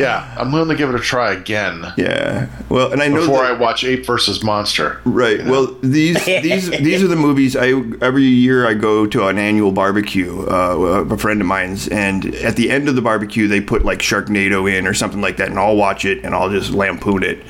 Yeah, 0.00 0.34
I'm 0.38 0.50
willing 0.52 0.68
to 0.70 0.74
give 0.74 0.88
it 0.88 0.94
a 0.94 0.98
try 0.98 1.32
again 1.32 1.84
Yeah. 1.96 2.48
Well, 2.68 2.92
and 2.92 3.02
I 3.02 3.08
know 3.08 3.20
before 3.20 3.42
that- 3.42 3.52
I 3.52 3.52
watch 3.52 3.84
Ape 3.84 4.04
versus 4.06 4.42
Monster. 4.42 5.00
Right. 5.04 5.44
Well, 5.44 5.76
these 5.82 6.24
these 6.24 6.70
these 6.70 7.02
are 7.02 7.08
the 7.08 7.16
movies 7.16 7.56
I 7.56 7.68
every 8.00 8.24
year 8.24 8.66
I 8.66 8.74
go 8.74 9.06
to 9.06 9.26
an 9.28 9.38
annual 9.38 9.70
barbecue. 9.72 10.46
Uh, 10.48 11.04
a 11.10 11.18
friend 11.18 11.40
of 11.40 11.46
mine's, 11.46 11.88
and 11.88 12.34
at 12.36 12.56
the 12.56 12.70
end 12.70 12.88
of 12.88 12.94
the 12.96 13.02
barbecue, 13.02 13.46
they 13.48 13.60
put 13.60 13.84
like 13.84 13.98
Sharknado 14.00 14.70
in 14.72 14.86
or 14.86 14.94
something 14.94 15.20
like 15.20 15.36
that, 15.36 15.48
and 15.50 15.58
I'll 15.58 15.76
watch 15.76 16.04
it 16.04 16.24
and 16.24 16.34
I'll 16.34 16.50
just 16.50 16.70
lampoon 16.70 17.22
it. 17.22 17.44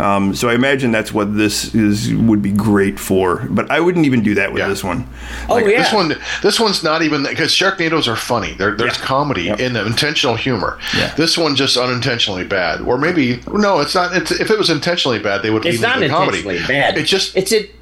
Um, 0.00 0.34
so 0.34 0.48
I 0.48 0.54
imagine 0.54 0.92
that's 0.92 1.12
what 1.12 1.36
this 1.36 1.74
is 1.74 2.14
would 2.14 2.42
be 2.42 2.52
great 2.52 3.00
for. 3.00 3.46
But 3.50 3.70
I 3.70 3.80
wouldn't 3.80 4.06
even 4.06 4.22
do 4.22 4.34
that 4.34 4.52
with 4.52 4.60
Yeah. 4.60 4.68
this 4.68 4.84
one. 4.84 5.08
Oh 5.48 5.58
yeah. 5.58 5.82
This 5.82 5.92
one, 5.92 6.14
this 6.42 6.60
one's 6.60 6.82
not 6.84 7.02
even 7.02 7.22
because 7.24 7.52
Sharknadoes 7.52 8.06
are 8.06 8.16
funny. 8.16 8.52
There, 8.54 8.76
there's 8.96 9.06
comedy 9.06 9.48
in 9.48 9.72
them, 9.72 9.86
intentional 9.86 10.36
humor. 10.36 10.78
Yeah. 10.96 11.14
This 11.14 11.36
one 11.36 11.56
just 11.56 11.76
unintentionally 11.76 12.44
bad, 12.44 12.80
or 12.80 12.98
maybe 12.98 13.40
no, 13.52 13.80
it's 13.80 13.94
not. 13.94 14.14
It's, 14.16 14.32
if 14.32 14.50
it 14.50 14.58
was 14.58 14.70
intentionally 14.70 15.18
bad, 15.18 15.42
they 15.42 15.50
would 15.50 15.64
it's 15.64 15.76
lean 15.76 15.82
not 15.82 15.96
into 15.96 16.08
the 16.08 16.14
comedy. 16.14 16.38
intentionally 16.38 16.68
bad. 16.68 16.98
It 16.98 17.04
just, 17.04 17.36
it's 17.36 17.52
it. 17.52 17.74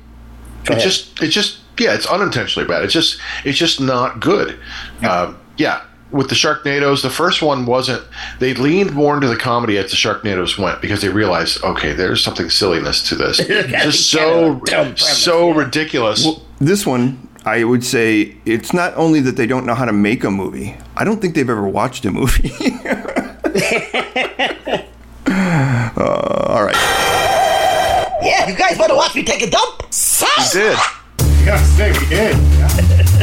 it 0.70 0.78
just, 0.78 1.22
it 1.22 1.28
just, 1.28 1.58
yeah, 1.78 1.94
it's 1.94 2.06
unintentionally 2.06 2.66
bad. 2.66 2.84
It's 2.84 2.92
just, 2.92 3.20
it's 3.44 3.58
just 3.58 3.80
not 3.80 4.20
good. 4.20 4.58
Um, 5.08 5.38
yeah. 5.56 5.82
With 6.10 6.28
the 6.28 6.36
Sharknadoes, 6.36 7.02
the 7.02 7.10
first 7.10 7.42
one 7.42 7.66
wasn't. 7.66 8.04
They 8.38 8.54
leaned 8.54 8.92
more 8.92 9.16
into 9.16 9.26
the 9.26 9.36
comedy 9.36 9.76
as 9.78 9.90
the 9.90 9.96
Sharknadoes 9.96 10.56
went 10.56 10.80
because 10.80 11.02
they 11.02 11.08
realized, 11.08 11.64
okay, 11.64 11.92
there's 11.92 12.22
something 12.22 12.50
silliness 12.50 13.08
to 13.08 13.16
this. 13.16 13.38
just 13.48 14.10
so, 14.10 14.62
so 14.94 15.48
yeah. 15.48 15.58
ridiculous. 15.58 16.28
This 16.60 16.86
one, 16.86 17.28
I 17.46 17.62
would 17.62 17.84
say, 17.84 18.36
it's 18.46 18.72
not 18.72 18.94
only 18.96 19.20
that 19.20 19.36
they 19.36 19.46
don't 19.46 19.66
know 19.66 19.74
how 19.74 19.84
to 19.84 19.92
make 19.92 20.24
a 20.24 20.30
movie. 20.30 20.74
I 20.96 21.04
don't 21.04 21.20
think 21.20 21.34
they've 21.34 21.48
ever 21.48 21.68
watched 21.68 22.06
a 22.06 22.10
movie. 22.10 22.50
uh, 25.26 26.46
all 26.48 26.64
right. 26.64 26.74
Yeah, 28.22 28.48
you 28.48 28.56
guys 28.56 28.78
want 28.78 28.90
to 28.90 28.96
watch 28.96 29.14
me 29.14 29.22
take 29.22 29.42
a 29.42 29.50
dump? 29.50 29.82
He 29.92 30.58
did. 30.58 30.78
You 31.38 31.44
gotta 31.44 31.64
say 31.64 31.92
we 31.92 32.06
did. 32.06 32.34
Yeah. 32.36 33.14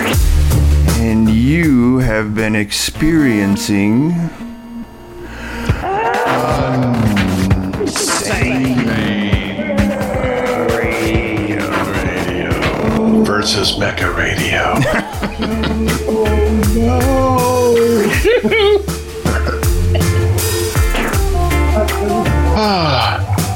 And 0.00 0.27
you 1.48 1.96
have 1.96 2.34
been 2.34 2.54
experiencing. 2.54 4.12
Um, 5.82 6.92
Unsane 7.80 8.84
Radio 10.76 11.58
ah, 11.64 13.22
versus 13.24 13.72
Mecha 13.78 14.14
Radio. 14.14 14.74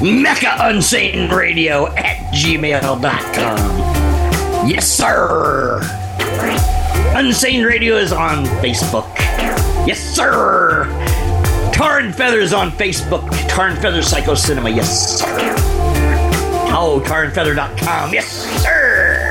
Mecha 0.01 0.57
Unsane 0.57 1.31
Radio 1.31 1.89
at 1.89 2.33
gmail.com. 2.33 3.59
Yes, 4.67 4.89
sir. 4.89 6.02
Unsane 7.15 7.67
Radio 7.67 7.97
is 7.97 8.11
on 8.11 8.47
Facebook. 8.63 9.07
Yes, 9.87 10.01
sir. 10.01 10.85
Tarr 11.75 11.99
and 11.99 12.15
Fether's 12.15 12.55
on 12.55 12.71
Facebook. 12.71 13.29
Tarr 13.49 13.69
and 13.69 13.79
Fether 13.79 14.01
Psycho 14.01 14.35
Cinema. 14.35 14.71
Yes, 14.71 15.21
sir. 15.21 15.27
Oh, 16.75 17.03
tarrandfether.com. 17.05 18.15
Yes, 18.15 18.27
sir. 18.63 19.29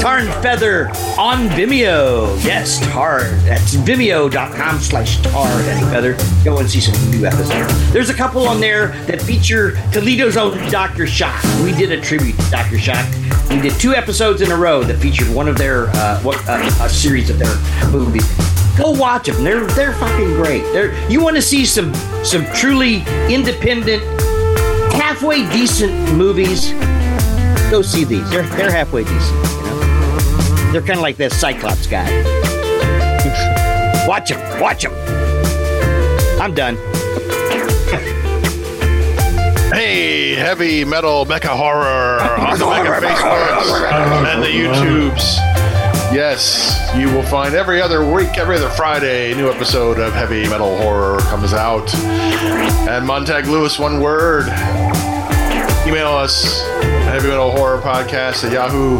Tarr 0.00 0.18
and 0.18 0.42
Fether 0.42 0.88
on 1.18 1.48
Vimeo. 1.48 2.44
Yes, 2.44 2.78
Tarr. 2.90 3.22
That's 3.46 3.74
vimeo.com 3.74 4.78
slash 4.80 5.22
tarr 5.22 5.46
and 5.48 5.86
fether. 5.86 6.16
Go 6.44 6.58
and 6.58 6.68
see 6.68 6.80
some 6.80 7.10
new 7.10 7.24
episodes. 7.24 7.90
There's 7.90 8.10
a 8.10 8.14
couple 8.14 8.46
on 8.46 8.60
there 8.60 8.88
that 9.06 9.22
feature 9.22 9.72
Toledo's 9.92 10.36
own 10.36 10.58
Dr. 10.70 11.06
Shock. 11.06 11.42
We 11.64 11.72
did 11.72 11.90
a 11.90 12.00
tribute 12.02 12.36
to 12.38 12.50
Dr. 12.50 12.78
Shock. 12.78 13.06
We 13.50 13.60
did 13.60 13.78
two 13.78 13.94
episodes 13.94 14.40
in 14.40 14.50
a 14.50 14.56
row 14.56 14.82
that 14.84 14.98
featured 14.98 15.28
one 15.28 15.48
of 15.48 15.56
their, 15.56 15.88
uh, 15.90 16.20
what, 16.22 16.36
uh, 16.48 16.58
a 16.82 16.88
series 16.88 17.30
of 17.30 17.38
their 17.38 17.54
movies. 17.90 18.26
Go 18.76 18.90
watch 18.90 19.26
them. 19.26 19.44
They're 19.44 19.64
they're 19.68 19.92
fucking 19.94 20.34
great. 20.34 20.62
They're 20.72 20.92
you 21.08 21.22
want 21.22 21.36
to 21.36 21.42
see 21.42 21.64
some 21.64 21.94
some 22.24 22.44
truly 22.54 23.04
independent, 23.32 24.02
halfway 24.92 25.48
decent 25.50 25.92
movies 26.16 26.72
go 27.70 27.82
see 27.82 28.02
these. 28.04 28.28
They're 28.30 28.42
they're 28.56 28.72
halfway 28.72 29.04
decent. 29.04 29.36
You 29.36 29.62
know, 29.62 30.72
they're 30.72 30.82
kind 30.82 30.98
of 30.98 31.02
like 31.02 31.16
that 31.18 31.32
Cyclops 31.32 31.86
guy. 31.86 32.08
watch 34.08 34.30
them, 34.30 34.60
watch 34.60 34.82
them. 34.82 34.92
I'm 36.40 36.52
done. 36.52 36.76
Hey, 39.74 40.36
heavy 40.36 40.84
metal 40.84 41.26
mecha 41.26 41.48
horror 41.48 42.20
on 42.38 42.56
the 42.60 42.64
Mecha 42.64 43.00
Facebooks 43.00 44.32
and 44.32 44.40
the 44.40 44.46
YouTubes. 44.46 45.34
Yes, 46.14 46.92
you 46.96 47.08
will 47.08 47.24
find 47.24 47.56
every 47.56 47.82
other 47.82 48.08
week, 48.08 48.38
every 48.38 48.54
other 48.54 48.68
Friday, 48.68 49.32
a 49.32 49.34
new 49.34 49.50
episode 49.50 49.98
of 49.98 50.12
Heavy 50.12 50.48
Metal 50.48 50.76
Horror 50.78 51.18
comes 51.22 51.52
out. 51.52 51.92
And 51.92 53.04
Montag 53.04 53.46
Lewis, 53.46 53.76
one 53.76 54.00
word. 54.00 54.46
Email 55.88 56.12
us 56.12 56.62
Heavy 57.14 57.28
Metal 57.28 57.52
Horror 57.52 57.78
Podcast 57.78 58.42
at 58.42 58.52
Yahoo. 58.52 58.98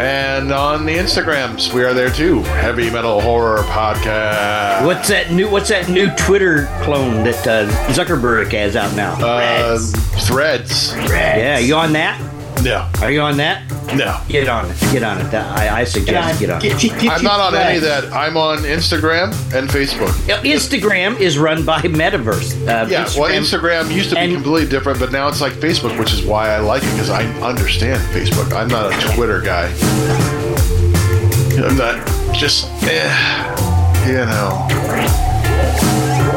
And 0.00 0.50
on 0.52 0.86
the 0.86 0.96
Instagrams, 0.96 1.70
we 1.70 1.84
are 1.84 1.92
there 1.92 2.08
too. 2.08 2.40
Heavy 2.44 2.88
Metal 2.90 3.20
Horror 3.20 3.58
Podcast. 3.64 4.86
What's 4.86 5.08
that 5.08 5.32
new 5.32 5.50
What's 5.50 5.68
that 5.68 5.90
new 5.90 6.08
Twitter 6.16 6.64
clone 6.80 7.24
that 7.24 7.46
uh, 7.46 7.68
Zuckerberg 7.92 8.50
has 8.52 8.74
out 8.74 8.96
now? 8.96 9.22
Uh, 9.22 9.78
threads. 10.20 10.94
yeah, 10.94 11.58
you 11.58 11.74
on 11.74 11.92
that? 11.92 12.31
No, 12.62 12.88
Are 13.00 13.10
you 13.10 13.20
on 13.20 13.36
that? 13.38 13.68
no. 13.96 14.20
Get 14.28 14.48
on 14.48 14.70
it. 14.70 14.78
Get 14.92 15.02
on 15.02 15.18
it. 15.20 15.24
That- 15.32 15.58
I, 15.58 15.80
I 15.80 15.84
suggest 15.84 16.38
get 16.38 16.50
on 16.50 16.58
it. 16.58 16.62
Get, 16.62 16.78
get, 17.00 17.10
I'm 17.10 17.22
not 17.24 17.40
on 17.40 17.54
any 17.56 17.78
of 17.78 17.82
that. 17.82 18.12
I'm 18.12 18.36
on 18.36 18.58
Instagram 18.58 19.30
and 19.52 19.68
Facebook. 19.68 20.10
Instagram 20.42 21.18
is 21.18 21.38
run 21.38 21.64
by 21.66 21.80
Metaverse. 21.80 22.54
Uh, 22.68 22.86
Yeah, 22.88 23.04
well, 23.18 23.30
Instagram 23.30 23.92
used 23.92 24.10
to 24.10 24.14
be 24.14 24.20
and- 24.20 24.34
completely 24.34 24.68
different, 24.70 25.00
but 25.00 25.10
now 25.10 25.28
it's 25.28 25.40
like 25.40 25.54
Facebook, 25.54 25.98
which 25.98 26.12
is 26.12 26.22
why 26.24 26.50
I 26.50 26.58
like 26.58 26.82
it 26.84 26.90
because 26.92 27.10
I 27.10 27.24
understand 27.40 28.00
Facebook. 28.14 28.52
I'm 28.56 28.68
not 28.68 28.92
a 28.92 29.14
Twitter 29.14 29.40
guy. 29.40 29.66
I'm 31.66 31.76
not 31.76 32.06
just, 32.34 32.68
eh, 32.84 34.06
you 34.06 34.24
know. 34.24 35.31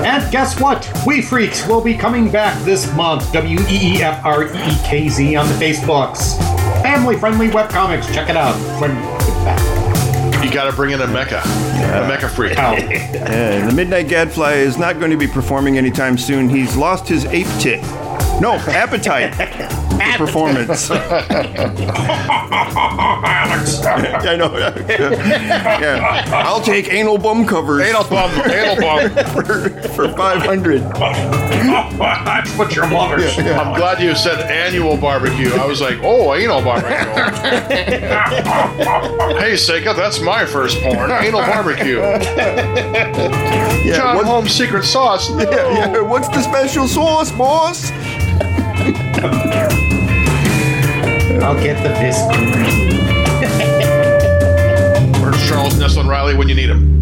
And 0.05 0.31
guess 0.31 0.59
what? 0.61 0.85
Wee 1.05 1.19
Freekz 1.21 1.67
will 1.67 1.81
be 1.81 1.95
coming 1.95 2.29
back 2.31 2.57
this 2.63 2.91
month. 2.93 3.31
W 3.33 3.59
E 3.67 3.95
E 3.97 4.01
F 4.03 4.23
R 4.23 4.43
E 4.43 4.47
E 4.49 4.77
K 4.83 5.09
Z 5.09 5.35
on 5.35 5.47
the 5.47 5.53
Facebooks. 5.55 6.37
Family 6.83 7.17
friendly 7.17 7.47
webcomics. 7.49 8.13
Check 8.13 8.29
it 8.29 8.37
out 8.37 8.55
when 8.79 8.91
it's 9.15 9.29
back. 9.43 10.43
You 10.45 10.51
got 10.51 10.69
to 10.69 10.75
bring 10.75 10.91
in 10.91 11.01
a 11.01 11.07
mecha, 11.07 11.41
a 11.41 12.07
mecha 12.07 12.29
freak. 12.29 12.53
Oh, 12.59 12.75
Uh, 13.25 13.65
the 13.67 13.73
Midnight 13.73 14.07
Gadfly 14.07 14.51
is 14.53 14.77
not 14.77 14.99
going 14.99 15.09
to 15.09 15.17
be 15.17 15.25
performing 15.27 15.77
anytime 15.79 16.17
soon. 16.19 16.47
He's 16.49 16.75
lost 16.77 17.07
his 17.07 17.25
ape 17.25 17.47
tit. 17.59 17.81
No, 18.39 18.53
appetite. 18.67 19.33
For 20.13 20.25
performance. 20.25 20.89
I 23.85 24.35
know. 24.37 24.55
yeah. 24.57 26.23
I'll 26.45 26.61
take 26.61 26.91
anal 26.91 27.17
bum 27.17 27.45
covers 27.45 27.81
Anal 27.87 28.03
bum, 28.05 28.31
anal 28.49 28.75
bum. 28.77 29.09
for, 29.33 29.69
for 29.89 30.09
500. 30.15 30.81
that's 31.97 32.51
what 32.57 32.75
your 32.75 32.87
mother's. 32.87 33.37
I'm 33.37 33.73
glad 33.75 34.01
you 34.01 34.15
said 34.15 34.39
annual 34.49 34.97
barbecue. 34.97 35.51
I 35.53 35.65
was 35.65 35.81
like, 35.81 35.97
oh, 36.03 36.33
anal 36.35 36.61
barbecue. 36.61 36.95
hey, 39.39 39.53
Seka, 39.53 39.95
that's 39.95 40.19
my 40.21 40.45
first 40.45 40.79
porn. 40.81 41.11
Anal 41.11 41.41
barbecue. 41.41 41.99
Yeah, 41.99 43.95
John 43.97 44.15
what- 44.17 44.25
Holmes 44.25 44.51
secret 44.53 44.83
sauce. 44.83 45.29
No. 45.29 45.37
yeah, 45.49 45.91
yeah, 45.93 46.01
what's 46.01 46.27
the 46.29 46.41
special 46.41 46.87
sauce, 46.87 47.31
boss? 47.31 47.91
I'll 51.43 51.61
get 51.61 51.81
the 51.83 51.89
biscuit. 51.89 52.41
Where's 55.21 55.47
Charles 55.47 55.77
Nelson 55.77 56.07
Reilly? 56.07 56.35
When 56.35 56.47
you 56.47 56.55
need 56.55 56.67
them. 56.67 56.94